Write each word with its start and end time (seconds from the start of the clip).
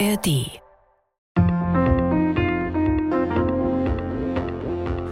ARD. 0.00 0.60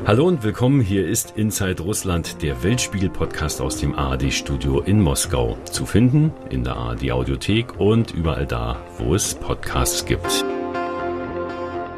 Hallo 0.04 0.26
und 0.26 0.42
willkommen. 0.42 0.80
Hier 0.80 1.06
ist 1.06 1.36
Inside 1.36 1.82
Russland, 1.82 2.42
der 2.42 2.64
Weltspiegel-Podcast 2.64 3.60
aus 3.60 3.76
dem 3.76 3.94
ARD-Studio 3.94 4.80
in 4.80 5.00
Moskau. 5.00 5.56
Zu 5.70 5.86
finden 5.86 6.32
in 6.50 6.64
der 6.64 6.76
ARD-Audiothek 6.76 7.78
und 7.78 8.10
überall 8.12 8.46
da, 8.46 8.76
wo 8.98 9.14
es 9.14 9.36
Podcasts 9.36 10.04
gibt. 10.04 10.44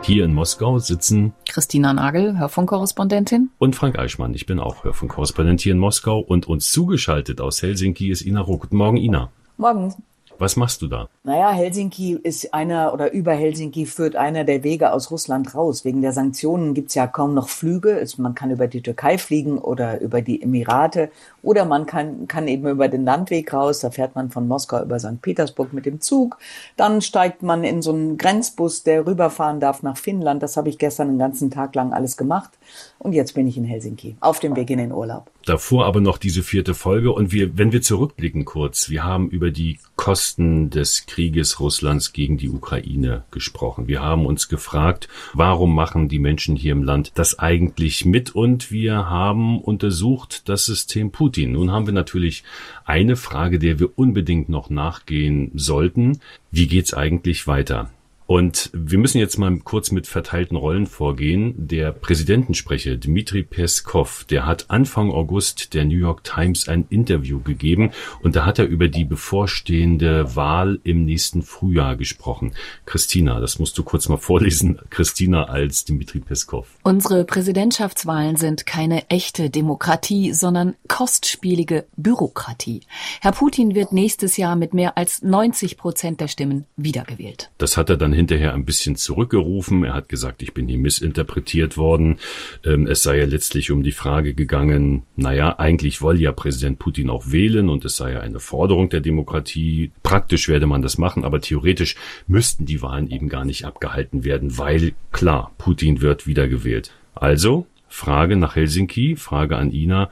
Hier 0.03 0.27
in 0.27 0.35
Moskau 0.35 0.79
sitzen 0.79 1.32
Christina 1.48 1.95
Nagel, 1.95 2.39
Hörfunkkorrespondentin. 2.39 3.51
Und 3.59 3.77
Frank 3.77 3.98
Eichmann. 3.98 4.35
Ich 4.35 4.45
bin 4.45 4.59
auch 4.59 4.85
Hörfunkkorrespondent 4.85 5.62
hier 5.62 5.73
in 5.73 5.79
Moskau 5.79 6.19
und 6.19 6.46
uns 6.46 6.71
zugeschaltet 6.71 7.41
aus 7.41 7.62
Helsinki 7.62 8.11
ist 8.11 8.21
Ina 8.21 8.43
Ruck. 8.43 8.62
Guten 8.62 8.77
Morgen, 8.77 8.98
Ina. 8.98 9.30
Morgen. 9.57 9.95
Was 10.39 10.57
machst 10.57 10.82
du 10.82 10.89
da? 10.89 11.09
Naja, 11.22 11.53
Helsinki 11.53 12.18
ist 12.22 12.53
einer 12.53 12.93
oder 12.93 13.13
über 13.13 13.32
Helsinki 13.32 13.86
führt 13.86 14.17
einer 14.17 14.45
der 14.45 14.64
Wege 14.64 14.93
aus 14.93 15.11
Russland 15.11 15.54
raus. 15.54 15.85
Wegen 15.85 16.03
der 16.03 16.13
Sanktionen 16.13 16.75
gibt's 16.75 16.95
ja 16.95 17.07
kaum 17.07 17.35
noch 17.35 17.49
Flüge. 17.49 18.04
Man 18.18 18.35
kann 18.35 18.50
über 18.50 18.67
die 18.67 18.82
Türkei 18.82 19.17
fliegen 19.18 19.59
oder 19.59 20.00
über 20.00 20.23
die 20.23 20.43
Emirate 20.43 21.11
oder 21.43 21.64
man 21.64 21.86
kann, 21.86 22.26
kann 22.26 22.49
eben 22.49 22.68
über 22.68 22.89
den 22.89 23.04
Landweg 23.04 23.53
raus. 23.53 23.81
Da 23.81 23.90
fährt 23.90 24.14
man 24.14 24.31
von 24.31 24.49
Moskau 24.49 24.82
über 24.82 24.99
St. 24.99 25.23
Petersburg 25.23 25.73
mit 25.73 25.86
dem 25.86 26.00
Zug. 26.00 26.37
Dann 26.76 27.01
steigt 27.01 27.43
man 27.43 27.64
in 27.64 27.81
so 27.81 27.93
einen 27.93 28.18
Grenzbus, 28.18 28.82
der 28.82 29.07
rüberfahren 29.07 29.61
darf 29.61 29.82
nach 29.82 29.96
Finnland. 29.96 30.43
Das 30.43 30.57
habe 30.57 30.68
ich 30.68 30.79
gestern 30.79 31.09
den 31.09 31.18
ganzen 31.18 31.51
Tag 31.51 31.75
lang 31.75 31.93
alles 31.93 32.17
gemacht. 32.17 32.51
Und 32.98 33.12
jetzt 33.12 33.34
bin 33.34 33.47
ich 33.47 33.56
in 33.56 33.64
Helsinki 33.64 34.17
auf 34.20 34.41
dem 34.41 34.56
Weg 34.56 34.70
in 34.70 34.78
den 34.78 34.92
Urlaub. 34.92 35.31
Davor 35.44 35.84
aber 35.84 36.00
noch 36.00 36.19
diese 36.19 36.42
vierte 36.42 36.75
Folge. 36.75 37.12
Und 37.12 37.33
wir, 37.33 37.58
wenn 37.58 37.72
wir 37.72 37.83
zurückblicken 37.83 38.44
kurz, 38.44 38.89
wir 38.89 39.05
haben 39.05 39.28
über 39.28 39.50
die 39.50 39.78
Kosten 39.97 40.70
des 40.70 41.06
Krieges 41.06 41.61
Russlands 41.61 42.12
gegen 42.12 42.39
die 42.39 42.48
Ukraine 42.48 43.25
gesprochen. 43.31 43.86
Wir 43.86 44.01
haben 44.01 44.27
uns 44.27 44.48
gefragt, 44.48 45.09
warum 45.34 45.75
machen 45.75 46.09
die 46.09 46.19
Menschen 46.19 46.56
hier 46.56 46.73
im 46.73 46.83
Land 46.83 47.12
das 47.14 47.39
eigentlich 47.39 48.05
mit? 48.05 48.34
Und 48.34 48.70
wir 48.70 49.11
haben 49.11 49.61
untersucht 49.61 50.48
das 50.48 50.64
System 50.64 51.11
Putin. 51.11 51.53
Nun 51.53 51.70
haben 51.70 51.86
wir 51.86 51.95
natürlich 51.95 52.42
eine 52.84 53.17
Frage, 53.17 53.58
der 53.58 53.79
wir 53.79 53.98
unbedingt 53.98 54.48
noch 54.48 54.70
nachgehen 54.70 55.51
sollten. 55.55 56.20
Wie 56.51 56.67
geht's 56.67 56.95
eigentlich 56.95 57.47
weiter? 57.47 57.91
Und 58.27 58.70
wir 58.72 58.98
müssen 58.98 59.19
jetzt 59.19 59.36
mal 59.39 59.58
kurz 59.58 59.91
mit 59.91 60.06
verteilten 60.06 60.56
Rollen 60.56 60.86
vorgehen. 60.86 61.55
Der 61.58 61.92
Präsidentensprecher 61.92 62.97
Dmitri 62.97 63.42
Peskov, 63.42 64.25
der 64.25 64.47
hat 64.47 64.70
Anfang 64.70 65.11
August 65.11 65.75
der 65.75 65.84
New 65.84 65.98
York 65.98 66.25
Times 66.25 66.67
ein 66.67 66.86
Interview 66.89 67.41
gegeben 67.41 67.92
und 68.22 68.34
da 68.34 68.47
hat 68.47 68.58
er 68.58 68.67
über 68.67 68.89
die 68.89 69.05
bevorstehende 69.05 70.34
Wahl 70.36 70.80
im 70.84 71.05
nächsten 71.05 71.42
Frühjahr 71.42 71.97
gesprochen. 71.97 72.55
Christina, 72.86 73.41
das 73.41 73.58
musst 73.58 73.77
du 73.77 73.83
kurz 73.83 74.08
mal 74.08 74.17
vorlesen. 74.17 74.78
Christina 74.89 75.45
als 75.45 75.84
Dmitri 75.84 76.20
Peskov. 76.20 76.69
Unsere 76.83 77.25
Präsidentschaftswahlen 77.25 78.36
sind 78.36 78.64
keine 78.64 79.11
echte 79.11 79.50
Demokratie, 79.50 80.33
sondern 80.33 80.77
kostspielige 80.89 81.84
Bürokratie. 81.97 82.80
Herr 83.20 83.33
Putin 83.33 83.75
wird 83.75 83.92
nächstes 83.92 84.39
Jahr 84.39 84.56
mit 84.56 84.72
mehr 84.72 84.97
als 84.97 85.20
90 85.20 85.77
Prozent 85.77 86.20
der 86.20 86.28
Stimmen 86.28 86.64
wiedergewählt. 86.77 87.50
Das 87.58 87.77
hat 87.77 87.91
er 87.91 87.98
dann 87.98 88.14
hinterher 88.15 88.55
ein 88.55 88.65
bisschen 88.65 88.97
zurückgerufen. 88.97 89.84
Er 89.84 89.95
hat 89.95 90.09
gesagt, 90.09 90.43
ich 90.43 90.55
bin 90.55 90.69
hier 90.69 90.79
missinterpretiert 90.79 91.77
worden. 91.77 92.19
Ähm, 92.65 92.87
es 92.87 93.03
sei 93.03 93.19
ja 93.19 93.27
letztlich 93.27 93.70
um 93.70 93.83
die 93.83 93.93
Frage 93.93 94.34
gegangen, 94.34 95.03
naja, 95.17 95.59
eigentlich 95.59 96.01
wolle 96.01 96.20
ja 96.20 96.33
Präsident 96.33 96.79
Putin 96.79 97.11
auch 97.11 97.31
wählen 97.31 97.69
und 97.69 97.85
es 97.85 97.97
sei 97.97 98.12
ja 98.12 98.20
eine 98.20 98.41
Forderung 98.41 98.89
der 98.89 99.01
Demokratie. 99.01 99.92
Praktisch 100.03 100.48
werde 100.48 100.67
man 100.67 100.83
das 100.83 100.98
machen, 100.98 101.25
aber 101.25 101.41
theoretisch 101.41 101.97
müssten 102.27 102.67
die 102.67 102.83
Wahlen 102.83 103.11
eben 103.11 103.29
gar 103.29 103.45
nicht 103.45 103.65
abgehalten 103.65 104.25
werden, 104.25 104.59
weil 104.59 104.92
klar, 105.12 105.53
Putin 105.59 106.01
wird 106.01 106.27
wiedergewählt. 106.27 106.92
Also, 107.14 107.67
Frage 107.89 108.36
nach 108.36 108.57
Helsinki, 108.57 109.14
Frage 109.17 109.57
an 109.57 109.70
Ina. 109.70 110.11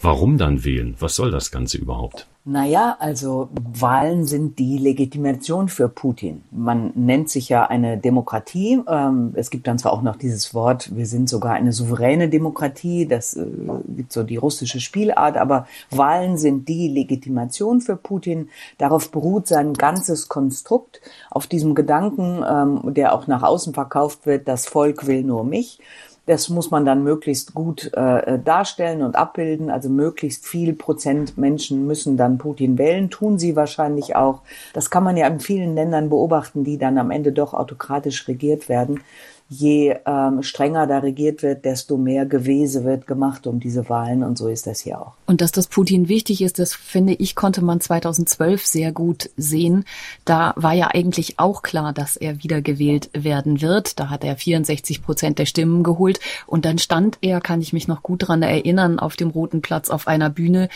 Warum 0.00 0.38
dann 0.38 0.64
wählen? 0.64 0.94
Was 1.00 1.16
soll 1.16 1.32
das 1.32 1.50
Ganze 1.50 1.78
überhaupt? 1.78 2.27
Naja, 2.50 2.96
also 2.98 3.50
Wahlen 3.74 4.24
sind 4.24 4.58
die 4.58 4.78
Legitimation 4.78 5.68
für 5.68 5.90
Putin. 5.90 6.44
Man 6.50 6.92
nennt 6.94 7.28
sich 7.28 7.50
ja 7.50 7.66
eine 7.66 7.98
Demokratie. 7.98 8.80
Ähm, 8.88 9.32
es 9.34 9.50
gibt 9.50 9.66
dann 9.66 9.78
zwar 9.78 9.92
auch 9.92 10.00
noch 10.00 10.16
dieses 10.16 10.54
Wort, 10.54 10.96
wir 10.96 11.04
sind 11.04 11.28
sogar 11.28 11.52
eine 11.52 11.72
souveräne 11.72 12.30
Demokratie, 12.30 13.06
das 13.06 13.36
äh, 13.36 13.44
gibt 13.88 14.14
so 14.14 14.22
die 14.22 14.38
russische 14.38 14.80
Spielart, 14.80 15.36
aber 15.36 15.66
Wahlen 15.90 16.38
sind 16.38 16.70
die 16.70 16.88
Legitimation 16.88 17.82
für 17.82 17.96
Putin. 17.96 18.48
Darauf 18.78 19.10
beruht 19.10 19.46
sein 19.46 19.74
ganzes 19.74 20.30
Konstrukt, 20.30 21.02
auf 21.30 21.48
diesem 21.48 21.74
Gedanken, 21.74 22.42
ähm, 22.48 22.94
der 22.94 23.12
auch 23.12 23.26
nach 23.26 23.42
außen 23.42 23.74
verkauft 23.74 24.24
wird, 24.24 24.48
das 24.48 24.64
Volk 24.64 25.06
will 25.06 25.22
nur 25.22 25.44
mich. 25.44 25.80
Das 26.28 26.50
muss 26.50 26.70
man 26.70 26.84
dann 26.84 27.02
möglichst 27.02 27.54
gut 27.54 27.90
äh, 27.94 28.38
darstellen 28.38 29.00
und 29.00 29.16
abbilden. 29.16 29.70
Also 29.70 29.88
möglichst 29.88 30.46
viel 30.46 30.74
Prozent 30.74 31.38
Menschen 31.38 31.86
müssen 31.86 32.18
dann 32.18 32.36
Putin 32.36 32.76
wählen, 32.76 33.08
tun 33.08 33.38
sie 33.38 33.56
wahrscheinlich 33.56 34.14
auch. 34.14 34.42
Das 34.74 34.90
kann 34.90 35.04
man 35.04 35.16
ja 35.16 35.26
in 35.26 35.40
vielen 35.40 35.74
Ländern 35.74 36.10
beobachten, 36.10 36.64
die 36.64 36.76
dann 36.76 36.98
am 36.98 37.10
Ende 37.10 37.32
doch 37.32 37.54
autokratisch 37.54 38.28
regiert 38.28 38.68
werden 38.68 39.00
je 39.48 39.96
ähm, 40.04 40.42
strenger 40.42 40.86
da 40.86 40.98
regiert 40.98 41.42
wird, 41.42 41.64
desto 41.64 41.96
mehr 41.96 42.26
Gewese 42.26 42.84
wird 42.84 43.06
gemacht 43.06 43.46
um 43.46 43.60
diese 43.60 43.88
Wahlen 43.88 44.22
und 44.22 44.36
so 44.36 44.48
ist 44.48 44.66
das 44.66 44.80
hier 44.80 45.00
auch. 45.00 45.14
Und 45.26 45.40
dass 45.40 45.52
das 45.52 45.68
Putin 45.68 46.08
wichtig 46.08 46.42
ist, 46.42 46.58
das 46.58 46.74
finde 46.74 47.14
ich, 47.14 47.34
konnte 47.34 47.64
man 47.64 47.80
2012 47.80 48.66
sehr 48.66 48.92
gut 48.92 49.30
sehen. 49.38 49.84
Da 50.26 50.52
war 50.56 50.74
ja 50.74 50.88
eigentlich 50.88 51.38
auch 51.38 51.62
klar, 51.62 51.94
dass 51.94 52.16
er 52.16 52.42
wiedergewählt 52.42 53.08
werden 53.14 53.62
wird. 53.62 53.98
Da 53.98 54.10
hat 54.10 54.22
er 54.22 54.36
64 54.36 55.02
Prozent 55.02 55.38
der 55.38 55.46
Stimmen 55.46 55.82
geholt 55.82 56.20
und 56.46 56.66
dann 56.66 56.78
stand 56.78 57.16
er, 57.22 57.40
kann 57.40 57.62
ich 57.62 57.72
mich 57.72 57.88
noch 57.88 58.02
gut 58.02 58.28
dran 58.28 58.42
erinnern, 58.42 58.98
auf 58.98 59.16
dem 59.16 59.30
Roten 59.30 59.62
Platz 59.62 59.88
auf 59.88 60.08
einer 60.08 60.28
Bühne 60.28 60.68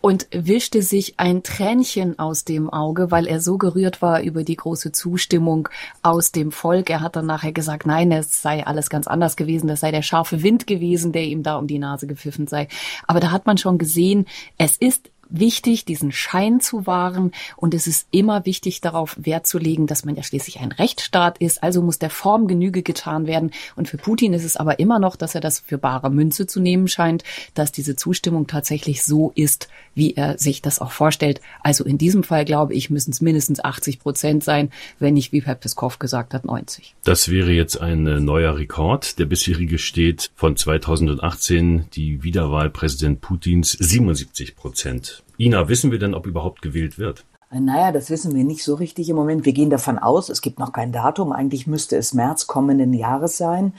und 0.00 0.28
wischte 0.30 0.82
sich 0.82 1.14
ein 1.18 1.42
Tränchen 1.42 2.18
aus 2.18 2.44
dem 2.44 2.70
Auge, 2.70 3.10
weil 3.10 3.26
er 3.26 3.40
so 3.40 3.58
gerührt 3.58 4.00
war 4.00 4.22
über 4.22 4.44
die 4.44 4.56
große 4.56 4.92
Zustimmung 4.92 5.68
aus 6.02 6.30
dem 6.30 6.52
Volk. 6.52 6.88
Er 6.90 7.00
hat 7.00 7.16
dann 7.16 7.26
nachher 7.26 7.52
gesagt, 7.52 7.86
nein, 7.86 8.10
es 8.18 8.42
sei 8.42 8.66
alles 8.66 8.90
ganz 8.90 9.06
anders 9.06 9.36
gewesen, 9.36 9.68
das 9.68 9.80
sei 9.80 9.90
der 9.90 10.02
scharfe 10.02 10.42
Wind 10.42 10.66
gewesen, 10.66 11.12
der 11.12 11.24
ihm 11.24 11.42
da 11.42 11.56
um 11.56 11.66
die 11.66 11.78
Nase 11.78 12.06
gepfiffen 12.06 12.46
sei. 12.46 12.68
Aber 13.06 13.20
da 13.20 13.30
hat 13.30 13.46
man 13.46 13.58
schon 13.58 13.78
gesehen, 13.78 14.26
es 14.56 14.76
ist 14.76 15.10
wichtig, 15.30 15.84
diesen 15.84 16.12
Schein 16.12 16.60
zu 16.60 16.86
wahren. 16.86 17.32
Und 17.56 17.74
es 17.74 17.86
ist 17.86 18.06
immer 18.10 18.46
wichtig, 18.46 18.80
darauf 18.80 19.16
Wert 19.18 19.46
zu 19.46 19.58
legen, 19.58 19.86
dass 19.86 20.04
man 20.04 20.16
ja 20.16 20.22
schließlich 20.22 20.60
ein 20.60 20.72
Rechtsstaat 20.72 21.38
ist. 21.38 21.62
Also 21.62 21.82
muss 21.82 21.98
der 21.98 22.10
Form 22.10 22.46
Genüge 22.46 22.82
getan 22.82 23.26
werden. 23.26 23.50
Und 23.76 23.88
für 23.88 23.96
Putin 23.96 24.32
ist 24.32 24.44
es 24.44 24.56
aber 24.56 24.78
immer 24.78 24.98
noch, 24.98 25.16
dass 25.16 25.34
er 25.34 25.40
das 25.40 25.60
für 25.60 25.78
bare 25.78 26.10
Münze 26.10 26.46
zu 26.46 26.60
nehmen 26.60 26.88
scheint, 26.88 27.24
dass 27.54 27.72
diese 27.72 27.96
Zustimmung 27.96 28.46
tatsächlich 28.46 29.04
so 29.04 29.32
ist, 29.34 29.68
wie 29.94 30.14
er 30.14 30.38
sich 30.38 30.62
das 30.62 30.80
auch 30.80 30.92
vorstellt. 30.92 31.40
Also 31.62 31.84
in 31.84 31.98
diesem 31.98 32.22
Fall, 32.22 32.44
glaube 32.44 32.74
ich, 32.74 32.90
müssen 32.90 33.10
es 33.10 33.20
mindestens 33.20 33.62
80 33.62 33.98
Prozent 33.98 34.44
sein, 34.44 34.70
wenn 34.98 35.14
nicht, 35.14 35.32
wie 35.32 35.42
Herr 35.42 35.54
Peskov 35.54 35.98
gesagt 35.98 36.34
hat, 36.34 36.44
90. 36.44 36.94
Das 37.04 37.30
wäre 37.30 37.52
jetzt 37.52 37.80
ein 37.80 38.06
äh, 38.06 38.20
neuer 38.20 38.56
Rekord. 38.56 39.18
Der 39.18 39.26
bisherige 39.26 39.78
steht 39.78 40.30
von 40.34 40.56
2018, 40.56 41.86
die 41.94 42.22
Wiederwahl 42.22 42.70
Präsident 42.70 43.20
Putins 43.20 43.72
77 43.72 44.56
Prozent. 44.56 45.17
Ina, 45.38 45.68
wissen 45.68 45.90
wir 45.90 45.98
denn, 45.98 46.14
ob 46.14 46.26
überhaupt 46.26 46.62
gewählt 46.62 46.98
wird? 46.98 47.24
Naja, 47.50 47.92
das 47.92 48.10
wissen 48.10 48.34
wir 48.34 48.44
nicht 48.44 48.62
so 48.62 48.74
richtig 48.74 49.08
im 49.08 49.16
Moment. 49.16 49.46
Wir 49.46 49.54
gehen 49.54 49.70
davon 49.70 49.98
aus, 49.98 50.28
es 50.28 50.42
gibt 50.42 50.58
noch 50.58 50.72
kein 50.72 50.92
Datum. 50.92 51.32
Eigentlich 51.32 51.66
müsste 51.66 51.96
es 51.96 52.12
März 52.12 52.46
kommenden 52.46 52.92
Jahres 52.92 53.38
sein. 53.38 53.72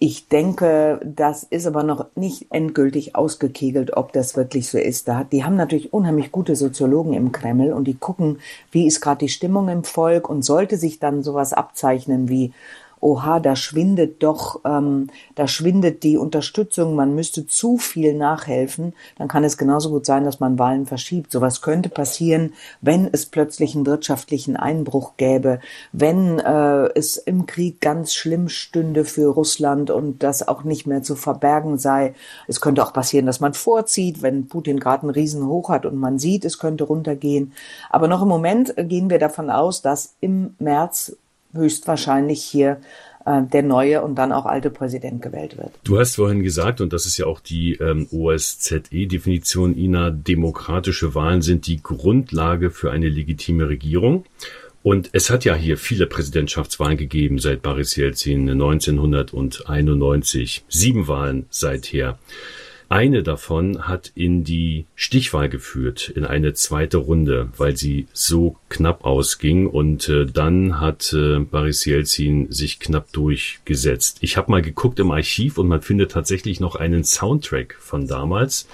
Ich 0.00 0.28
denke, 0.28 1.00
das 1.04 1.44
ist 1.44 1.66
aber 1.66 1.84
noch 1.84 2.06
nicht 2.16 2.48
endgültig 2.50 3.14
ausgekegelt, 3.14 3.96
ob 3.96 4.12
das 4.12 4.36
wirklich 4.36 4.68
so 4.68 4.76
ist. 4.76 5.08
Die 5.30 5.44
haben 5.44 5.54
natürlich 5.54 5.92
unheimlich 5.92 6.32
gute 6.32 6.56
Soziologen 6.56 7.12
im 7.12 7.30
Kreml 7.30 7.72
und 7.72 7.84
die 7.84 7.94
gucken, 7.94 8.38
wie 8.72 8.86
ist 8.86 9.00
gerade 9.00 9.20
die 9.20 9.28
Stimmung 9.28 9.68
im 9.68 9.84
Volk 9.84 10.28
und 10.28 10.44
sollte 10.44 10.76
sich 10.76 10.98
dann 10.98 11.22
sowas 11.22 11.52
abzeichnen 11.52 12.28
wie 12.28 12.52
oha, 13.04 13.38
da 13.38 13.54
schwindet 13.54 14.22
doch, 14.22 14.60
ähm, 14.64 15.08
da 15.34 15.46
schwindet 15.46 16.02
die 16.02 16.16
Unterstützung, 16.16 16.94
man 16.94 17.14
müsste 17.14 17.46
zu 17.46 17.76
viel 17.76 18.14
nachhelfen, 18.14 18.94
dann 19.18 19.28
kann 19.28 19.44
es 19.44 19.58
genauso 19.58 19.90
gut 19.90 20.06
sein, 20.06 20.24
dass 20.24 20.40
man 20.40 20.58
Wahlen 20.58 20.86
verschiebt. 20.86 21.30
Sowas 21.30 21.60
könnte 21.60 21.90
passieren, 21.90 22.54
wenn 22.80 23.06
es 23.12 23.26
plötzlich 23.26 23.74
einen 23.74 23.84
wirtschaftlichen 23.84 24.56
Einbruch 24.56 25.18
gäbe, 25.18 25.60
wenn 25.92 26.38
äh, 26.38 26.88
es 26.94 27.18
im 27.18 27.44
Krieg 27.44 27.82
ganz 27.82 28.14
schlimm 28.14 28.48
stünde 28.48 29.04
für 29.04 29.28
Russland 29.28 29.90
und 29.90 30.22
das 30.22 30.48
auch 30.48 30.64
nicht 30.64 30.86
mehr 30.86 31.02
zu 31.02 31.14
verbergen 31.14 31.76
sei. 31.76 32.14
Es 32.48 32.62
könnte 32.62 32.82
auch 32.82 32.94
passieren, 32.94 33.26
dass 33.26 33.40
man 33.40 33.52
vorzieht, 33.52 34.22
wenn 34.22 34.48
Putin 34.48 34.80
gerade 34.80 35.02
einen 35.02 35.10
Riesenhoch 35.10 35.68
hat 35.68 35.84
und 35.84 35.96
man 35.96 36.18
sieht, 36.18 36.46
es 36.46 36.58
könnte 36.58 36.84
runtergehen. 36.84 37.52
Aber 37.90 38.08
noch 38.08 38.22
im 38.22 38.28
Moment 38.28 38.74
gehen 38.78 39.10
wir 39.10 39.18
davon 39.18 39.50
aus, 39.50 39.82
dass 39.82 40.14
im 40.20 40.54
März 40.58 41.16
höchstwahrscheinlich 41.54 42.42
hier 42.42 42.80
äh, 43.24 43.42
der 43.42 43.62
neue 43.62 44.02
und 44.02 44.16
dann 44.16 44.32
auch 44.32 44.46
alte 44.46 44.70
Präsident 44.70 45.22
gewählt 45.22 45.56
wird. 45.56 45.70
Du 45.84 45.98
hast 45.98 46.16
vorhin 46.16 46.42
gesagt, 46.42 46.80
und 46.80 46.92
das 46.92 47.06
ist 47.06 47.16
ja 47.16 47.26
auch 47.26 47.38
die 47.40 47.76
ähm, 47.76 48.08
OSZE-Definition, 48.12 49.76
Ina, 49.76 50.10
demokratische 50.10 51.14
Wahlen 51.14 51.40
sind 51.40 51.66
die 51.66 51.80
Grundlage 51.82 52.70
für 52.70 52.90
eine 52.90 53.08
legitime 53.08 53.68
Regierung. 53.68 54.24
Und 54.82 55.08
es 55.12 55.30
hat 55.30 55.46
ja 55.46 55.54
hier 55.54 55.78
viele 55.78 56.06
Präsidentschaftswahlen 56.06 56.98
gegeben 56.98 57.38
seit 57.38 57.62
Boris 57.62 57.96
Jelzin 57.96 58.50
1991. 58.50 60.64
Sieben 60.68 61.08
Wahlen 61.08 61.46
seither. 61.48 62.18
Eine 62.94 63.24
davon 63.24 63.88
hat 63.88 64.12
in 64.14 64.44
die 64.44 64.86
Stichwahl 64.94 65.48
geführt, 65.48 66.08
in 66.10 66.24
eine 66.24 66.54
zweite 66.54 66.98
Runde, 66.98 67.48
weil 67.56 67.76
sie 67.76 68.06
so 68.12 68.54
knapp 68.68 69.04
ausging 69.04 69.66
und 69.66 70.08
äh, 70.08 70.26
dann 70.26 70.80
hat 70.80 71.12
äh, 71.12 71.40
Boris 71.40 71.84
Jelzin 71.86 72.52
sich 72.52 72.78
knapp 72.78 73.10
durchgesetzt. 73.10 74.18
Ich 74.20 74.36
habe 74.36 74.52
mal 74.52 74.62
geguckt 74.62 75.00
im 75.00 75.10
Archiv 75.10 75.58
und 75.58 75.66
man 75.66 75.82
findet 75.82 76.12
tatsächlich 76.12 76.60
noch 76.60 76.76
einen 76.76 77.02
Soundtrack 77.02 77.74
von 77.80 78.06
damals, 78.06 78.68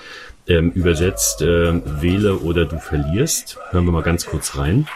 ähm, 0.46 0.70
übersetzt 0.72 1.40
äh, 1.40 1.80
Wähle 2.02 2.40
oder 2.40 2.66
du 2.66 2.78
verlierst. 2.78 3.56
Hören 3.70 3.86
wir 3.86 3.92
mal 3.92 4.02
ganz 4.02 4.26
kurz 4.26 4.54
rein. 4.58 4.86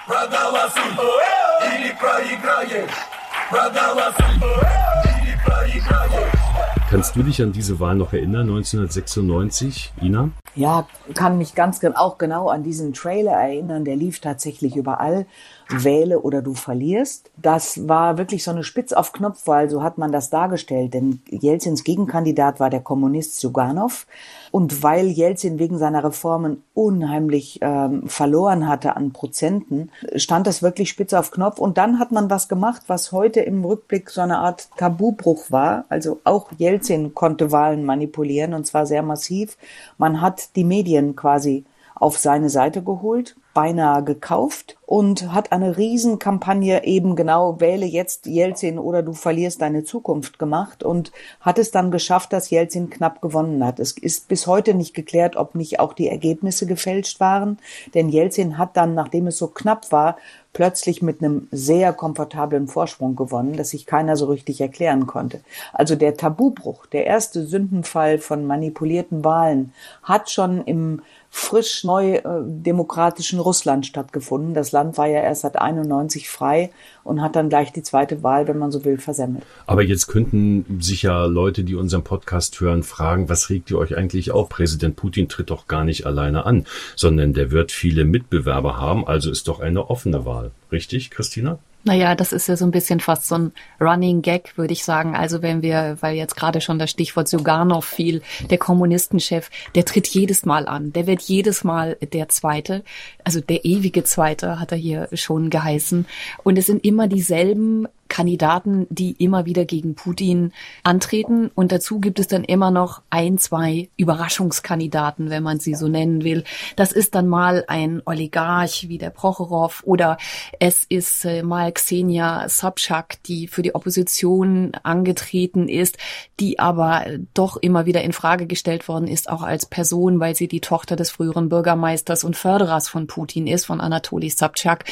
Kannst 6.95 7.17
du 7.17 7.25
dich 7.25 7.43
an 7.43 7.51
diese 7.51 7.81
Wahl 7.81 7.97
noch 7.97 8.13
erinnern, 8.13 8.43
1996, 8.43 9.95
Ina? 10.01 10.31
Ja, 10.55 10.87
kann 11.15 11.39
mich 11.39 11.57
ganz 11.57 11.81
auch 11.97 12.19
genau 12.19 12.49
an 12.49 12.63
diesen 12.63 12.93
Trailer 12.93 13.33
erinnern. 13.33 13.85
Der 13.85 13.97
lief 13.97 14.21
tatsächlich 14.21 14.77
überall 14.77 15.27
wähle 15.69 16.21
oder 16.21 16.43
du 16.43 16.55
verlierst. 16.55 17.31
Das 17.37 17.89
war 17.89 18.19
wirklich 18.19 18.45
so 18.45 18.51
eine 18.51 18.65
Spitz 18.65 18.93
auf 18.93 19.13
Knopfwahl, 19.13 19.69
so 19.71 19.83
hat 19.83 19.99
man 19.99 20.13
das 20.13 20.31
dargestellt. 20.31 20.95
Denn 20.95 21.23
Jelzins 21.29 21.85
Gegenkandidat 21.85 22.61
war 22.61 22.71
der 22.71 22.81
Kommunist 22.81 23.41
Suganov. 23.41 24.07
Und 24.51 24.83
weil 24.83 25.09
Jelzin 25.09 25.59
wegen 25.59 25.79
seiner 25.79 26.05
Reformen 26.05 26.63
unheimlich 26.75 27.59
ähm, 27.61 28.07
verloren 28.07 28.69
hatte 28.69 28.97
an 28.97 29.13
Prozenten, 29.13 29.91
stand 30.17 30.47
das 30.47 30.63
wirklich 30.63 30.91
spitz 30.91 31.13
auf 31.13 31.31
Knopf. 31.31 31.59
Und 31.59 31.79
dann 31.79 31.99
hat 31.99 32.13
man 32.13 32.31
was 32.31 32.49
gemacht, 32.49 32.83
was 32.87 33.13
heute 33.13 33.41
im 33.41 33.65
Rückblick 33.65 34.11
so 34.11 34.21
eine 34.21 34.39
Art 34.39 34.69
Tabubruch 34.77 35.51
war. 35.51 35.85
Also 35.89 36.21
auch 36.25 36.51
Jelzin 36.57 37.15
konnte 37.15 37.51
Wahlen 37.51 37.85
manipulieren 37.85 38.55
und 38.55 38.67
zwar 38.67 38.87
sehr 38.87 39.03
massiv. 39.03 39.57
Man 39.99 40.21
hat 40.21 40.55
die 40.57 40.65
Medien 40.65 41.17
quasi 41.17 41.65
auf 41.95 42.19
seine 42.19 42.51
Seite 42.51 42.83
geholt, 42.83 43.37
beinahe 43.55 44.03
gekauft 44.03 44.77
und 44.87 45.33
hat 45.33 45.53
eine 45.53 45.77
Riesenkampagne 45.77 46.85
eben 46.85 47.17
genau 47.17 47.61
wähle 47.61 47.87
jetzt 47.87 48.27
Jelzin 48.27 48.79
oder 48.79 49.03
du 49.03 49.13
verlierst 49.13 49.63
deine 49.63 49.85
Zukunft 49.85 50.39
gemacht 50.39 50.83
und 50.83 51.13
hat 51.41 51.59
es 51.59 51.71
dann 51.71 51.91
geschafft, 51.91 52.33
dass 52.33 52.51
Jelzin 52.51 52.91
knapp 52.91 53.23
gewonnen 53.23 53.65
hat. 53.65 53.81
Es 53.81 53.93
ist 53.93 54.29
bis 54.29 54.47
heute 54.47 54.75
nicht 54.75 54.93
geklärt, 54.93 55.37
ob 55.37 55.55
nicht 55.55 55.81
auch 55.81 55.95
die 55.95 56.09
Ergebnisse 56.09 56.67
gefälscht 56.67 57.21
waren, 57.21 57.59
denn 57.95 58.11
Jelzin 58.11 58.59
hat 58.59 58.77
dann, 58.77 58.95
nachdem 58.95 59.29
es 59.29 59.39
so 59.39 59.47
knapp 59.47 59.91
war, 59.91 60.17
plötzlich 60.55 61.03
mit 61.03 61.23
einem 61.23 61.49
sehr 61.51 61.93
komfortablen 61.93 62.69
Vorsprung 62.69 63.17
gewonnen, 63.17 63.57
dass 63.57 63.71
sich 63.71 63.87
keiner 63.87 64.17
so 64.17 64.27
richtig 64.27 64.61
erklären 64.61 65.07
konnte. 65.07 65.41
Also 65.73 65.97
der 65.97 66.17
Tabubruch, 66.17 66.87
der 66.87 67.07
erste 67.07 67.45
Sündenfall 67.45 68.19
von 68.19 68.47
manipulierten 68.47 69.25
Wahlen, 69.25 69.75
hat 70.03 70.31
schon 70.31 70.63
im 70.65 71.03
frisch 71.37 71.83
neu 71.83 72.15
äh, 72.15 72.23
demokratischen 72.45 73.41
Russland 73.41 73.87
stattgefunden. 73.87 74.55
Das 74.55 74.71
Land 74.71 74.97
war 74.97 75.09
ja 75.09 75.21
erst 75.21 75.43
seit 75.43 75.61
91 75.61 76.31
frei 76.31 76.71
und 77.03 77.21
hat 77.21 77.35
dann 77.35 77.49
gleich 77.49 77.73
die 77.73 77.83
zweite 77.83 78.23
Wahl, 78.23 78.47
wenn 78.47 78.57
man 78.57 78.71
so 78.71 78.85
will, 78.85 78.99
versemmelt. 78.99 79.43
Aber 79.67 79.83
jetzt 79.83 80.07
könnten 80.07 80.79
sich 80.81 81.03
ja 81.03 81.25
Leute, 81.25 81.65
die 81.65 81.75
unseren 81.75 82.05
Podcast 82.05 82.61
hören, 82.61 82.85
fragen, 82.85 83.29
was 83.29 83.51
regt 83.51 83.69
ihr 83.73 83.79
euch 83.79 83.97
eigentlich 83.97 84.31
auf? 84.31 84.49
Präsident 84.49 84.95
Putin 84.95 85.29
tritt 85.29 85.51
doch 85.51 85.67
gar 85.67 85.83
nicht 85.83 86.07
alleine 86.07 86.47
an, 86.47 86.67
sondern 86.95 87.33
der 87.33 87.51
wird 87.51 87.73
viele 87.73 88.05
Mitbewerber 88.05 88.79
haben, 88.79 89.05
also 89.05 89.29
ist 89.29 89.49
doch 89.49 89.59
eine 89.59 89.91
offene 89.91 90.25
Wahl. 90.25 90.53
Richtig, 90.71 91.11
Christina? 91.11 91.59
Naja, 91.87 92.15
das 92.15 92.33
ist 92.33 92.49
ja 92.49 92.57
so 92.57 92.65
ein 92.65 92.71
bisschen 92.71 92.99
fast 92.99 93.29
so 93.29 93.35
ein 93.37 93.53
Running 93.79 94.23
Gag, 94.23 94.57
würde 94.57 94.73
ich 94.73 94.85
sagen. 94.85 95.15
Also 95.15 95.43
wenn 95.43 95.61
wir, 95.61 95.99
weil 96.01 96.17
jetzt 96.17 96.35
gerade 96.35 96.63
schon 96.63 96.79
das 96.79 96.91
Stichwort 96.91 97.29
Suganov 97.29 97.85
fiel, 97.85 98.23
der 98.49 98.57
Kommunistenchef, 98.57 99.51
der 99.75 99.85
tritt 99.85 100.09
jedes 100.09 100.47
Mal 100.47 100.67
an. 100.67 100.95
Der 100.95 101.07
wird 101.07 101.21
jedes 101.21 101.63
Mal 101.63 101.99
der 102.01 102.31
Zweite. 102.31 102.85
Also 103.23 103.43
der 103.43 103.67
ewige 103.67 104.03
Zweite 104.03 104.59
hat 104.59 104.73
er 104.73 104.79
hier 104.79 105.09
schon 105.13 105.51
geheißen. 105.51 106.07
Und 106.43 106.59
es 106.59 106.67
sind 106.67 106.83
immer 106.87 107.07
dieselben 107.07 107.87
Kandidaten, 108.09 108.87
die 108.91 109.13
immer 109.13 109.47
wieder 109.47 109.65
gegen 109.65 109.95
Putin 109.95 110.53
antreten. 110.83 111.51
Und 111.55 111.73
dazu 111.73 112.01
gibt 112.01 112.19
es 112.19 112.29
dann 112.29 112.45
immer 112.45 112.71
noch 112.71 113.03
ein, 113.11 113.39
zwei 113.39 113.89
Überraschungskandidaten, 113.97 115.31
wenn 115.31 115.43
man 115.43 115.59
sie 115.59 115.75
so 115.75 115.89
nennen 115.89 116.25
will. 116.25 116.45
Das 116.77 116.93
ist 116.93 117.15
dann 117.15 117.29
mal 117.29 117.65
ein 117.69 118.03
Oligarch 118.05 118.89
wie 118.89 118.99
der 118.99 119.11
Prochorow 119.11 119.83
oder 119.85 120.19
es 120.61 120.85
ist 120.89 121.25
äh, 121.25 121.43
mal 121.43 121.73
Xenia 121.73 122.49
Sobchak, 122.49 123.23
die 123.25 123.49
für 123.49 123.63
die 123.63 123.75
Opposition 123.75 124.73
angetreten 124.83 125.69
ist, 125.69 125.97
die 126.41 126.59
aber 126.59 127.07
doch 127.33 127.57
immer 127.57 127.87
wieder 127.87 128.03
in 128.03 128.13
Frage 128.13 128.47
gestellt 128.47 128.89
worden 128.89 129.09
ist, 129.09 129.29
auch 129.29 129.43
als 129.43 129.67
Person, 129.67 130.21
weil 130.21 130.35
sie 130.35 130.49
die 130.49 130.61
Tochter 130.61 130.97
des 130.97 131.11
früheren 131.11 131.49
Bürgermeisters 131.49 132.25
und 132.25 132.37
Förderers 132.37 132.89
von 132.89 133.07
Putin 133.07 133.47
ist, 133.47 133.67
von 133.67 133.81
Anatoly 133.81 134.31
Sobchak, 134.31 134.85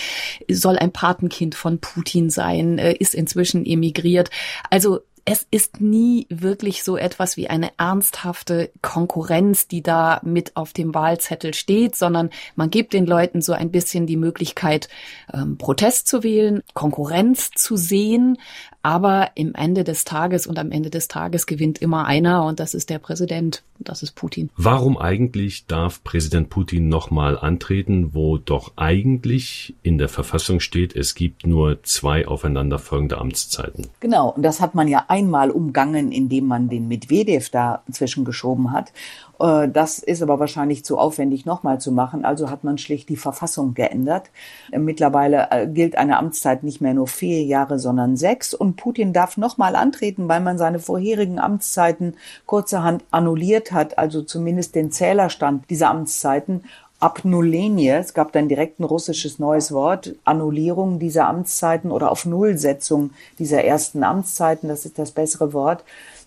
soll 0.50 0.78
ein 0.78 0.92
Patenkind 0.92 1.54
von 1.54 1.78
Putin 1.78 2.30
sein, 2.30 2.78
äh, 2.78 2.92
ist 3.02 3.14
inzwischen 3.14 3.66
emigriert. 3.66 4.30
Also 4.70 5.00
es 5.24 5.46
ist 5.50 5.80
nie 5.80 6.26
wirklich 6.30 6.82
so 6.82 6.96
etwas 6.96 7.36
wie 7.36 7.48
eine 7.48 7.70
ernsthafte 7.78 8.70
Konkurrenz, 8.82 9.68
die 9.68 9.82
da 9.82 10.20
mit 10.24 10.56
auf 10.56 10.72
dem 10.72 10.94
Wahlzettel 10.94 11.54
steht, 11.54 11.94
sondern 11.94 12.30
man 12.56 12.70
gibt 12.70 12.92
den 12.92 13.06
Leuten 13.06 13.40
so 13.40 13.52
ein 13.52 13.70
bisschen 13.70 14.06
die 14.06 14.16
Möglichkeit, 14.16 14.88
ähm, 15.32 15.58
Protest 15.58 16.08
zu 16.08 16.24
wählen, 16.24 16.62
Konkurrenz 16.74 17.50
zu 17.50 17.76
sehen, 17.76 18.38
aber 18.82 19.30
im 19.34 19.54
Ende 19.54 19.84
des 19.84 20.04
Tages 20.04 20.46
und 20.46 20.58
am 20.58 20.70
Ende 20.70 20.90
des 20.90 21.08
Tages 21.08 21.46
gewinnt 21.46 21.80
immer 21.80 22.04
einer 22.06 22.44
und 22.44 22.58
das 22.60 22.74
ist 22.74 22.90
der 22.90 22.98
Präsident, 22.98 23.62
das 23.78 24.02
ist 24.02 24.12
Putin. 24.12 24.50
Warum 24.56 24.98
eigentlich 24.98 25.66
darf 25.66 26.02
Präsident 26.02 26.50
Putin 26.50 26.88
nochmal 26.88 27.38
antreten, 27.38 28.12
wo 28.12 28.38
doch 28.38 28.72
eigentlich 28.76 29.74
in 29.82 29.98
der 29.98 30.08
Verfassung 30.08 30.60
steht, 30.60 30.96
es 30.96 31.14
gibt 31.14 31.46
nur 31.46 31.82
zwei 31.82 32.26
aufeinanderfolgende 32.26 33.18
Amtszeiten? 33.18 33.86
Genau, 34.00 34.30
und 34.30 34.42
das 34.42 34.60
hat 34.60 34.74
man 34.74 34.88
ja 34.88 35.04
einmal 35.08 35.50
umgangen, 35.50 36.10
indem 36.10 36.46
man 36.46 36.68
den 36.68 36.88
Medvedev 36.88 37.50
da 37.50 37.82
zwischengeschoben 37.90 38.72
hat. 38.72 38.92
Äh, 39.42 39.68
das 39.68 39.98
ist 39.98 40.22
aber 40.22 40.38
wahrscheinlich 40.38 40.84
zu 40.84 40.98
aufwendig 40.98 41.44
nochmal 41.44 41.80
zu 41.80 41.92
machen. 41.92 42.24
Also 42.24 42.48
hat 42.50 42.64
man 42.64 42.78
schlicht 42.78 43.08
die 43.08 43.16
Verfassung 43.16 43.74
geändert. 43.74 44.30
Äh, 44.70 44.78
mittlerweile 44.78 45.48
äh, 45.50 45.66
gilt 45.66 45.98
eine 45.98 46.18
Amtszeit 46.18 46.62
nicht 46.62 46.80
mehr 46.80 46.94
nur 46.94 47.08
vier 47.08 47.42
Jahre, 47.42 47.78
sondern 47.78 48.16
sechs. 48.16 48.54
Und 48.54 48.76
Putin 48.76 49.12
darf 49.12 49.36
nochmal 49.36 49.76
antreten, 49.76 50.28
weil 50.28 50.40
man 50.40 50.58
seine 50.58 50.78
vorherigen 50.78 51.38
Amtszeiten 51.38 52.14
kurzerhand 52.46 53.04
annulliert 53.10 53.72
hat, 53.72 53.98
also 53.98 54.22
zumindest 54.22 54.74
den 54.74 54.92
Zählerstand 54.92 55.68
dieser 55.68 55.90
Amtszeiten 55.90 56.62
Abnullenie, 57.02 57.88
es 57.88 58.14
gab 58.14 58.30
dann 58.30 58.48
direkt 58.48 58.78
ein 58.78 58.84
russisches 58.84 59.40
neues 59.40 59.72
Wort, 59.72 60.14
Annullierung 60.24 61.00
dieser 61.00 61.26
Amtszeiten 61.26 61.90
oder 61.90 62.12
auf 62.12 62.26
Nullsetzung 62.26 63.10
dieser 63.40 63.64
ersten 63.64 64.04
Amtszeiten, 64.04 64.68
das 64.68 64.86
ist 64.86 65.00
das 65.00 65.10
bessere 65.10 65.52
Wort. 65.52 65.82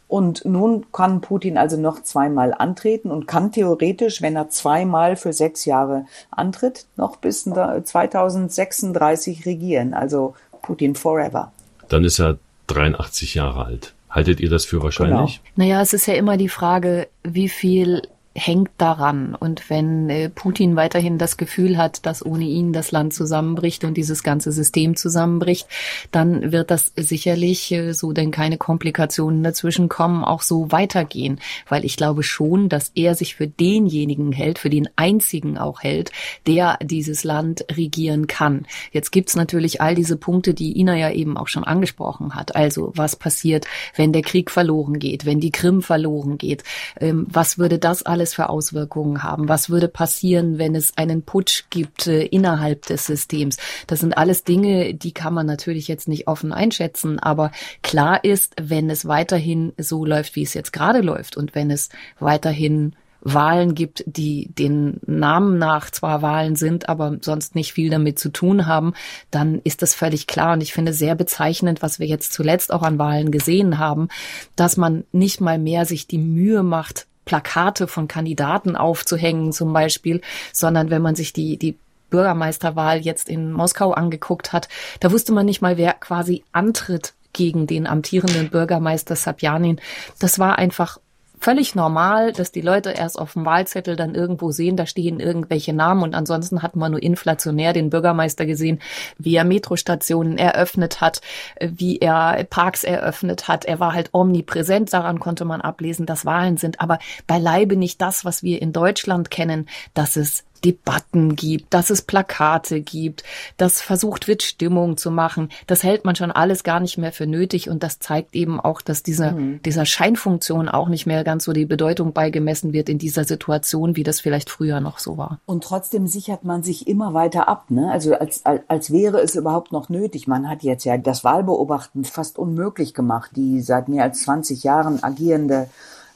Und 0.07 0.45
nun 0.45 0.85
kann 0.91 1.21
Putin 1.21 1.57
also 1.57 1.77
noch 1.77 2.03
zweimal 2.03 2.53
antreten 2.53 3.11
und 3.11 3.27
kann 3.27 3.51
theoretisch, 3.51 4.21
wenn 4.21 4.35
er 4.35 4.49
zweimal 4.49 5.15
für 5.15 5.33
sechs 5.33 5.65
Jahre 5.65 6.05
antritt, 6.29 6.85
noch 6.95 7.17
bis 7.17 7.43
2036 7.43 9.45
regieren. 9.45 9.93
Also 9.93 10.35
Putin 10.61 10.95
forever. 10.95 11.51
Dann 11.89 12.03
ist 12.03 12.19
er 12.19 12.37
83 12.67 13.35
Jahre 13.35 13.65
alt. 13.65 13.93
Haltet 14.09 14.39
ihr 14.39 14.49
das 14.49 14.65
für 14.65 14.81
wahrscheinlich? 14.81 15.41
Genau. 15.43 15.67
Naja, 15.67 15.81
es 15.81 15.93
ist 15.93 16.05
ja 16.05 16.13
immer 16.13 16.37
die 16.37 16.49
Frage, 16.49 17.07
wie 17.23 17.49
viel 17.49 18.03
hängt 18.35 18.69
daran. 18.77 19.33
Und 19.33 19.69
wenn 19.69 20.09
äh, 20.09 20.29
Putin 20.29 20.75
weiterhin 20.75 21.17
das 21.17 21.37
Gefühl 21.37 21.77
hat, 21.77 22.05
dass 22.05 22.23
ohne 22.23 22.43
ihn 22.43 22.73
das 22.73 22.91
Land 22.91 23.13
zusammenbricht 23.13 23.85
und 23.85 23.95
dieses 23.95 24.23
ganze 24.23 24.51
System 24.51 24.97
zusammenbricht, 24.97 25.67
dann 26.11 26.51
wird 26.51 26.69
das 26.69 26.91
sicherlich, 26.97 27.71
äh, 27.71 27.93
so 27.93 28.11
denn 28.11 28.31
keine 28.31 28.57
Komplikationen 28.57 29.41
dazwischen 29.41 29.87
kommen, 29.87 30.25
auch 30.25 30.41
so 30.41 30.71
weitergehen. 30.71 31.39
Weil 31.69 31.85
ich 31.85 31.95
glaube 31.95 32.23
schon, 32.23 32.67
dass 32.67 32.91
er 32.93 33.15
sich 33.15 33.35
für 33.35 33.47
denjenigen 33.47 34.33
hält, 34.33 34.59
für 34.59 34.69
den 34.69 34.89
einzigen 34.97 35.57
auch 35.57 35.81
hält, 35.81 36.11
der 36.45 36.77
dieses 36.83 37.23
Land 37.23 37.65
regieren 37.71 38.27
kann. 38.27 38.67
Jetzt 38.91 39.11
gibt's 39.11 39.37
natürlich 39.37 39.79
all 39.79 39.95
diese 39.95 40.17
Punkte, 40.17 40.53
die 40.53 40.77
Ina 40.77 40.97
ja 40.97 41.09
eben 41.09 41.37
auch 41.37 41.47
schon 41.47 41.63
angesprochen 41.63 42.35
hat. 42.35 42.53
Also 42.53 42.91
was 42.95 43.15
passiert, 43.15 43.65
wenn 43.95 44.11
der 44.11 44.23
Krieg 44.23 44.51
verloren 44.51 44.99
geht, 44.99 45.25
wenn 45.25 45.39
die 45.39 45.51
Krim 45.51 45.81
verloren 45.81 46.37
geht? 46.37 46.65
Ähm, 46.99 47.27
was 47.29 47.57
würde 47.57 47.79
das 47.79 48.03
alles 48.03 48.24
alles 48.25 48.33
für 48.33 48.49
Auswirkungen 48.49 49.21
haben? 49.21 49.47
Was 49.47 49.69
würde 49.69 49.87
passieren, 49.87 50.57
wenn 50.57 50.73
es 50.73 50.97
einen 50.97 51.21
Putsch 51.21 51.65
gibt 51.69 52.07
äh, 52.07 52.23
innerhalb 52.25 52.87
des 52.87 53.05
Systems? 53.05 53.57
Das 53.85 53.99
sind 53.99 54.17
alles 54.17 54.43
Dinge, 54.43 54.95
die 54.95 55.11
kann 55.11 55.33
man 55.33 55.45
natürlich 55.45 55.87
jetzt 55.87 56.07
nicht 56.07 56.27
offen 56.27 56.51
einschätzen, 56.51 57.19
aber 57.19 57.51
klar 57.83 58.23
ist, 58.23 58.55
wenn 58.59 58.89
es 58.89 59.05
weiterhin 59.07 59.73
so 59.77 60.05
läuft, 60.05 60.35
wie 60.35 60.41
es 60.41 60.55
jetzt 60.55 60.73
gerade 60.73 61.01
läuft 61.01 61.37
und 61.37 61.53
wenn 61.53 61.69
es 61.69 61.89
weiterhin 62.19 62.95
Wahlen 63.21 63.73
gibt, 63.73 64.03
die 64.07 64.49
den 64.53 64.99
Namen 65.05 65.57
nach 65.57 65.89
zwar 65.91 66.21
Wahlen 66.21 66.55
sind, 66.55 66.89
aber 66.89 67.17
sonst 67.21 67.55
nicht 67.55 67.73
viel 67.73 67.89
damit 67.89 68.19
zu 68.19 68.29
tun 68.29 68.67
haben, 68.67 68.93
dann 69.31 69.61
ist 69.63 69.81
das 69.81 69.95
völlig 69.95 70.27
klar. 70.27 70.53
Und 70.53 70.61
ich 70.61 70.73
finde 70.73 70.93
sehr 70.93 71.15
bezeichnend, 71.15 71.81
was 71.81 71.99
wir 71.99 72.07
jetzt 72.07 72.33
zuletzt 72.33 72.71
auch 72.71 72.83
an 72.83 72.99
Wahlen 72.99 73.31
gesehen 73.31 73.79
haben, 73.79 74.09
dass 74.55 74.77
man 74.77 75.05
nicht 75.11 75.41
mal 75.41 75.57
mehr 75.57 75.85
sich 75.85 76.07
die 76.07 76.19
Mühe 76.19 76.61
macht, 76.61 77.07
Plakate 77.25 77.87
von 77.87 78.07
Kandidaten 78.07 78.75
aufzuhängen 78.75 79.51
zum 79.51 79.73
Beispiel, 79.73 80.21
sondern 80.53 80.89
wenn 80.89 81.01
man 81.01 81.15
sich 81.15 81.33
die, 81.33 81.57
die 81.57 81.77
Bürgermeisterwahl 82.09 82.99
jetzt 82.99 83.29
in 83.29 83.51
Moskau 83.51 83.91
angeguckt 83.91 84.53
hat, 84.53 84.69
da 84.99 85.11
wusste 85.11 85.33
man 85.33 85.45
nicht 85.45 85.61
mal, 85.61 85.77
wer 85.77 85.93
quasi 85.93 86.43
antritt 86.51 87.13
gegen 87.33 87.67
den 87.67 87.87
amtierenden 87.87 88.49
Bürgermeister 88.49 89.15
Sabjanin. 89.15 89.81
Das 90.19 90.39
war 90.39 90.57
einfach 90.57 90.99
völlig 91.45 91.75
normal, 91.75 92.33
dass 92.33 92.51
die 92.51 92.61
Leute 92.61 92.89
erst 92.89 93.19
auf 93.19 93.33
dem 93.33 93.45
Wahlzettel 93.45 93.95
dann 93.95 94.15
irgendwo 94.15 94.49
sehen, 94.49 94.77
da 94.77 94.87
stehen 94.87 95.19
irgendwelche 95.19 95.73
Namen 95.73 96.01
und 96.01 96.15
ansonsten 96.15 96.63
hat 96.63 96.75
man 96.75 96.93
nur 96.93 97.03
inflationär 97.03 97.71
den 97.71 97.91
Bürgermeister 97.91 98.47
gesehen, 98.47 98.79
wie 99.19 99.35
er 99.35 99.43
Metrostationen 99.43 100.39
eröffnet 100.39 101.01
hat, 101.01 101.21
wie 101.61 101.99
er 101.99 102.43
Parks 102.45 102.83
eröffnet 102.83 103.47
hat. 103.47 103.63
Er 103.63 103.79
war 103.79 103.93
halt 103.93 104.09
omnipräsent, 104.11 104.91
daran 104.91 105.19
konnte 105.19 105.45
man 105.45 105.61
ablesen, 105.61 106.07
dass 106.07 106.25
Wahlen 106.25 106.57
sind, 106.57 106.81
aber 106.81 106.97
beileibe 107.27 107.75
nicht 107.75 108.01
das, 108.01 108.25
was 108.25 108.41
wir 108.41 108.59
in 108.59 108.73
Deutschland 108.73 109.29
kennen, 109.29 109.69
dass 109.93 110.15
es 110.15 110.45
Debatten 110.65 111.35
gibt, 111.35 111.73
dass 111.73 111.91
es 111.91 112.01
Plakate 112.01 112.81
gibt, 112.81 113.23
dass 113.57 113.81
versucht 113.81 114.27
wird, 114.27 114.41
Stimmung 114.41 114.97
zu 114.97 115.11
machen. 115.11 115.49
Das 115.67 115.83
hält 115.83 116.05
man 116.05 116.15
schon 116.15 116.31
alles 116.31 116.63
gar 116.63 116.79
nicht 116.79 116.97
mehr 116.97 117.11
für 117.11 117.27
nötig 117.27 117.69
und 117.69 117.83
das 117.83 117.99
zeigt 117.99 118.35
eben 118.35 118.59
auch, 118.59 118.81
dass 118.81 119.03
diese, 119.03 119.33
mhm. 119.33 119.61
dieser 119.63 119.85
Scheinfunktion 119.85 120.67
auch 120.67 120.89
nicht 120.89 121.05
mehr 121.05 121.23
ganz 121.23 121.43
so 121.43 121.53
die 121.53 121.65
Bedeutung 121.65 122.13
beigemessen 122.13 122.73
wird 122.73 122.89
in 122.89 122.97
dieser 122.97 123.25
Situation, 123.25 123.95
wie 123.95 124.03
das 124.03 124.19
vielleicht 124.19 124.49
früher 124.49 124.79
noch 124.79 124.97
so 124.97 125.17
war. 125.17 125.39
Und 125.45 125.63
trotzdem 125.63 126.07
sichert 126.07 126.43
man 126.43 126.63
sich 126.63 126.87
immer 126.87 127.13
weiter 127.13 127.47
ab, 127.47 127.69
ne? 127.69 127.91
Also 127.91 128.15
als, 128.15 128.45
als, 128.45 128.61
als 128.67 128.91
wäre 128.91 129.19
es 129.19 129.35
überhaupt 129.35 129.71
noch 129.71 129.89
nötig. 129.89 130.27
Man 130.27 130.49
hat 130.49 130.63
jetzt 130.63 130.83
ja 130.83 130.97
das 130.97 131.23
Wahlbeobachten 131.23 132.03
fast 132.05 132.39
unmöglich 132.39 132.93
gemacht. 132.95 133.31
Die 133.35 133.61
seit 133.61 133.87
mehr 133.87 134.03
als 134.03 134.23
20 134.23 134.63
Jahren 134.63 135.03
agierende 135.03 135.69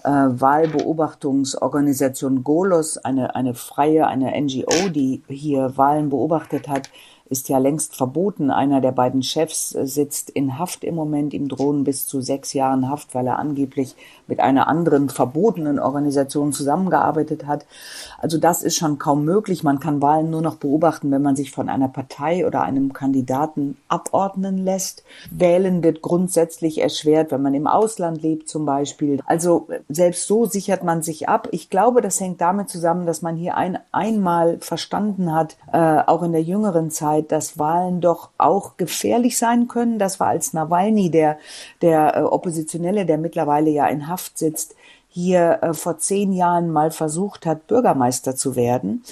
äh, 0.04 0.10
Wahlbeobachtungsorganisation 0.10 2.44
Golos, 2.44 2.98
eine, 2.98 3.36
eine 3.36 3.54
freie, 3.54 4.08
eine 4.08 4.32
NGO, 4.40 4.90
die 4.90 5.24
hier 5.28 5.78
Wahlen 5.78 6.10
beobachtet 6.10 6.68
hat, 6.68 6.90
ist 7.30 7.50
ja 7.50 7.58
längst 7.58 7.96
verboten. 7.96 8.52
Einer 8.52 8.82
der 8.82 8.92
beiden 8.92 9.24
Chefs 9.24 9.76
äh, 9.76 9.86
sitzt 9.86 10.30
in 10.30 10.58
Haft 10.58 10.84
im 10.84 10.96
Moment. 10.96 11.34
Ihm 11.34 11.48
drohen 11.48 11.84
bis 11.84 12.08
zu 12.08 12.22
sechs 12.22 12.54
Jahren 12.54 12.90
Haft, 12.90 13.14
weil 13.16 13.28
er 13.28 13.40
angeblich 13.40 13.96
mit 14.28 14.40
einer 14.40 14.68
anderen 14.68 15.10
verbotenen 15.10 15.80
Organisation 15.80 16.54
zusammengearbeitet 16.54 17.46
hat. 17.46 17.66
Also 18.20 18.38
das 18.38 18.64
ist 18.64 18.76
schon 18.76 19.00
kaum 19.00 19.26
möglich. 19.26 19.64
Man 19.64 19.80
kann 19.80 20.02
Wahlen 20.02 20.30
nur 20.30 20.42
noch 20.42 20.56
beobachten, 20.56 21.12
wenn 21.12 21.22
man 21.22 21.36
sich 21.36 21.52
von 21.52 21.68
einer 21.70 21.88
Partei 21.88 22.46
oder 22.46 22.62
einem 22.62 22.94
Kandidaten 22.94 23.78
abordnen 23.88 24.58
lässt. 24.58 25.04
Wählen 25.32 25.84
wird 25.84 26.02
grundsätzlich 26.02 26.80
erschwert, 26.82 27.32
wenn 27.32 27.42
man 27.42 27.54
im 27.54 27.68
Ausland 27.68 28.22
lebt 28.22 28.48
zum 28.48 28.66
Beispiel. 28.66 29.20
Also 29.26 29.68
selbst 29.90 30.28
so 30.28 30.46
sichert 30.46 30.84
man 30.84 31.02
sich 31.02 31.28
ab. 31.28 31.48
Ich 31.52 31.70
glaube, 31.70 32.02
das 32.02 32.20
hängt 32.20 32.40
damit 32.42 32.70
zusammen, 32.70 33.06
dass 33.06 33.22
man 33.22 33.36
hier 33.36 33.58
ein, 33.58 33.80
einmal 33.92 34.58
verstanden 34.60 35.34
hat, 35.34 35.58
äh, 35.74 36.02
auch 36.06 36.24
in 36.24 36.32
der 36.32 36.44
jüngeren 36.44 36.92
Zeit, 36.92 37.19
dass 37.24 37.60
Wahlen 37.60 38.02
doch 38.02 38.30
auch 38.38 38.78
gefährlich 38.78 39.38
sein 39.38 39.68
können. 39.68 40.00
Das 40.00 40.20
war 40.20 40.28
als 40.28 40.54
Nawalny, 40.54 41.12
der, 41.12 41.38
der 41.82 42.16
äh, 42.16 42.22
Oppositionelle, 42.22 43.06
der 43.06 43.18
mittlerweile 43.18 43.70
ja 43.70 43.88
in 43.88 44.08
Haft 44.08 44.38
sitzt, 44.38 44.76
hier 45.10 45.60
äh, 45.62 45.74
vor 45.74 45.98
zehn 45.98 46.34
Jahren 46.34 46.72
mal 46.72 46.92
versucht 46.92 47.46
hat, 47.46 47.68
Bürgermeister 47.68 48.36
zu 48.36 48.56
werden. 48.56 49.04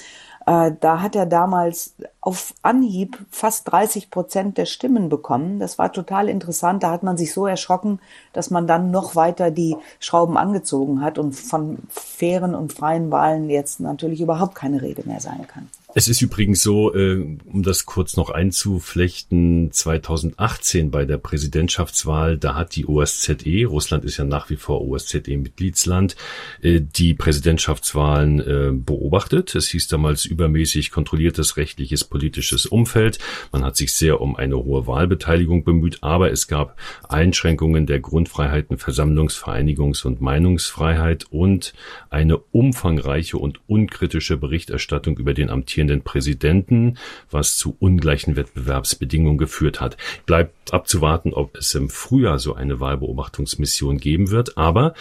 Äh, 0.48 0.72
da 0.80 1.02
hat 1.02 1.16
er 1.16 1.26
damals 1.26 1.94
auf 2.22 2.54
Anhieb 2.62 3.20
fast 3.30 3.70
30 3.70 4.10
Prozent 4.10 4.58
der 4.58 4.66
Stimmen 4.66 5.10
bekommen. 5.10 5.60
Das 5.60 5.78
war 5.78 5.92
total 5.92 6.30
interessant. 6.30 6.84
Da 6.84 6.90
hat 6.90 7.04
man 7.04 7.18
sich 7.18 7.34
so 7.34 7.46
erschrocken, 7.46 8.00
dass 8.32 8.50
man 8.50 8.66
dann 8.66 8.90
noch 8.90 9.16
weiter 9.16 9.52
die 9.52 9.76
Schrauben 10.00 10.38
angezogen 10.38 11.02
hat 11.02 11.20
und 11.20 11.34
von 11.34 11.80
fairen 11.90 12.56
und 12.56 12.72
freien 12.72 13.12
Wahlen 13.12 13.50
jetzt 13.50 13.82
natürlich 13.82 14.22
überhaupt 14.22 14.56
keine 14.56 14.82
Rede 14.82 15.04
mehr 15.06 15.20
sein 15.20 15.46
kann. 15.48 15.68
Es 15.96 16.10
ist 16.10 16.22
übrigens 16.22 16.62
so, 16.62 16.94
äh, 16.94 17.16
um 17.46 17.64
das 17.64 17.86
kurz 17.86 18.18
noch 18.18 18.30
einzuflechten, 18.30 19.72
2018 19.72 20.92
bei 20.92 21.06
der 21.06 21.18
Präsidentschaftswahl, 21.18 22.38
da 22.38 22.56
hat 22.56 22.76
die 22.76 22.86
OSZE, 22.86 23.66
Russland 23.66 24.04
ist 24.04 24.18
ja 24.18 24.26
nach 24.26 24.50
wie 24.50 24.58
vor 24.58 24.86
OSZE-Mitgliedsland, 24.86 26.18
äh, 26.62 26.82
die 26.82 27.14
Präsidentschaftswahlen 27.14 28.40
äh, 28.42 28.72
beobachtet. 28.74 29.56
Es 29.56 29.70
hieß 29.70 29.88
damals 29.88 30.26
übermäßig 30.26 30.92
kontrolliertes 30.92 31.56
rechtliches 31.56 32.04
politisches 32.04 32.66
Umfeld. 32.66 33.18
Man 33.54 33.64
hat 33.64 33.78
sich 33.78 33.94
sehr 33.94 34.20
um 34.20 34.36
eine 34.36 34.58
hohe 34.58 34.88
Wahlbeteiligung 34.88 35.64
bemüht, 35.64 36.04
aber 36.04 36.32
es 36.32 36.50
gab 36.50 36.78
Einschränkungen 37.08 37.88
der 37.88 38.02
Grundfreiheiten, 38.02 38.78
Versammlungs-, 38.78 39.42
Vereinigungs- 39.42 40.06
und 40.06 40.20
Meinungsfreiheit 40.20 41.26
und 41.32 41.74
eine 42.10 42.38
umfangreiche 42.38 43.38
und 43.38 43.62
unkritische 43.68 44.36
Berichterstattung 44.38 45.18
über 45.18 45.34
den 45.34 45.50
amtierenden 45.50 45.87
amtierenden 45.88 46.02
Präsidenten, 46.04 46.98
was 47.32 47.58
zu 47.58 47.76
ungleichen 47.80 48.36
Wettbewerbsbedingungen 48.36 49.38
geführt 49.38 49.80
hat. 49.82 49.98
Bleibt 50.26 50.74
abzuwarten, 50.74 51.34
ob 51.34 51.58
es 51.58 51.74
im 51.76 51.90
Frühjahr 51.90 52.40
so 52.40 52.54
eine 52.54 52.80
Wahlbeobachtungsmission 52.80 53.98
geben 53.98 54.32
wird, 54.32 54.58
aber 54.58 54.94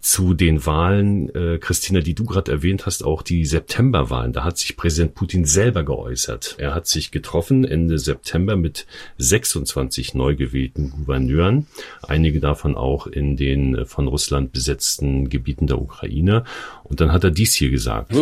zu 0.00 0.34
den 0.34 0.64
Wahlen, 0.64 1.34
äh, 1.34 1.58
Christina, 1.58 2.00
die 2.00 2.14
du 2.14 2.24
gerade 2.24 2.50
erwähnt 2.50 2.86
hast, 2.86 3.04
auch 3.04 3.22
die 3.22 3.44
Septemberwahlen. 3.44 4.32
Da 4.32 4.44
hat 4.44 4.56
sich 4.56 4.76
Präsident 4.76 5.14
Putin 5.14 5.44
selber 5.44 5.84
geäußert. 5.84 6.56
Er 6.58 6.74
hat 6.74 6.86
sich 6.86 7.10
getroffen 7.10 7.64
Ende 7.64 7.98
September 7.98 8.56
mit 8.56 8.86
26 9.18 10.14
neu 10.14 10.36
gewählten 10.36 10.90
Gouverneuren, 10.90 11.66
einige 12.02 12.40
davon 12.40 12.76
auch 12.76 13.06
in 13.06 13.36
den 13.36 13.84
von 13.86 14.08
Russland 14.08 14.52
besetzten 14.52 15.28
Gebieten 15.28 15.66
der 15.66 15.80
Ukraine. 15.80 16.44
Und 16.82 17.00
dann 17.00 17.12
hat 17.12 17.24
er 17.24 17.30
dies 17.30 17.54
hier 17.54 17.70
gesagt. 17.70 18.12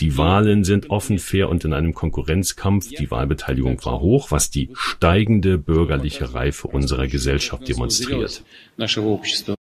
Die 0.00 0.16
Wahlen 0.16 0.64
sind 0.64 0.90
offen, 0.90 1.18
fair 1.18 1.48
und 1.48 1.64
in 1.64 1.72
einem 1.72 1.94
Konkurrenzkampf. 1.94 2.88
Die 2.88 3.10
Wahlbeteiligung 3.10 3.84
war 3.84 4.00
hoch, 4.00 4.30
was 4.30 4.50
die 4.50 4.70
steigende 4.74 5.58
bürgerliche 5.58 6.32
Reife 6.32 6.68
unserer 6.68 7.06
Gesellschaft 7.06 7.68
demonstriert. 7.68 8.42